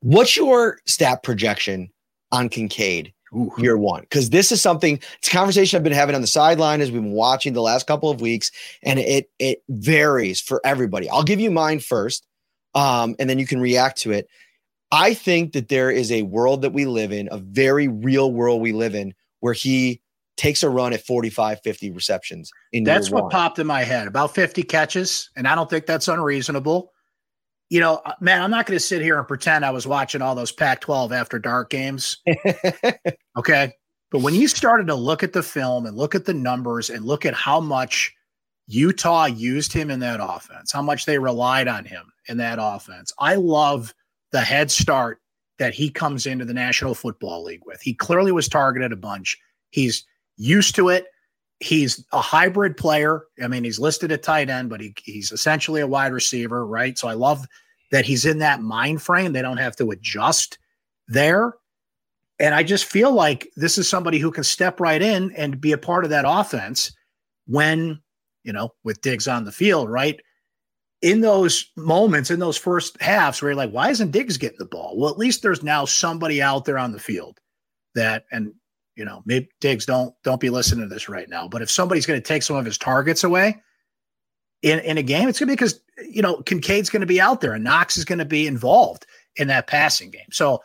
What's 0.00 0.36
your 0.36 0.80
stat 0.84 1.22
projection 1.22 1.92
on 2.32 2.48
Kincaid 2.48 3.12
Ooh. 3.34 3.52
year 3.58 3.76
one 3.76 4.00
because 4.02 4.30
this 4.30 4.50
is 4.50 4.60
something 4.60 5.00
it's 5.18 5.28
a 5.28 5.30
conversation 5.30 5.76
I've 5.76 5.84
been 5.84 5.92
having 5.92 6.16
on 6.16 6.20
the 6.20 6.26
sideline 6.26 6.80
as 6.80 6.90
we've 6.90 7.00
been 7.00 7.12
watching 7.12 7.52
the 7.52 7.62
last 7.62 7.86
couple 7.86 8.10
of 8.10 8.20
weeks, 8.20 8.50
and 8.82 8.98
it 8.98 9.30
it 9.38 9.62
varies 9.68 10.40
for 10.40 10.60
everybody. 10.64 11.08
I'll 11.08 11.22
give 11.22 11.38
you 11.40 11.50
mine 11.50 11.80
first, 11.80 12.26
um, 12.74 13.14
and 13.18 13.30
then 13.30 13.38
you 13.38 13.46
can 13.46 13.60
react 13.60 13.98
to 13.98 14.12
it. 14.12 14.28
I 14.92 15.14
think 15.14 15.52
that 15.52 15.68
there 15.68 15.90
is 15.90 16.10
a 16.10 16.22
world 16.22 16.62
that 16.62 16.72
we 16.72 16.86
live 16.86 17.12
in, 17.12 17.28
a 17.30 17.38
very 17.38 17.86
real 17.86 18.32
world 18.32 18.60
we 18.60 18.72
live 18.72 18.96
in, 18.96 19.14
where 19.38 19.52
he 19.52 20.00
takes 20.36 20.62
a 20.62 20.70
run 20.70 20.92
at 20.92 21.04
45, 21.04 21.60
50 21.62 21.90
receptions. 21.92 22.50
In 22.72 22.82
that's 22.82 23.10
what 23.10 23.24
one. 23.24 23.30
popped 23.30 23.58
in 23.58 23.66
my 23.66 23.84
head 23.84 24.08
about 24.08 24.34
50 24.34 24.64
catches, 24.64 25.30
and 25.36 25.46
I 25.46 25.54
don't 25.54 25.70
think 25.70 25.86
that's 25.86 26.08
unreasonable 26.08 26.92
you 27.70 27.78
know, 27.78 28.02
uh, 28.04 28.12
man, 28.20 28.42
I'm 28.42 28.50
not 28.50 28.66
going 28.66 28.76
to 28.76 28.84
sit 28.84 29.00
here 29.00 29.16
and 29.16 29.26
pretend 29.26 29.64
I 29.64 29.70
was 29.70 29.86
watching 29.86 30.20
all 30.20 30.34
those 30.34 30.52
Pac 30.52 30.80
12 30.80 31.12
after 31.12 31.38
dark 31.38 31.70
games. 31.70 32.18
okay. 33.38 33.72
But 34.10 34.22
when 34.22 34.34
you 34.34 34.48
started 34.48 34.88
to 34.88 34.96
look 34.96 35.22
at 35.22 35.32
the 35.32 35.42
film 35.42 35.86
and 35.86 35.96
look 35.96 36.16
at 36.16 36.24
the 36.24 36.34
numbers 36.34 36.90
and 36.90 37.04
look 37.04 37.24
at 37.24 37.32
how 37.32 37.60
much 37.60 38.12
Utah 38.66 39.26
used 39.26 39.72
him 39.72 39.88
in 39.88 40.00
that 40.00 40.18
offense, 40.20 40.72
how 40.72 40.82
much 40.82 41.06
they 41.06 41.18
relied 41.18 41.68
on 41.68 41.84
him 41.84 42.12
in 42.26 42.38
that 42.38 42.58
offense, 42.60 43.12
I 43.20 43.36
love 43.36 43.94
the 44.32 44.40
head 44.40 44.72
start 44.72 45.20
that 45.58 45.74
he 45.74 45.90
comes 45.90 46.26
into 46.26 46.44
the 46.44 46.54
National 46.54 46.94
Football 46.94 47.44
League 47.44 47.62
with. 47.64 47.80
He 47.80 47.94
clearly 47.94 48.32
was 48.32 48.48
targeted 48.48 48.92
a 48.92 48.96
bunch. 48.96 49.38
He's 49.70 50.04
used 50.36 50.74
to 50.74 50.88
it. 50.88 51.06
He's 51.60 52.04
a 52.12 52.20
hybrid 52.20 52.76
player. 52.76 53.24
I 53.42 53.46
mean, 53.46 53.64
he's 53.64 53.78
listed 53.78 54.10
at 54.12 54.22
tight 54.22 54.48
end, 54.48 54.70
but 54.70 54.80
he, 54.80 54.94
he's 55.04 55.30
essentially 55.30 55.82
a 55.82 55.86
wide 55.86 56.12
receiver, 56.12 56.66
right? 56.66 56.98
So 56.98 57.06
I 57.06 57.12
love 57.12 57.46
that 57.90 58.06
he's 58.06 58.24
in 58.24 58.38
that 58.38 58.62
mind 58.62 59.02
frame. 59.02 59.32
They 59.32 59.42
don't 59.42 59.58
have 59.58 59.76
to 59.76 59.90
adjust 59.90 60.58
there. 61.08 61.54
And 62.38 62.54
I 62.54 62.62
just 62.62 62.86
feel 62.86 63.12
like 63.12 63.48
this 63.56 63.76
is 63.76 63.88
somebody 63.88 64.18
who 64.18 64.30
can 64.30 64.44
step 64.44 64.80
right 64.80 65.02
in 65.02 65.32
and 65.32 65.60
be 65.60 65.72
a 65.72 65.78
part 65.78 66.04
of 66.04 66.10
that 66.10 66.24
offense 66.26 66.92
when, 67.46 68.00
you 68.42 68.52
know, 68.52 68.70
with 68.82 69.02
Diggs 69.02 69.28
on 69.28 69.44
the 69.44 69.52
field, 69.52 69.90
right? 69.90 70.18
In 71.02 71.20
those 71.20 71.70
moments, 71.76 72.30
in 72.30 72.40
those 72.40 72.56
first 72.56 73.00
halves 73.02 73.42
where 73.42 73.50
you're 73.50 73.56
like, 73.56 73.72
why 73.72 73.90
isn't 73.90 74.12
Diggs 74.12 74.38
getting 74.38 74.58
the 74.58 74.64
ball? 74.64 74.96
Well, 74.96 75.10
at 75.10 75.18
least 75.18 75.42
there's 75.42 75.62
now 75.62 75.84
somebody 75.84 76.40
out 76.40 76.64
there 76.64 76.78
on 76.78 76.92
the 76.92 76.98
field 76.98 77.38
that, 77.94 78.24
and 78.32 78.54
you 79.00 79.06
know, 79.06 79.22
maybe 79.24 79.48
Diggs 79.62 79.86
don't 79.86 80.14
don't 80.22 80.42
be 80.42 80.50
listening 80.50 80.86
to 80.86 80.94
this 80.94 81.08
right 81.08 81.26
now. 81.26 81.48
But 81.48 81.62
if 81.62 81.70
somebody's 81.70 82.04
going 82.04 82.20
to 82.20 82.28
take 82.28 82.42
some 82.42 82.56
of 82.56 82.66
his 82.66 82.76
targets 82.76 83.24
away 83.24 83.56
in, 84.60 84.78
in 84.80 84.98
a 84.98 85.02
game, 85.02 85.26
it's 85.26 85.38
going 85.38 85.46
to 85.48 85.52
be 85.52 85.56
because 85.56 85.80
you 86.06 86.20
know 86.20 86.42
Kincaid's 86.42 86.90
going 86.90 87.00
to 87.00 87.06
be 87.06 87.18
out 87.18 87.40
there 87.40 87.54
and 87.54 87.64
Knox 87.64 87.96
is 87.96 88.04
going 88.04 88.18
to 88.18 88.26
be 88.26 88.46
involved 88.46 89.06
in 89.36 89.48
that 89.48 89.66
passing 89.66 90.10
game. 90.10 90.30
So 90.32 90.62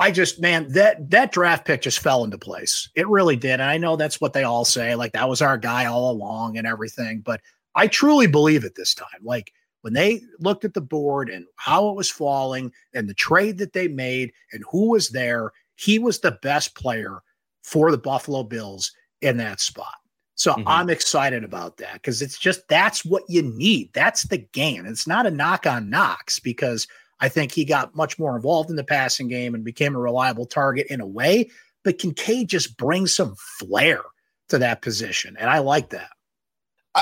I 0.00 0.10
just 0.10 0.40
man 0.40 0.66
that 0.72 1.10
that 1.10 1.30
draft 1.30 1.64
pick 1.64 1.80
just 1.80 2.00
fell 2.00 2.24
into 2.24 2.38
place. 2.38 2.90
It 2.96 3.06
really 3.06 3.36
did. 3.36 3.52
And 3.52 3.62
I 3.62 3.78
know 3.78 3.94
that's 3.94 4.20
what 4.20 4.32
they 4.32 4.42
all 4.42 4.64
say, 4.64 4.96
like 4.96 5.12
that 5.12 5.28
was 5.28 5.40
our 5.40 5.56
guy 5.56 5.84
all 5.84 6.10
along 6.10 6.58
and 6.58 6.66
everything. 6.66 7.20
But 7.20 7.40
I 7.76 7.86
truly 7.86 8.26
believe 8.26 8.64
it 8.64 8.74
this 8.74 8.94
time. 8.94 9.06
Like 9.22 9.52
when 9.82 9.92
they 9.92 10.22
looked 10.40 10.64
at 10.64 10.74
the 10.74 10.80
board 10.80 11.30
and 11.30 11.46
how 11.54 11.88
it 11.88 11.94
was 11.94 12.10
falling 12.10 12.72
and 12.94 13.08
the 13.08 13.14
trade 13.14 13.58
that 13.58 13.74
they 13.74 13.86
made 13.86 14.32
and 14.50 14.64
who 14.72 14.90
was 14.90 15.10
there, 15.10 15.52
he 15.76 16.00
was 16.00 16.18
the 16.18 16.36
best 16.42 16.74
player 16.74 17.22
for 17.66 17.90
the 17.90 17.98
Buffalo 17.98 18.44
Bills 18.44 18.92
in 19.20 19.38
that 19.38 19.60
spot. 19.60 19.96
So 20.36 20.52
mm-hmm. 20.52 20.68
I'm 20.68 20.88
excited 20.88 21.42
about 21.42 21.78
that 21.78 21.94
because 21.94 22.22
it's 22.22 22.38
just 22.38 22.68
that's 22.68 23.04
what 23.04 23.24
you 23.28 23.42
need. 23.42 23.90
That's 23.92 24.22
the 24.22 24.38
game. 24.38 24.86
It's 24.86 25.06
not 25.06 25.26
a 25.26 25.32
knock 25.32 25.66
on 25.66 25.90
Knox 25.90 26.38
because 26.38 26.86
I 27.18 27.28
think 27.28 27.50
he 27.50 27.64
got 27.64 27.96
much 27.96 28.20
more 28.20 28.36
involved 28.36 28.70
in 28.70 28.76
the 28.76 28.84
passing 28.84 29.26
game 29.26 29.54
and 29.54 29.64
became 29.64 29.96
a 29.96 29.98
reliable 29.98 30.46
target 30.46 30.86
in 30.88 31.00
a 31.00 31.06
way. 31.06 31.50
But 31.82 31.98
Kincaid 31.98 32.48
just 32.48 32.76
brings 32.76 33.16
some 33.16 33.34
flair 33.58 34.00
to 34.50 34.58
that 34.58 34.80
position. 34.80 35.36
And 35.36 35.50
I 35.50 35.58
like 35.58 35.90
that. 35.90 36.10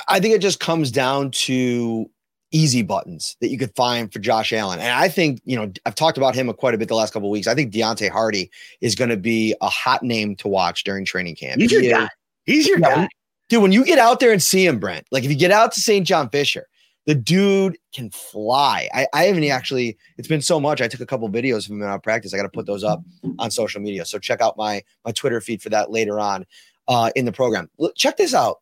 I 0.09 0.19
think 0.19 0.35
it 0.35 0.41
just 0.41 0.61
comes 0.61 0.91
down 0.91 1.31
to 1.33 2.11
easy 2.55 2.83
buttons 2.83 3.37
that 3.41 3.49
you 3.49 3.59
could 3.59 3.75
find 3.75 4.13
for 4.13 4.21
Josh 4.21 4.53
Allen. 4.53 4.79
And 4.79 4.93
I 4.93 5.09
think, 5.09 5.41
you 5.45 5.57
know, 5.57 5.71
I've 5.85 5.95
talked 5.97 6.17
about 6.17 6.35
him 6.35 6.51
quite 6.55 6.73
a 6.75 6.79
bit 6.79 6.89
the 6.89 6.95
last 6.95 7.13
couple 7.13 7.29
of 7.29 7.33
weeks. 7.33 7.47
I 7.49 7.55
think 7.55 7.73
Deonte 7.73 8.09
Harty 8.09 8.51
is 8.81 8.95
going 8.95 9.11
to 9.11 9.17
be 9.17 9.55
a 9.61 9.69
hot 9.69 10.03
name 10.03 10.37
to 10.37 10.49
watch 10.49 10.85
during 10.85 11.05
training 11.05 11.35
camp. 11.37 11.61
He's 11.61 11.73
your 11.73 11.81
He 11.83 11.89
is- 11.89 11.93
guy. 11.93 12.09
He's 12.47 12.67
your 12.69 12.79
Yeah, 12.79 12.95
guy. 12.95 13.09
Dude, 13.49 13.61
when 13.63 13.73
you 13.73 13.85
get 13.85 13.99
out 13.99 14.21
there 14.21 14.33
and 14.33 14.43
see 14.43 14.65
him, 14.65 14.79
Brent, 14.79 15.07
like 15.11 15.25
if 15.25 15.31
you 15.31 15.37
get 15.37 15.51
out 15.51 15.73
to 15.73 15.81
St. 15.81 16.07
John 16.07 16.31
Fisher, 16.31 16.67
the 17.07 17.15
dude 17.15 17.77
can 17.95 18.11
fly. 18.11 18.89
I, 18.95 19.07
I 19.13 19.25
haven't 19.25 19.45
actually, 19.45 19.99
it's 20.17 20.29
been 20.29 20.41
so 20.41 20.59
much. 20.59 20.81
I 20.81 20.89
took 20.89 21.01
a 21.01 21.07
couple 21.07 21.29
videos 21.29 21.67
of 21.67 21.73
him 21.73 21.83
out 21.83 21.97
of 21.97 22.03
practice. 22.03 22.33
I 22.33 22.37
got 22.39 22.45
to 22.45 22.49
put 22.49 22.65
those 22.67 22.83
up 22.85 23.03
on 23.39 23.51
social 23.51 23.81
media. 23.83 24.05
So 24.07 24.19
check 24.19 24.41
out 24.41 24.57
my 24.57 24.83
my 25.05 25.13
Twitter 25.13 25.41
feed 25.43 25.61
for 25.61 25.69
that 25.71 25.91
later 25.91 26.19
on 26.21 26.47
uh, 26.89 27.11
in 27.17 27.25
the 27.27 27.33
program. 27.33 27.69
Look, 27.79 27.95
check 27.97 28.17
this 28.17 28.33
out. 28.33 28.59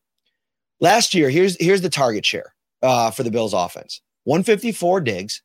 Last 0.81 1.15
year, 1.15 1.31
here's 1.31 1.57
here's 1.61 1.83
the 1.83 1.91
target 1.91 2.27
share 2.27 2.53
uh, 2.83 3.11
for 3.11 3.23
the 3.23 3.31
Bills 3.31 3.55
offense. 3.55 4.01
154 4.25 5.01
Diggs, 5.01 5.43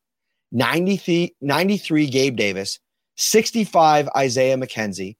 93, 0.51 1.35
93 1.41 2.07
Gabe 2.07 2.35
Davis, 2.35 2.79
65 3.15 4.09
Isaiah 4.15 4.57
McKenzie, 4.57 5.17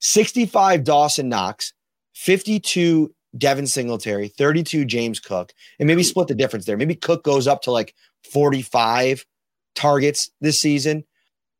65 0.00 0.84
Dawson 0.84 1.28
Knox, 1.28 1.72
52 2.14 3.14
Devin 3.36 3.66
Singletary, 3.66 4.28
32 4.28 4.84
James 4.84 5.20
Cook, 5.20 5.52
and 5.78 5.86
maybe 5.86 6.02
split 6.02 6.28
the 6.28 6.34
difference 6.34 6.66
there. 6.66 6.76
Maybe 6.76 6.94
Cook 6.94 7.24
goes 7.24 7.46
up 7.46 7.62
to 7.62 7.70
like 7.70 7.94
45 8.32 9.24
targets 9.74 10.30
this 10.40 10.60
season. 10.60 11.04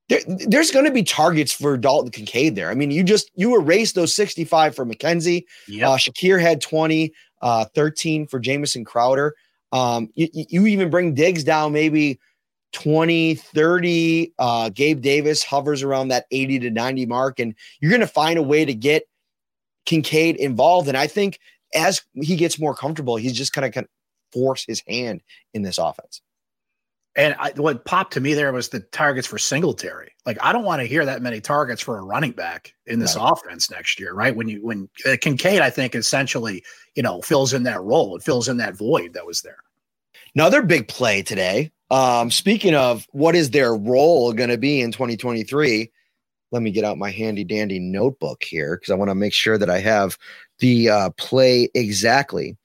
There, 0.08 0.20
there's 0.26 0.70
going 0.70 0.84
to 0.84 0.92
be 0.92 1.02
targets 1.02 1.52
for 1.52 1.76
Dalton 1.76 2.10
Kincaid 2.10 2.54
there. 2.54 2.70
I 2.70 2.74
mean, 2.74 2.90
you 2.90 3.02
just 3.02 3.30
you 3.34 3.58
erase 3.58 3.92
those 3.92 4.14
65 4.14 4.76
for 4.76 4.84
McKenzie. 4.84 5.44
Yep. 5.66 5.88
Uh, 5.88 5.96
Shakir 5.96 6.40
had 6.40 6.60
20, 6.60 7.12
uh, 7.40 7.64
13 7.74 8.26
for 8.26 8.38
Jamison 8.38 8.84
Crowder. 8.84 9.34
Um, 9.74 10.08
you, 10.14 10.28
you 10.32 10.66
even 10.66 10.88
bring 10.88 11.14
Diggs 11.14 11.42
down 11.42 11.72
maybe 11.72 12.20
20, 12.74 13.34
30. 13.34 14.32
Uh, 14.38 14.68
Gabe 14.70 15.00
Davis 15.00 15.42
hovers 15.42 15.82
around 15.82 16.08
that 16.08 16.26
80 16.30 16.60
to 16.60 16.70
90 16.70 17.06
mark, 17.06 17.40
and 17.40 17.54
you're 17.80 17.90
going 17.90 18.00
to 18.00 18.06
find 18.06 18.38
a 18.38 18.42
way 18.42 18.64
to 18.64 18.72
get 18.72 19.02
Kincaid 19.84 20.36
involved. 20.36 20.86
And 20.86 20.96
I 20.96 21.08
think 21.08 21.40
as 21.74 22.02
he 22.14 22.36
gets 22.36 22.58
more 22.58 22.74
comfortable, 22.74 23.16
he's 23.16 23.32
just 23.32 23.52
going 23.52 23.70
to 23.70 23.86
force 24.32 24.64
his 24.64 24.80
hand 24.86 25.22
in 25.52 25.62
this 25.62 25.78
offense. 25.78 26.22
And 27.16 27.36
I, 27.38 27.52
what 27.56 27.84
popped 27.84 28.12
to 28.14 28.20
me 28.20 28.34
there 28.34 28.52
was 28.52 28.70
the 28.70 28.80
targets 28.80 29.26
for 29.26 29.38
Singletary. 29.38 30.12
Like 30.26 30.38
I 30.40 30.52
don't 30.52 30.64
want 30.64 30.80
to 30.80 30.86
hear 30.86 31.04
that 31.04 31.22
many 31.22 31.40
targets 31.40 31.80
for 31.80 31.98
a 31.98 32.02
running 32.02 32.32
back 32.32 32.74
in 32.86 32.98
this 32.98 33.16
offense 33.16 33.70
next 33.70 34.00
year, 34.00 34.14
right? 34.14 34.34
When 34.34 34.48
you 34.48 34.64
when 34.64 34.88
uh, 35.06 35.16
Kincaid, 35.20 35.60
I 35.60 35.70
think 35.70 35.94
essentially, 35.94 36.64
you 36.96 37.02
know, 37.02 37.22
fills 37.22 37.52
in 37.52 37.62
that 37.64 37.82
role. 37.82 38.16
It 38.16 38.22
fills 38.22 38.48
in 38.48 38.56
that 38.56 38.76
void 38.76 39.12
that 39.14 39.26
was 39.26 39.42
there. 39.42 39.58
Another 40.34 40.62
big 40.62 40.88
play 40.88 41.22
today. 41.22 41.70
Um, 41.90 42.30
speaking 42.30 42.74
of 42.74 43.06
what 43.12 43.36
is 43.36 43.50
their 43.50 43.76
role 43.76 44.32
going 44.32 44.50
to 44.50 44.58
be 44.58 44.80
in 44.80 44.90
2023, 44.90 45.92
let 46.50 46.62
me 46.62 46.72
get 46.72 46.84
out 46.84 46.98
my 46.98 47.10
handy 47.10 47.44
dandy 47.44 47.78
notebook 47.78 48.42
here 48.42 48.76
because 48.76 48.90
I 48.90 48.96
want 48.96 49.10
to 49.10 49.14
make 49.14 49.32
sure 49.32 49.58
that 49.58 49.70
I 49.70 49.78
have 49.78 50.18
the 50.58 50.88
uh, 50.88 51.10
play 51.10 51.68
exactly. 51.74 52.56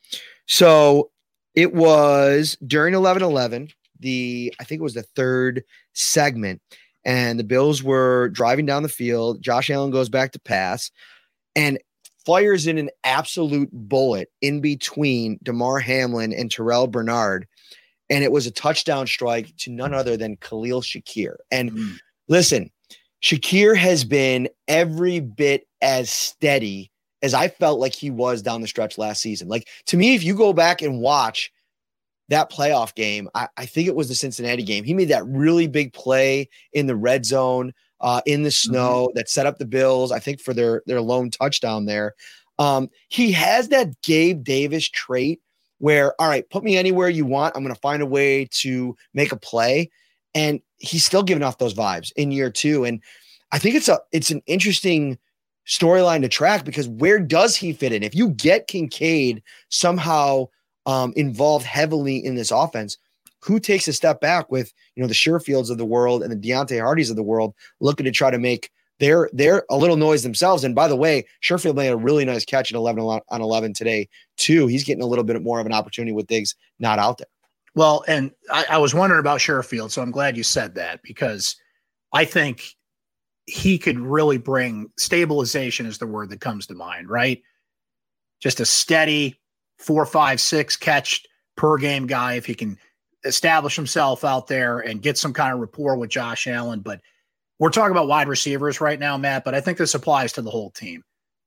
So 0.48 1.12
it 1.54 1.74
was 1.74 2.58
during 2.66 2.96
11 2.96 3.22
11, 3.22 3.70
the 4.00 4.54
I 4.60 4.64
think 4.64 4.80
it 4.80 4.84
was 4.84 4.94
the 4.94 5.04
third 5.16 5.64
segment, 5.94 6.62
and 7.06 7.40
the 7.40 7.44
Bills 7.44 7.84
were 7.84 8.30
driving 8.30 8.66
down 8.66 8.84
the 8.84 8.90
field. 8.90 9.42
Josh 9.42 9.70
Allen 9.70 9.92
goes 9.92 10.10
back 10.10 10.32
to 10.34 10.40
pass 10.40 10.92
and 11.56 11.80
fires 12.26 12.68
in 12.68 12.78
an 12.78 12.90
absolute 13.04 13.70
bullet 13.72 14.30
in 14.42 14.62
between 14.62 15.40
Damar 15.44 15.80
Hamlin 15.80 16.34
and 16.34 16.50
Terrel 16.52 16.88
Bernard. 16.92 17.48
And 18.10 18.24
it 18.24 18.32
was 18.32 18.46
a 18.48 18.52
touchdown 18.52 19.08
strike 19.08 19.56
to 19.58 19.72
none 19.72 19.94
other 19.94 20.18
than 20.18 20.38
Khalil 20.38 20.82
Shakir. 20.82 21.36
And 21.52 21.72
Mm. 21.72 21.98
listen, 22.28 22.72
Shakir 23.24 23.76
has 23.78 24.04
been 24.04 24.50
every 24.68 25.20
bit 25.20 25.68
as 25.82 26.10
steady 26.12 26.92
as 27.22 27.34
I 27.34 27.48
felt 27.50 27.80
like 27.80 27.94
he 27.94 28.10
was 28.10 28.42
down 28.42 28.62
the 28.62 28.68
stretch 28.68 28.98
last 28.98 29.22
season. 29.22 29.48
Like 29.48 29.68
to 29.88 29.98
me, 29.98 30.16
if 30.16 30.24
you 30.24 30.36
go 30.36 30.54
back 30.54 30.82
and 30.82 31.00
watch 31.02 31.52
that 32.30 32.52
playoff 32.52 32.96
game, 32.96 33.30
I, 33.36 33.48
I 33.58 33.66
think 33.66 33.88
it 33.88 33.96
was 33.96 34.08
the 34.08 34.16
Cincinnati 34.16 34.64
game. 34.64 34.84
He 34.84 34.94
made 34.94 35.10
that 35.10 35.26
really 35.26 35.68
big 35.68 35.94
play 35.94 36.50
in 36.74 36.88
the 36.88 36.96
red 36.96 37.26
zone, 37.26 37.74
uh, 38.02 38.22
in 38.26 38.44
the 38.44 38.52
snow 38.52 39.12
that 39.16 39.30
set 39.30 39.46
up 39.46 39.58
the 39.58 39.66
Bills, 39.66 40.12
I 40.12 40.20
think, 40.20 40.40
for 40.40 40.54
their 40.54 40.84
their 40.86 41.02
lone 41.02 41.30
touchdown 41.30 41.86
there. 41.86 42.16
Um, 42.58 42.90
he 43.08 43.32
has 43.32 43.70
that 43.70 44.02
Gabe 44.02 44.44
Davis 44.44 44.90
trait 44.90 45.42
where, 45.80 46.14
all 46.22 46.28
right, 46.28 46.50
put 46.50 46.64
me 46.64 46.78
anywhere 46.78 47.10
you 47.10 47.26
want. 47.26 47.56
I'm 47.56 47.64
going 47.64 47.74
to 47.74 47.82
find 47.82 48.02
a 48.02 48.06
way 48.06 48.48
to 48.52 48.96
make 49.14 49.32
a 49.32 49.38
play. 49.38 49.90
And 50.36 50.62
he's 50.78 51.06
still 51.06 51.24
giving 51.24 51.44
off 51.44 51.58
those 51.58 51.74
vibes 51.74 52.12
in 52.16 52.32
year 52.32 52.52
two. 52.52 52.84
And 52.86 53.02
I 53.52 53.60
think 53.60 53.76
it's 53.76 53.90
a 53.90 54.00
it's 54.12 54.30
an 54.30 54.42
interesting 54.46 55.18
storyline 55.68 56.22
to 56.22 56.28
track 56.28 56.66
because 56.66 56.88
where 56.88 57.20
does 57.20 57.56
he 57.56 57.74
fit 57.74 57.94
in? 57.94 58.04
If 58.04 58.14
you 58.14 58.30
get 58.30 58.68
Kincaid 58.68 59.42
somehow 59.70 60.48
um, 60.90 61.14
involved 61.16 61.68
heavily 61.68 62.18
in 62.18 62.34
this 62.34 62.50
offense, 62.50 62.98
who 63.42 63.60
takes 63.60 63.88
a 63.88 63.94
step 63.94 64.20
back 64.20 64.52
with 64.52 64.74
you 64.96 65.04
know 65.04 65.08
the 65.08 65.14
Sherfields 65.14 65.70
of 65.70 65.78
the 65.78 65.86
world 65.86 66.24
and 66.24 66.32
the 66.32 66.50
Deonte 66.50 66.82
Hartys 66.82 67.12
of 67.12 67.16
the 67.16 67.24
world 67.24 67.54
looking 67.80 68.06
to 68.06 68.12
try 68.12 68.32
to 68.32 68.40
make 68.40 68.72
their 68.98 69.30
their 69.32 69.66
a 69.70 69.78
little 69.78 69.98
noise 69.98 70.24
themselves? 70.24 70.64
And 70.64 70.74
by 70.74 70.88
the 70.88 70.96
way, 70.96 71.28
Sherfield 71.44 71.76
made 71.76 71.90
a 71.90 71.96
really 71.96 72.26
nice 72.26 72.44
catch 72.44 72.72
at 72.72 72.76
11 72.76 73.04
on 73.04 73.22
11 73.30 73.74
today 73.74 74.10
too. 74.38 74.66
He's 74.66 74.84
getting 74.84 75.04
a 75.04 75.06
little 75.06 75.24
bit 75.24 75.40
more 75.44 75.60
of 75.60 75.68
an 75.68 75.74
opportunity 75.74 76.12
with 76.12 76.26
Diggs 76.26 76.56
not 76.80 76.98
out 76.98 77.20
there. 77.20 77.28
Well, 77.76 78.04
and 78.08 78.32
I, 78.52 78.66
I 78.72 78.78
was 78.80 78.96
wondering 78.96 79.20
about 79.20 79.42
Sherfield, 79.42 79.92
so 79.92 80.02
I'm 80.02 80.12
glad 80.12 80.36
you 80.36 80.44
said 80.44 80.74
that 80.76 81.02
because 81.04 81.56
I 82.12 82.26
think 82.26 82.64
he 83.46 83.78
could 83.78 84.00
really 84.00 84.40
bring 84.40 84.90
stabilization 84.98 85.86
is 85.86 86.00
the 86.00 86.08
word 86.08 86.32
that 86.32 86.42
comes 86.42 86.66
to 86.68 86.74
mind, 86.74 87.10
right? 87.10 87.44
Just 88.42 88.60
a 88.60 88.66
steady 88.66 89.39
four, 89.80 90.06
five, 90.06 90.40
six 90.40 90.78
catch 90.78 91.26
per 91.56 91.78
game 91.78 92.06
guy 92.06 92.34
if 92.34 92.46
he 92.46 92.54
can 92.54 92.78
establish 93.26 93.76
himself 93.76 94.24
out 94.24 94.48
there 94.48 94.80
and 94.80 95.02
get 95.02 95.18
some 95.18 95.34
kind 95.34 95.54
of 95.54 95.60
rapport 95.60 95.98
with 95.98 96.10
Josh 96.10 96.48
Allen. 96.48 96.82
But 96.82 97.02
we're 97.58 97.70
talking 97.70 97.92
about 97.92 98.08
wide 98.08 98.28
receivers 98.28 98.80
right 98.80 99.00
now, 99.00 99.18
Matt, 99.18 99.44
but 99.44 99.56
I 99.56 99.62
think 99.62 99.78
this 99.78 99.96
applies 99.96 100.32
to 100.34 100.42
the 100.42 100.52
whole 100.52 100.72
team. 100.72 101.04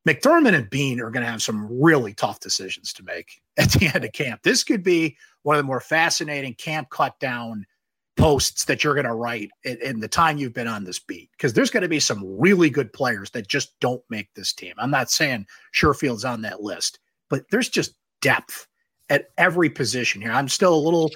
McDermott 0.06 0.54
and 0.54 0.68
Beane 0.68 1.00
are 1.00 1.10
going 1.10 1.24
to 1.24 1.30
have 1.30 1.42
some 1.42 1.68
really 1.80 2.12
tough 2.12 2.40
decisions 2.40 2.92
to 2.94 3.04
make 3.04 3.40
at 3.56 3.70
the 3.70 3.90
end 3.94 4.04
of 4.04 4.12
camp. 4.12 4.42
This 4.42 4.64
could 4.64 4.82
be 4.82 5.16
one 5.42 5.56
of 5.56 5.58
the 5.58 5.66
more 5.66 5.80
fascinating 5.80 6.54
camp 6.54 6.90
cut 6.90 7.18
down 7.20 7.64
posts 8.16 8.66
that 8.66 8.84
you're 8.84 8.94
going 8.94 9.06
to 9.06 9.14
write 9.14 9.50
in, 9.64 9.78
in 9.80 10.00
the 10.00 10.08
time 10.08 10.36
you've 10.36 10.52
been 10.52 10.68
on 10.68 10.84
this 10.84 10.98
beat 10.98 11.30
because 11.32 11.54
there's 11.54 11.70
going 11.70 11.82
to 11.82 11.88
be 11.88 12.00
some 12.00 12.22
really 12.38 12.68
good 12.68 12.92
players 12.92 13.30
that 13.30 13.48
just 13.48 13.78
don't 13.80 14.02
make 14.10 14.28
this 14.34 14.52
team. 14.52 14.74
I'm 14.76 14.90
not 14.90 15.10
saying 15.10 15.46
Sherfield's 15.70 16.24
on 16.24 16.42
that 16.42 16.62
list, 16.62 16.98
but 17.30 17.44
there's 17.50 17.70
just 17.70 17.94
depth 18.22 18.66
at 19.10 19.30
every 19.36 19.68
position 19.68 20.22
here. 20.22 20.32
I'm 20.32 20.48
still 20.48 20.74
a 20.74 20.80
little, 20.80 21.10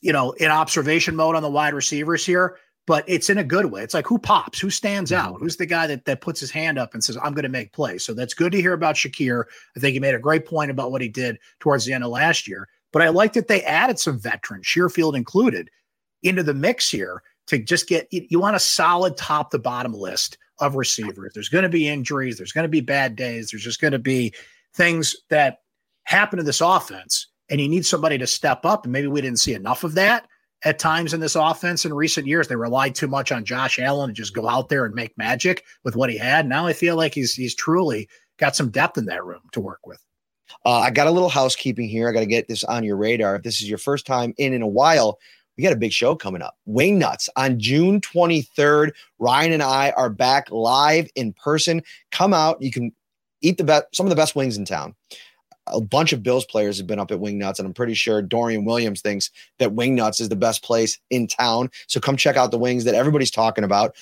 you 0.00 0.12
know, 0.12 0.32
in 0.32 0.50
observation 0.50 1.14
mode 1.14 1.36
on 1.36 1.42
the 1.42 1.50
wide 1.50 1.74
receivers 1.74 2.24
here, 2.24 2.56
but 2.86 3.04
it's 3.06 3.28
in 3.28 3.36
a 3.36 3.44
good 3.44 3.66
way. 3.66 3.82
It's 3.82 3.92
like 3.92 4.06
who 4.06 4.18
pops, 4.18 4.58
who 4.58 4.70
stands 4.70 5.10
mm-hmm. 5.10 5.34
out, 5.34 5.40
who's 5.40 5.56
the 5.56 5.66
guy 5.66 5.86
that 5.86 6.06
that 6.06 6.22
puts 6.22 6.40
his 6.40 6.50
hand 6.50 6.78
up 6.78 6.94
and 6.94 7.04
says, 7.04 7.18
"I'm 7.18 7.34
going 7.34 7.42
to 7.42 7.50
make 7.50 7.72
plays." 7.72 8.04
So 8.04 8.14
that's 8.14 8.32
good 8.32 8.52
to 8.52 8.60
hear 8.60 8.72
about 8.72 8.94
Shakir. 8.94 9.44
I 9.76 9.80
think 9.80 9.92
he 9.92 10.00
made 10.00 10.14
a 10.14 10.20
great 10.20 10.46
point 10.46 10.70
about 10.70 10.92
what 10.92 11.02
he 11.02 11.08
did 11.08 11.38
towards 11.60 11.84
the 11.84 11.92
end 11.92 12.04
of 12.04 12.10
last 12.10 12.48
year. 12.48 12.68
But 12.92 13.02
I 13.02 13.10
like 13.10 13.34
that 13.34 13.48
they 13.48 13.62
added 13.64 13.98
some 13.98 14.18
veterans, 14.18 14.64
Sherfield 14.64 15.16
included, 15.16 15.68
into 16.22 16.42
the 16.42 16.54
mix 16.54 16.90
here 16.90 17.22
to 17.48 17.58
just 17.58 17.88
get 17.88 18.08
you, 18.10 18.26
you 18.30 18.40
want 18.40 18.56
a 18.56 18.60
solid 18.60 19.16
top 19.16 19.50
to 19.50 19.58
bottom 19.58 19.92
list 19.92 20.38
of 20.58 20.76
receivers. 20.76 21.32
There's 21.34 21.48
going 21.48 21.64
to 21.64 21.68
be 21.68 21.88
injuries, 21.88 22.38
there's 22.38 22.52
going 22.52 22.64
to 22.64 22.68
be 22.68 22.80
bad 22.80 23.16
days, 23.16 23.50
there's 23.50 23.64
just 23.64 23.80
going 23.80 23.92
to 23.92 23.98
be 23.98 24.32
things 24.74 25.16
that 25.28 25.58
happen 26.06 26.38
to 26.38 26.42
this 26.42 26.60
offense, 26.60 27.28
and 27.50 27.60
you 27.60 27.68
need 27.68 27.84
somebody 27.84 28.18
to 28.18 28.26
step 28.26 28.64
up. 28.64 28.84
And 28.84 28.92
maybe 28.92 29.06
we 29.06 29.20
didn't 29.20 29.40
see 29.40 29.54
enough 29.54 29.84
of 29.84 29.94
that 29.94 30.26
at 30.64 30.78
times 30.78 31.12
in 31.12 31.20
this 31.20 31.36
offense 31.36 31.84
in 31.84 31.92
recent 31.92 32.26
years. 32.26 32.48
They 32.48 32.56
relied 32.56 32.94
too 32.94 33.08
much 33.08 33.30
on 33.30 33.44
Josh 33.44 33.78
Allen 33.78 34.08
to 34.08 34.14
just 34.14 34.34
go 34.34 34.48
out 34.48 34.68
there 34.68 34.84
and 34.84 34.94
make 34.94 35.16
magic 35.18 35.64
with 35.84 35.96
what 35.96 36.10
he 36.10 36.16
had. 36.16 36.48
Now 36.48 36.66
I 36.66 36.72
feel 36.72 36.96
like 36.96 37.14
he's 37.14 37.34
he's 37.34 37.54
truly 37.54 38.08
got 38.38 38.56
some 38.56 38.70
depth 38.70 38.98
in 38.98 39.06
that 39.06 39.24
room 39.24 39.42
to 39.52 39.60
work 39.60 39.86
with. 39.86 40.02
Uh, 40.64 40.78
I 40.78 40.90
got 40.90 41.06
a 41.06 41.10
little 41.10 41.28
housekeeping 41.28 41.88
here. 41.88 42.08
I 42.08 42.12
got 42.12 42.20
to 42.20 42.26
get 42.26 42.48
this 42.48 42.64
on 42.64 42.84
your 42.84 42.96
radar. 42.96 43.36
If 43.36 43.42
this 43.42 43.60
is 43.60 43.68
your 43.68 43.78
first 43.78 44.06
time 44.06 44.32
in 44.38 44.52
in 44.52 44.62
a 44.62 44.66
while, 44.66 45.18
we 45.56 45.64
got 45.64 45.72
a 45.72 45.76
big 45.76 45.92
show 45.92 46.14
coming 46.14 46.42
up. 46.42 46.56
Wingnutz 46.68 47.28
on 47.36 47.58
June 47.58 48.00
23rd. 48.00 48.92
Ryan 49.18 49.52
and 49.52 49.62
I 49.62 49.90
are 49.96 50.10
back 50.10 50.50
live 50.50 51.08
in 51.14 51.32
person. 51.32 51.82
Come 52.10 52.32
out. 52.32 52.60
You 52.60 52.70
can 52.70 52.92
eat 53.40 53.58
the 53.58 53.64
best, 53.64 53.86
some 53.92 54.06
of 54.06 54.10
the 54.10 54.16
best 54.16 54.36
wings 54.36 54.56
in 54.56 54.64
town. 54.64 54.94
A 55.68 55.80
bunch 55.80 56.12
of 56.12 56.22
Bills 56.22 56.44
players 56.44 56.78
have 56.78 56.86
been 56.86 56.98
up 56.98 57.10
at 57.10 57.18
Wingnutz, 57.18 57.58
and 57.58 57.66
I'm 57.66 57.74
pretty 57.74 57.94
sure 57.94 58.22
Dorian 58.22 58.64
Williams 58.64 59.00
thinks 59.00 59.30
that 59.58 59.74
Wingnutz 59.74 60.20
is 60.20 60.28
the 60.28 60.36
best 60.36 60.62
place 60.62 60.98
in 61.10 61.26
town. 61.26 61.70
So 61.86 62.00
come 62.00 62.16
check 62.16 62.36
out 62.36 62.50
the 62.50 62.58
wings 62.58 62.84
that 62.84 62.94
everybody's 62.94 63.30
talking 63.30 63.64
about. 63.64 63.96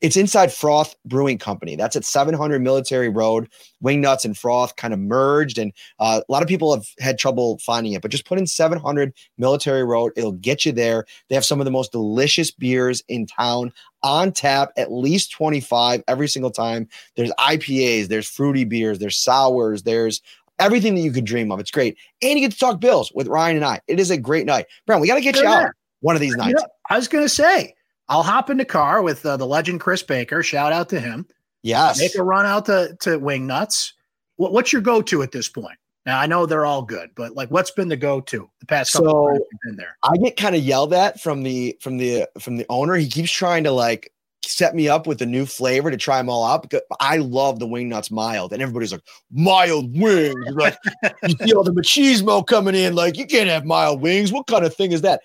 It's 0.00 0.16
inside 0.16 0.50
Froth 0.50 0.94
Brewing 1.04 1.38
Company. 1.38 1.74
That's 1.74 1.96
at 1.96 2.04
700 2.04 2.62
Military 2.62 3.08
Road. 3.08 3.48
Wingnutz 3.82 4.24
and 4.24 4.36
Froth 4.36 4.76
kind 4.76 4.94
of 4.94 5.00
merged, 5.00 5.58
and 5.58 5.72
uh, 5.98 6.20
a 6.26 6.32
lot 6.32 6.42
of 6.42 6.48
people 6.48 6.72
have 6.72 6.86
had 7.00 7.18
trouble 7.18 7.58
finding 7.58 7.94
it. 7.94 8.02
But 8.02 8.12
just 8.12 8.24
put 8.24 8.38
in 8.38 8.46
700 8.46 9.12
Military 9.38 9.84
Road; 9.84 10.12
it'll 10.14 10.32
get 10.32 10.64
you 10.64 10.70
there. 10.70 11.04
They 11.28 11.34
have 11.34 11.44
some 11.44 11.60
of 11.60 11.64
the 11.64 11.72
most 11.72 11.90
delicious 11.90 12.52
beers 12.52 13.02
in 13.08 13.26
town 13.26 13.72
on 14.04 14.30
tap, 14.30 14.70
at 14.76 14.92
least 14.92 15.32
25 15.32 16.04
every 16.06 16.28
single 16.28 16.52
time. 16.52 16.88
There's 17.16 17.32
IPAs, 17.32 18.06
there's 18.06 18.28
fruity 18.28 18.64
beers, 18.64 19.00
there's 19.00 19.16
sours, 19.16 19.82
there's 19.82 20.22
everything 20.58 20.94
that 20.94 21.00
you 21.02 21.12
could 21.12 21.24
dream 21.24 21.50
of. 21.52 21.60
It's 21.60 21.70
great, 21.70 21.96
and 22.22 22.38
you 22.38 22.40
get 22.40 22.52
to 22.52 22.58
talk 22.58 22.80
Bills 22.80 23.12
with 23.14 23.26
Ryan 23.28 23.56
and 23.56 23.64
I. 23.64 23.80
It 23.88 23.98
is 24.00 24.10
a 24.10 24.16
great 24.16 24.46
night, 24.46 24.66
Brown. 24.86 25.00
We 25.00 25.06
got 25.08 25.14
to 25.16 25.20
get 25.20 25.36
Sure 25.36 25.44
you 25.44 25.50
out 25.50 25.70
one 26.00 26.14
of 26.14 26.20
these 26.20 26.32
You 26.32 26.36
nights. 26.38 26.60
know, 26.62 26.68
I 26.90 26.96
was 26.96 27.08
going 27.08 27.24
to 27.24 27.28
say, 27.28 27.74
I'll 28.08 28.22
hop 28.22 28.50
in 28.50 28.56
the 28.58 28.64
car 28.64 29.02
with 29.02 29.24
uh, 29.26 29.36
the 29.36 29.46
legend 29.46 29.80
Chris 29.80 30.02
Baker. 30.02 30.42
Shout 30.42 30.72
out 30.72 30.88
to 30.90 31.00
him. 31.00 31.26
yes. 31.62 31.98
Make 31.98 32.14
a 32.14 32.22
run 32.22 32.46
out 32.46 32.66
to, 32.66 32.96
to 33.00 33.18
Wingnutz. 33.20 33.92
What, 34.36 34.52
what's 34.52 34.72
your 34.72 34.82
go 34.82 35.02
to 35.02 35.22
at 35.22 35.32
this 35.32 35.48
point? 35.48 35.76
Now, 36.06 36.18
I 36.20 36.26
know 36.26 36.46
they're 36.46 36.64
all 36.64 36.80
good, 36.82 37.10
but 37.16 37.34
like, 37.34 37.50
what's 37.50 37.70
been 37.72 37.88
the 37.88 37.96
go 37.96 38.20
to 38.20 38.48
the 38.60 38.66
past 38.66 38.92
couple 38.94 39.10
So- 39.10 39.28
of 39.28 39.34
you've 39.36 39.60
been 39.66 39.76
there? 39.76 39.98
I 40.02 40.16
get 40.16 40.36
kind 40.38 40.54
of 40.54 40.62
yelled 40.62 40.94
at 40.94 41.20
from 41.20 41.42
the 41.42 41.76
from 41.80 41.98
the 41.98 42.26
from 42.38 42.56
the 42.56 42.64
owner. 42.70 42.94
He 42.94 43.08
keeps 43.08 43.30
trying 43.30 43.64
to 43.64 43.72
like 43.72 44.10
set 44.48 44.74
me 44.74 44.88
up 44.88 45.06
with 45.06 45.20
a 45.22 45.26
new 45.26 45.46
flavor 45.46 45.90
to 45.90 45.96
try 45.96 46.18
them 46.18 46.28
all 46.28 46.44
out 46.44 46.62
because 46.62 46.80
I 47.00 47.18
love 47.18 47.58
the 47.58 47.66
wing 47.66 47.88
nuts 47.88 48.10
mild, 48.10 48.52
and 48.52 48.62
everybody's 48.62 48.92
like 48.92 49.02
mild 49.30 49.96
wings. 49.98 50.54
Like 50.54 50.76
you 51.22 51.34
see 51.46 51.52
all 51.52 51.64
the 51.64 51.72
machismo 51.72 52.46
coming 52.46 52.74
in, 52.74 52.94
like 52.94 53.16
you 53.16 53.26
can't 53.26 53.48
have 53.48 53.64
mild 53.64 54.00
wings. 54.00 54.32
What 54.32 54.46
kind 54.46 54.64
of 54.64 54.74
thing 54.74 54.92
is 54.92 55.02
that? 55.02 55.20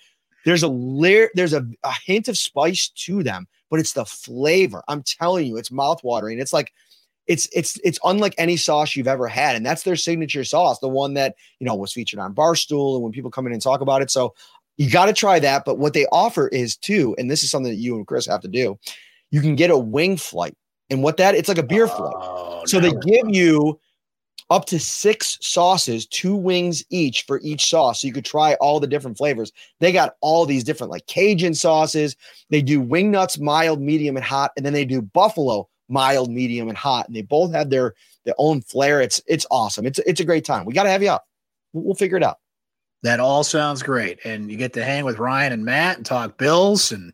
There's 0.46 0.64
a 0.64 1.30
there's 1.36 1.54
a, 1.54 1.66
a 1.84 1.94
hint 2.06 2.28
of 2.28 2.38
spice 2.38 2.90
to 2.90 3.24
them, 3.24 3.48
but 3.70 3.80
it's 3.80 3.94
the 3.94 4.06
flavor. 4.06 4.84
I'm 4.88 5.04
telling 5.04 5.48
you, 5.48 5.58
it's 5.58 5.70
mouthwatering. 5.70 6.42
It's 6.42 6.54
like 6.54 6.74
it's 7.28 7.48
it's 7.54 7.80
it's 7.84 8.00
unlike 8.04 8.36
any 8.38 8.58
sauce 8.58 8.96
you've 8.96 9.08
ever 9.08 9.28
had, 9.28 9.56
and 9.56 9.66
that's 9.66 9.84
their 9.84 9.96
signature 9.96 10.44
sauce, 10.44 10.80
the 10.80 10.90
one 10.90 11.14
that 11.14 11.36
you 11.60 11.66
know 11.66 11.76
was 11.76 11.94
featured 11.94 12.20
on 12.20 12.36
Barstool, 12.36 12.96
and 12.96 13.04
when 13.04 13.14
people 13.14 13.32
come 13.32 13.48
in 13.48 13.54
and 13.54 13.62
talk 13.62 13.82
about 13.82 14.02
it. 14.02 14.12
So 14.12 14.34
you 14.78 14.90
got 14.90 15.06
to 15.06 15.14
try 15.14 15.40
that. 15.40 15.66
But 15.66 15.78
what 15.78 15.94
they 15.94 16.06
offer 16.12 16.48
is 16.50 16.76
too, 16.76 17.16
and 17.18 17.30
this 17.30 17.44
is 17.44 17.52
something 17.52 17.72
that 17.72 17.80
you 17.80 17.96
and 17.96 18.08
Chris 18.08 18.28
have 18.28 18.42
to 18.42 18.48
do. 18.48 18.78
You 19.34 19.42
can 19.42 19.56
get 19.56 19.72
a 19.72 19.78
wing 19.78 20.16
flight, 20.16 20.56
and 20.92 21.02
what 21.02 21.18
that 21.18 21.34
it's 21.34 21.50
like 21.50 21.58
a 21.58 21.64
beer 21.64 21.88
flight. 21.88 22.14
Oh, 22.16 22.62
So 22.66 22.80
they 22.80 22.92
give 22.92 23.28
you 23.30 23.80
up 24.52 24.66
to 24.66 24.80
six 24.80 25.40
sauces, 25.42 26.06
two 26.06 26.36
wings 26.36 26.84
each 26.92 27.24
for 27.24 27.40
each 27.42 27.68
sauce. 27.68 28.02
So 28.02 28.08
you 28.08 28.14
could 28.14 28.26
try 28.26 28.54
all 28.56 28.80
the 28.80 28.86
different 28.86 29.18
flavors. 29.18 29.52
They 29.80 29.92
got 29.92 30.14
all 30.22 30.46
these 30.46 30.64
different 30.64 30.92
like 30.92 31.08
Cajun 31.08 31.56
sauces. 31.56 32.16
They 32.52 32.62
do 32.62 32.80
wing 32.80 33.10
nuts, 33.10 33.40
mild, 33.40 33.82
medium, 33.82 34.18
and 34.18 34.24
hot, 34.24 34.52
and 34.56 34.64
then 34.64 34.74
they 34.74 34.86
do 34.86 35.02
buffalo 35.02 35.68
mild, 35.90 36.30
medium, 36.30 36.70
and 36.70 36.78
hot. 36.78 37.08
And 37.08 37.16
they 37.16 37.24
both 37.24 37.54
have 37.54 37.72
their 37.72 37.96
their 38.26 38.36
own 38.38 38.62
flair. 38.62 39.02
It's 39.02 39.20
it's 39.26 39.48
awesome. 39.50 39.88
It's 39.88 39.98
it's 39.98 40.20
a 40.20 40.26
great 40.26 40.46
time. 40.46 40.66
We 40.66 40.74
got 40.74 40.84
to 40.84 40.92
have 40.92 41.02
you 41.02 41.10
out. 41.10 41.22
We'll, 41.74 41.86
we'll 41.86 41.96
figure 41.96 42.18
it 42.18 42.24
out. 42.24 42.38
That 43.02 43.20
all 43.20 43.44
sounds 43.44 43.82
great. 43.82 44.20
And 44.26 44.52
you 44.52 44.58
get 44.58 44.74
to 44.74 44.84
hang 44.84 45.06
with 45.06 45.18
Ryan 45.18 45.54
and 45.54 45.66
Matt 45.66 45.98
and 45.98 46.06
talk 46.06 46.38
Bills 46.38 46.92
and 46.92 47.14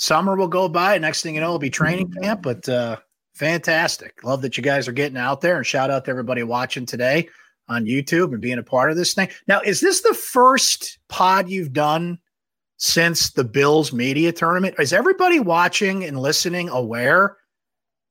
summer 0.00 0.34
will 0.34 0.48
go 0.48 0.68
by. 0.68 0.98
Next 0.98 1.22
thing 1.22 1.34
you 1.34 1.40
know, 1.40 1.48
it'll 1.48 1.58
be 1.58 1.70
training 1.70 2.12
camp, 2.22 2.42
but 2.42 2.68
uh 2.68 2.96
fantastic. 3.34 4.24
Love 4.24 4.42
that 4.42 4.56
you 4.56 4.62
guys 4.62 4.88
are 4.88 4.92
getting 4.92 5.16
out 5.16 5.40
there 5.40 5.56
and 5.56 5.66
shout 5.66 5.90
out 5.90 6.04
to 6.04 6.10
everybody 6.10 6.42
watching 6.42 6.86
today 6.86 7.28
on 7.68 7.84
YouTube 7.84 8.32
and 8.32 8.40
being 8.40 8.58
a 8.58 8.62
part 8.62 8.90
of 8.90 8.96
this 8.96 9.14
thing. 9.14 9.28
Now, 9.46 9.60
is 9.60 9.80
this 9.80 10.02
the 10.02 10.14
first 10.14 10.98
pod 11.08 11.48
you've 11.48 11.72
done 11.72 12.18
since 12.78 13.30
the 13.30 13.44
Bills 13.44 13.92
media 13.92 14.32
tournament? 14.32 14.74
Is 14.78 14.92
everybody 14.92 15.38
watching 15.38 16.04
and 16.04 16.18
listening 16.18 16.68
aware 16.68 17.36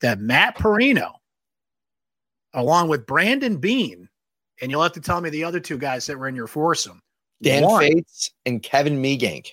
that 0.01 0.19
Matt 0.19 0.55
Parrino, 0.55 1.13
along 2.53 2.87
with 2.87 3.05
Brandon 3.05 3.57
Beane, 3.57 4.07
and 4.61 4.71
you'll 4.71 4.83
have 4.83 4.93
to 4.93 5.01
tell 5.01 5.21
me 5.21 5.29
the 5.29 5.43
other 5.43 5.59
two 5.59 5.77
guys 5.77 6.05
that 6.07 6.17
were 6.17 6.27
in 6.27 6.35
your 6.35 6.47
foursome. 6.47 7.01
Dan. 7.41 7.63
Fates 7.79 8.31
and 8.45 8.61
Kevin 8.61 9.01
Meegank. 9.01 9.51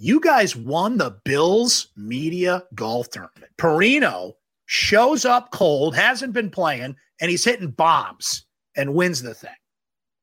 You 0.00 0.20
guys 0.20 0.54
won 0.54 0.96
the 0.98 1.10
Bills 1.24 1.88
media 1.96 2.62
golf 2.74 3.10
tournament. 3.10 3.50
Parrino 3.56 4.36
shows 4.66 5.24
up 5.24 5.50
cold, 5.50 5.96
hasn't 5.96 6.32
been 6.32 6.50
playing, 6.50 6.94
and 7.20 7.30
he's 7.30 7.44
hitting 7.44 7.70
bombs 7.70 8.46
and 8.76 8.94
wins 8.94 9.22
the 9.22 9.34
thing. 9.34 9.50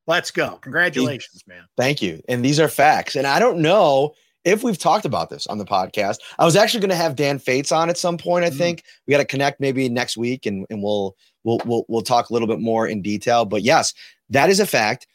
Let's 0.07 0.31
go. 0.31 0.57
Congratulations, 0.61 1.43
man. 1.45 1.63
Thank 1.75 2.01
you. 2.01 2.21
And 2.29 2.45
these 2.45 2.59
are 2.59 2.69
facts. 2.69 3.15
And 3.17 3.27
I 3.27 3.39
don't 3.39 3.59
know 3.59 4.13
if 4.45 4.63
we've 4.63 4.77
talked 4.77 5.03
about 5.03 5.29
this 5.29 5.45
on 5.47 5.57
the 5.57 5.65
podcast. 5.65 6.17
I 6.39 6.45
was 6.45 6.55
actually 6.55 6.79
going 6.81 6.89
to 6.91 6.95
have 6.95 7.15
Dan 7.15 7.37
Fates 7.39 7.71
on 7.71 7.89
at 7.89 7.97
some 7.97 8.17
point. 8.17 8.45
I 8.45 8.51
Mhm. 8.51 8.57
think 8.57 8.83
we 9.07 9.11
got 9.11 9.17
to 9.17 9.25
connect 9.25 9.59
maybe 9.59 9.89
next 9.89 10.15
week, 10.15 10.45
and 10.45 10.65
and 10.69 10.81
we'll 10.83 11.17
we'll 11.43 11.59
we'll 11.65 11.85
we'll 11.89 12.01
talk 12.03 12.29
a 12.29 12.33
little 12.33 12.47
bit 12.47 12.59
more 12.61 12.87
in 12.87 13.01
detail. 13.01 13.43
But 13.43 13.63
yes, 13.63 13.93
that 14.29 14.49
is 14.49 14.59
a 14.61 14.67
fact. 14.67 15.07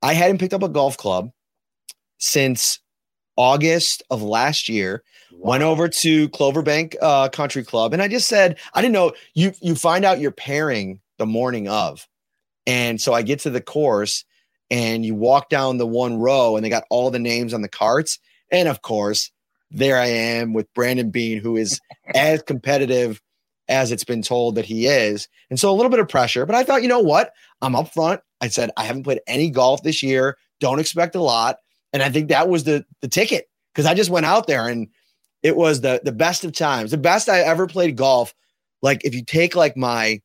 I 0.00 0.14
hadn't 0.14 0.38
picked 0.38 0.54
up 0.54 0.62
a 0.62 0.68
golf 0.68 0.96
club 0.96 1.30
since 2.18 2.78
August 3.36 4.02
of 4.10 4.22
last 4.22 4.68
year. 4.68 5.02
Went 5.38 5.62
over 5.62 5.88
to 5.88 6.28
Cloverbank 6.30 6.96
uh, 7.00 7.28
Country 7.28 7.62
Club, 7.62 7.92
and 7.92 8.00
I 8.00 8.08
just 8.08 8.26
said 8.26 8.58
I 8.74 8.80
didn't 8.80 8.94
know 8.94 9.12
you. 9.34 9.52
You 9.60 9.74
find 9.74 10.04
out 10.04 10.18
your 10.18 10.30
pairing 10.30 11.00
the 11.18 11.26
morning 11.26 11.68
of, 11.68 12.08
and 12.66 13.00
so 13.00 13.12
I 13.12 13.22
get 13.22 13.40
to 13.40 13.50
the 13.50 13.60
course, 13.60 14.24
and 14.70 15.04
you 15.04 15.14
walk 15.14 15.50
down 15.50 15.76
the 15.76 15.86
one 15.86 16.18
row, 16.18 16.56
and 16.56 16.64
they 16.64 16.70
got 16.70 16.84
all 16.90 17.10
the 17.10 17.18
names 17.18 17.52
on 17.52 17.60
the 17.62 17.68
carts, 17.68 18.18
and 18.50 18.68
of 18.68 18.80
course, 18.82 19.30
there 19.70 19.98
I 19.98 20.06
am 20.06 20.54
with 20.54 20.72
Brandon 20.72 21.10
Beane, 21.10 21.40
who 21.40 21.56
is 21.56 21.80
as 22.14 22.42
competitive 22.42 23.20
as 23.68 23.92
it's 23.92 24.04
been 24.04 24.22
told 24.22 24.54
that 24.54 24.64
he 24.64 24.86
is, 24.86 25.28
and 25.50 25.60
so 25.60 25.70
a 25.70 25.74
little 25.74 25.90
bit 25.90 26.00
of 26.00 26.08
pressure. 26.08 26.46
But 26.46 26.56
I 26.56 26.62
thought, 26.62 26.82
you 26.82 26.88
know 26.88 27.00
what? 27.00 27.32
I'm 27.60 27.76
up 27.76 27.92
front. 27.92 28.20
I 28.40 28.48
said 28.48 28.70
I 28.76 28.84
haven't 28.84 29.02
played 29.02 29.20
any 29.26 29.50
golf 29.50 29.82
this 29.82 30.02
year. 30.02 30.38
Don't 30.60 30.80
expect 30.80 31.14
a 31.14 31.22
lot, 31.22 31.56
and 31.96 32.02
I 32.02 32.10
think 32.10 32.28
that 32.28 32.50
was 32.50 32.64
the 32.64 32.84
the 33.00 33.08
ticket 33.08 33.48
because 33.72 33.86
I 33.86 33.94
just 33.94 34.10
went 34.10 34.26
out 34.26 34.46
there 34.46 34.68
and 34.68 34.86
it 35.42 35.56
was 35.56 35.80
the 35.80 35.98
the 36.04 36.12
best 36.12 36.44
of 36.44 36.52
times, 36.52 36.90
the 36.90 36.98
best 36.98 37.30
I 37.30 37.40
ever 37.40 37.66
played 37.66 37.96
golf. 37.96 38.34
Like 38.82 39.02
if 39.02 39.14
you 39.14 39.24
take 39.24 39.56
like 39.56 39.78
my, 39.78 40.20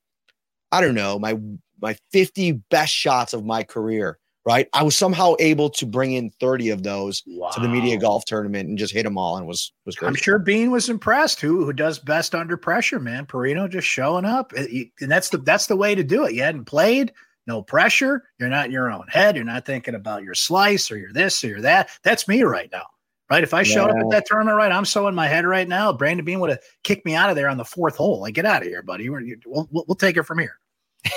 I 0.73 0.81
don't 0.81 0.95
know, 0.95 1.17
my 1.17 1.39
my 1.81 1.95
50 2.11 2.51
best 2.69 2.93
shots 2.93 3.31
of 3.31 3.45
my 3.45 3.63
career, 3.63 4.19
right? 4.45 4.67
I 4.73 4.83
was 4.83 4.97
somehow 4.97 5.35
able 5.39 5.69
to 5.69 5.85
bring 5.85 6.11
in 6.11 6.29
30 6.41 6.71
of 6.71 6.83
those 6.83 7.21
to 7.21 7.61
the 7.61 7.69
media 7.69 7.97
golf 7.97 8.25
tournament 8.25 8.67
and 8.67 8.77
just 8.77 8.93
hit 8.93 9.03
them 9.03 9.17
all 9.17 9.37
and 9.37 9.47
was 9.47 9.71
was 9.85 9.95
great. 9.95 10.09
I'm 10.09 10.15
sure 10.15 10.37
Beane 10.39 10.71
was 10.71 10.89
impressed. 10.89 11.39
Who 11.39 11.63
who 11.63 11.71
does 11.71 11.99
best 11.99 12.35
under 12.35 12.57
pressure, 12.57 12.99
man? 12.99 13.25
Parrino 13.25 13.69
just 13.69 13.87
showing 13.87 14.25
up, 14.25 14.51
and 14.51 14.91
that's 14.99 15.29
the 15.29 15.37
that's 15.37 15.67
the 15.67 15.77
way 15.77 15.95
to 15.95 16.03
do 16.03 16.25
it. 16.25 16.33
You 16.33 16.41
hadn't 16.41 16.65
played, 16.65 17.13
no 17.51 17.61
pressure. 17.61 18.23
You're 18.39 18.49
not 18.49 18.67
in 18.67 18.71
your 18.71 18.89
own 18.91 19.05
head. 19.09 19.35
You're 19.35 19.43
not 19.45 19.65
thinking 19.65 19.95
about 19.95 20.23
your 20.23 20.33
slice 20.35 20.89
or 20.89 20.97
your 20.97 21.11
this 21.11 21.43
or 21.43 21.47
your 21.47 21.61
that. 21.61 21.89
That's 22.03 22.27
me 22.27 22.43
right 22.43 22.69
now, 22.71 22.85
right? 23.29 23.43
If 23.43 23.53
I 23.53 23.63
showed 23.63 23.89
up 23.89 23.97
at 23.97 24.09
that 24.11 24.25
tournament, 24.25 24.57
right, 24.57 24.71
I'm 24.71 24.85
so 24.85 25.07
in 25.07 25.15
my 25.15 25.27
head 25.27 25.45
right 25.45 25.67
now. 25.67 25.91
Brandon 25.91 26.25
Beane 26.25 26.39
would 26.39 26.49
have 26.49 26.61
kicked 26.83 27.05
me 27.05 27.13
out 27.15 27.29
of 27.29 27.35
there 27.35 27.49
on 27.49 27.57
the 27.57 27.65
fourth 27.65 27.97
hole. 27.97 28.21
Like, 28.21 28.35
get 28.35 28.45
out 28.45 28.61
of 28.61 28.67
here, 28.69 28.81
buddy. 28.81 29.09
We're- 29.09 29.35
we'll, 29.45 29.67
we'll 29.71 29.95
take 29.95 30.17
it 30.17 30.23
from 30.23 30.39
here. 30.39 30.57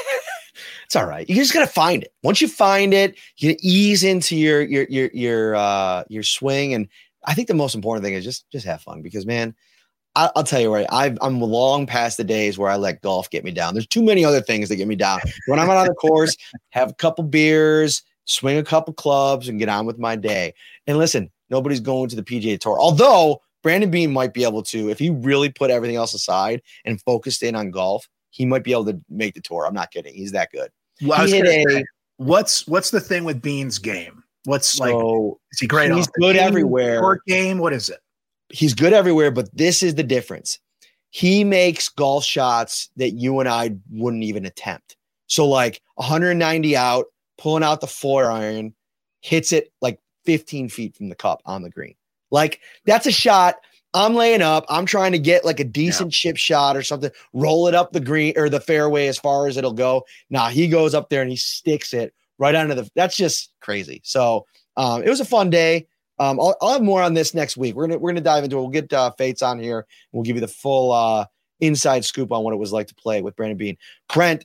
It's 0.86 0.96
all 0.96 1.06
right. 1.06 1.28
You 1.28 1.34
just 1.36 1.54
gotta 1.54 1.66
find 1.66 2.02
it. 2.02 2.12
Once 2.22 2.40
you 2.40 2.46
find 2.46 2.92
it, 2.92 3.18
you 3.38 3.56
ease 3.60 4.04
into 4.04 4.36
your 4.36 4.60
your 4.60 4.84
your 4.90 5.10
your 5.14 5.56
uh 5.56 6.04
your 6.08 6.22
swing. 6.22 6.74
And 6.74 6.88
I 7.24 7.34
think 7.34 7.48
the 7.48 7.54
most 7.54 7.74
important 7.74 8.04
thing 8.04 8.14
is 8.14 8.22
just 8.22 8.48
just 8.50 8.66
have 8.66 8.82
fun 8.82 9.00
because 9.02 9.26
man, 9.26 9.54
I, 10.16 10.30
I'll 10.36 10.44
tell 10.44 10.60
you 10.60 10.72
right. 10.72 10.86
I've, 10.90 11.18
I'm 11.20 11.40
long 11.40 11.86
past 11.86 12.16
the 12.16 12.24
days 12.24 12.56
where 12.56 12.70
I 12.70 12.76
let 12.76 13.02
golf 13.02 13.30
get 13.30 13.44
me 13.44 13.50
down. 13.50 13.74
There's 13.74 13.86
too 13.86 14.02
many 14.02 14.24
other 14.24 14.40
things 14.40 14.68
that 14.68 14.76
get 14.76 14.88
me 14.88 14.96
down. 14.96 15.20
When 15.46 15.58
I'm 15.58 15.68
out 15.68 15.76
on 15.76 15.86
the 15.88 15.94
course, 15.94 16.36
have 16.70 16.90
a 16.90 16.94
couple 16.94 17.24
beers, 17.24 18.02
swing 18.24 18.56
a 18.56 18.62
couple 18.62 18.94
clubs, 18.94 19.48
and 19.48 19.58
get 19.58 19.68
on 19.68 19.86
with 19.86 19.98
my 19.98 20.16
day. 20.16 20.54
And 20.86 20.98
listen, 20.98 21.30
nobody's 21.50 21.80
going 21.80 22.08
to 22.10 22.16
the 22.16 22.22
PGA 22.22 22.58
Tour. 22.60 22.78
Although 22.78 23.40
Brandon 23.62 23.90
Beane 23.90 24.12
might 24.12 24.34
be 24.34 24.44
able 24.44 24.62
to, 24.64 24.90
if 24.90 24.98
he 24.98 25.10
really 25.10 25.48
put 25.50 25.70
everything 25.70 25.96
else 25.96 26.14
aside 26.14 26.62
and 26.84 27.00
focused 27.02 27.42
in 27.42 27.56
on 27.56 27.70
golf, 27.70 28.06
he 28.30 28.44
might 28.44 28.62
be 28.62 28.72
able 28.72 28.84
to 28.86 29.00
make 29.08 29.34
the 29.34 29.40
tour. 29.40 29.66
I'm 29.66 29.74
not 29.74 29.90
kidding. 29.90 30.14
He's 30.14 30.32
that 30.32 30.50
good. 30.52 30.70
Well, 31.02 31.18
I 31.18 31.22
was 31.22 31.32
gonna 31.32 31.48
a- 31.48 31.64
say, 31.64 31.84
what's 32.18 32.66
what's 32.68 32.90
the 32.90 33.00
thing 33.00 33.24
with 33.24 33.40
Beane's 33.42 33.78
game? 33.78 34.22
What's 34.44 34.78
like? 34.78 34.90
So 34.90 35.40
Is 35.52 35.60
he 35.60 35.66
great? 35.66 35.92
he's 35.92 36.08
good 36.08 36.36
everywhere. 36.36 37.00
Court 37.00 37.20
game. 37.26 37.58
What 37.58 37.72
is 37.72 37.88
it? 37.88 38.00
He's 38.48 38.74
good 38.74 38.92
everywhere, 38.92 39.30
but 39.30 39.54
this 39.56 39.82
is 39.82 39.94
the 39.94 40.02
difference. 40.02 40.58
He 41.10 41.44
makes 41.44 41.88
golf 41.88 42.24
shots 42.24 42.90
that 42.96 43.12
you 43.12 43.40
and 43.40 43.48
I 43.48 43.76
wouldn't 43.90 44.24
even 44.24 44.44
attempt. 44.44 44.96
So 45.26 45.46
like 45.46 45.80
190 45.94 46.76
out, 46.76 47.06
pulling 47.38 47.62
out 47.62 47.80
the 47.80 47.86
four 47.86 48.30
iron, 48.30 48.74
hits 49.20 49.52
it 49.52 49.72
like 49.80 50.00
15 50.24 50.68
feet 50.68 50.96
from 50.96 51.08
the 51.08 51.14
cup 51.14 51.40
on 51.46 51.62
the 51.62 51.70
green. 51.70 51.94
Like 52.30 52.60
that's 52.84 53.06
a 53.06 53.12
shot. 53.12 53.56
I'm 53.94 54.14
laying 54.14 54.42
up. 54.42 54.66
I'm 54.68 54.86
trying 54.86 55.12
to 55.12 55.20
get 55.20 55.44
like 55.44 55.60
a 55.60 55.64
decent 55.64 56.12
chip 56.12 56.36
shot 56.36 56.76
or 56.76 56.82
something, 56.82 57.12
roll 57.32 57.68
it 57.68 57.76
up 57.76 57.92
the 57.92 58.00
green 58.00 58.34
or 58.36 58.48
the 58.48 58.60
fairway 58.60 59.06
as 59.06 59.18
far 59.18 59.46
as 59.46 59.56
it'll 59.56 59.72
go. 59.72 60.04
Now 60.30 60.48
he 60.48 60.66
goes 60.66 60.94
up 60.94 61.10
there 61.10 61.22
and 61.22 61.30
he 61.30 61.36
sticks 61.36 61.94
it 61.94 62.12
right 62.38 62.56
onto 62.56 62.74
the. 62.74 62.90
That's 62.96 63.16
just 63.16 63.52
crazy. 63.60 64.00
So 64.02 64.46
um, 64.76 65.04
it 65.04 65.08
was 65.08 65.20
a 65.20 65.24
fun 65.24 65.48
day. 65.48 65.86
Um, 66.18 66.38
I'll, 66.40 66.56
I'll 66.60 66.72
have 66.74 66.82
more 66.82 67.02
on 67.02 67.14
this 67.14 67.34
next 67.34 67.56
week. 67.56 67.74
We're 67.74 67.86
gonna 67.86 67.98
we're 67.98 68.10
gonna 68.10 68.20
dive 68.20 68.44
into 68.44 68.56
it. 68.56 68.60
We'll 68.60 68.70
get 68.70 68.92
uh, 68.92 69.10
Fates 69.12 69.42
on 69.42 69.58
here. 69.58 69.86
We'll 70.12 70.22
give 70.22 70.36
you 70.36 70.40
the 70.40 70.48
full 70.48 70.92
uh, 70.92 71.26
inside 71.60 72.04
scoop 72.04 72.32
on 72.32 72.44
what 72.44 72.54
it 72.54 72.58
was 72.58 72.72
like 72.72 72.88
to 72.88 72.94
play 72.94 73.22
with 73.22 73.36
Brandon 73.36 73.56
Beane. 73.56 73.76
Brent, 74.12 74.44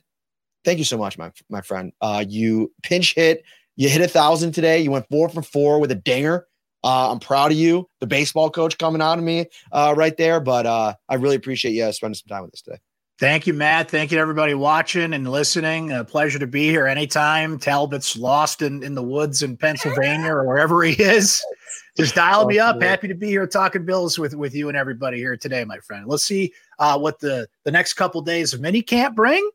thank 0.64 0.78
you 0.78 0.84
so 0.84 0.98
much, 0.98 1.18
my 1.18 1.30
my 1.48 1.60
friend. 1.60 1.92
Uh, 2.00 2.24
you 2.26 2.72
pinch 2.82 3.14
hit, 3.14 3.44
you 3.76 3.88
hit 3.88 4.02
a 4.02 4.08
thousand 4.08 4.52
today. 4.52 4.80
You 4.80 4.90
went 4.90 5.08
four 5.08 5.28
for 5.28 5.42
four 5.42 5.80
with 5.80 5.90
a 5.90 5.96
dinger. 5.96 6.46
Uh, 6.82 7.12
I'm 7.12 7.20
proud 7.20 7.52
of 7.52 7.58
you, 7.58 7.88
the 8.00 8.06
baseball 8.06 8.50
coach 8.50 8.78
coming 8.78 9.02
out 9.02 9.18
of 9.18 9.24
me 9.24 9.46
uh, 9.70 9.94
right 9.96 10.16
there. 10.16 10.40
But 10.40 10.66
uh, 10.66 10.94
I 11.08 11.16
really 11.16 11.36
appreciate 11.36 11.72
you 11.72 11.92
spending 11.92 12.14
some 12.14 12.28
time 12.28 12.42
with 12.42 12.54
us 12.54 12.62
today. 12.62 12.78
Thank 13.20 13.46
you, 13.46 13.52
Matt. 13.52 13.90
Thank 13.90 14.10
you 14.10 14.16
to 14.16 14.22
everybody 14.22 14.54
watching 14.54 15.12
and 15.12 15.30
listening. 15.30 15.92
A 15.92 16.02
pleasure 16.02 16.38
to 16.38 16.46
be 16.46 16.68
here 16.68 16.86
anytime. 16.86 17.58
Talbot's 17.58 18.16
lost 18.16 18.62
in, 18.62 18.82
in 18.82 18.94
the 18.94 19.02
woods 19.02 19.42
in 19.42 19.58
Pennsylvania 19.58 20.32
or 20.32 20.46
wherever 20.46 20.82
he 20.82 20.94
is. 20.94 21.44
Just 21.98 22.14
dial 22.14 22.46
me 22.46 22.58
up. 22.58 22.80
Happy 22.80 23.08
to 23.08 23.14
be 23.14 23.26
here 23.26 23.46
talking 23.46 23.84
Bills 23.84 24.18
with, 24.18 24.34
with 24.34 24.54
you 24.54 24.68
and 24.68 24.76
everybody 24.76 25.18
here 25.18 25.36
today, 25.36 25.62
my 25.64 25.76
friend. 25.80 26.06
Let's 26.06 26.24
see 26.24 26.54
uh, 26.78 26.98
what 26.98 27.20
the, 27.20 27.46
the 27.64 27.70
next 27.70 27.92
couple 27.92 28.22
days 28.22 28.54
of 28.54 28.62
mini 28.62 28.80
camp 28.80 29.16
bring. 29.16 29.50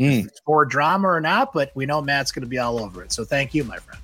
Mm. 0.00 0.28
For 0.44 0.64
drama 0.64 1.06
or 1.06 1.20
not, 1.20 1.52
but 1.52 1.70
we 1.76 1.86
know 1.86 2.02
Matt's 2.02 2.32
going 2.32 2.42
to 2.42 2.48
be 2.48 2.58
all 2.58 2.80
over 2.80 3.00
it. 3.04 3.12
So 3.12 3.24
thank 3.24 3.54
you, 3.54 3.62
my 3.62 3.76
friend. 3.76 4.00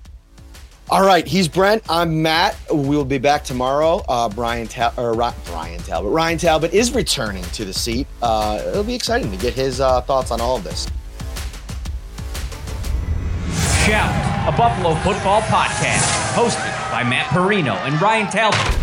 All 0.91 1.07
right, 1.07 1.25
he's 1.25 1.47
Brent. 1.47 1.85
I'm 1.89 2.21
Matt. 2.21 2.57
We'll 2.69 3.05
be 3.05 3.19
back 3.19 3.45
tomorrow. 3.45 4.03
Uh, 4.09 4.29
Brian 4.29 4.67
Ta- 4.67 4.93
or 4.97 5.15
Brian 5.15 5.79
Talbot. 5.83 6.11
Ryan 6.11 6.37
Talbot 6.37 6.75
is 6.75 6.93
returning 6.93 7.45
to 7.45 7.65
the 7.65 7.73
seat. 7.73 8.09
Uh, 8.21 8.61
it'll 8.67 8.83
be 8.83 8.97
exciting 8.97 9.31
to 9.31 9.37
get 9.37 9.55
his 9.55 9.81
uh, 9.81 10.01
thoughts 10.01 10.33
on 10.33 10.41
all 10.41 10.57
of 10.57 10.65
this. 10.65 10.89
Shout, 13.87 14.49
a 14.53 14.57
Buffalo 14.57 14.97
football 14.97 15.43
podcast, 15.43 16.35
hosted 16.35 16.91
by 16.91 17.05
Matt 17.05 17.27
Parrino 17.27 17.75
and 17.87 18.03
Ryan 18.03 18.27
Talbot 18.27 18.80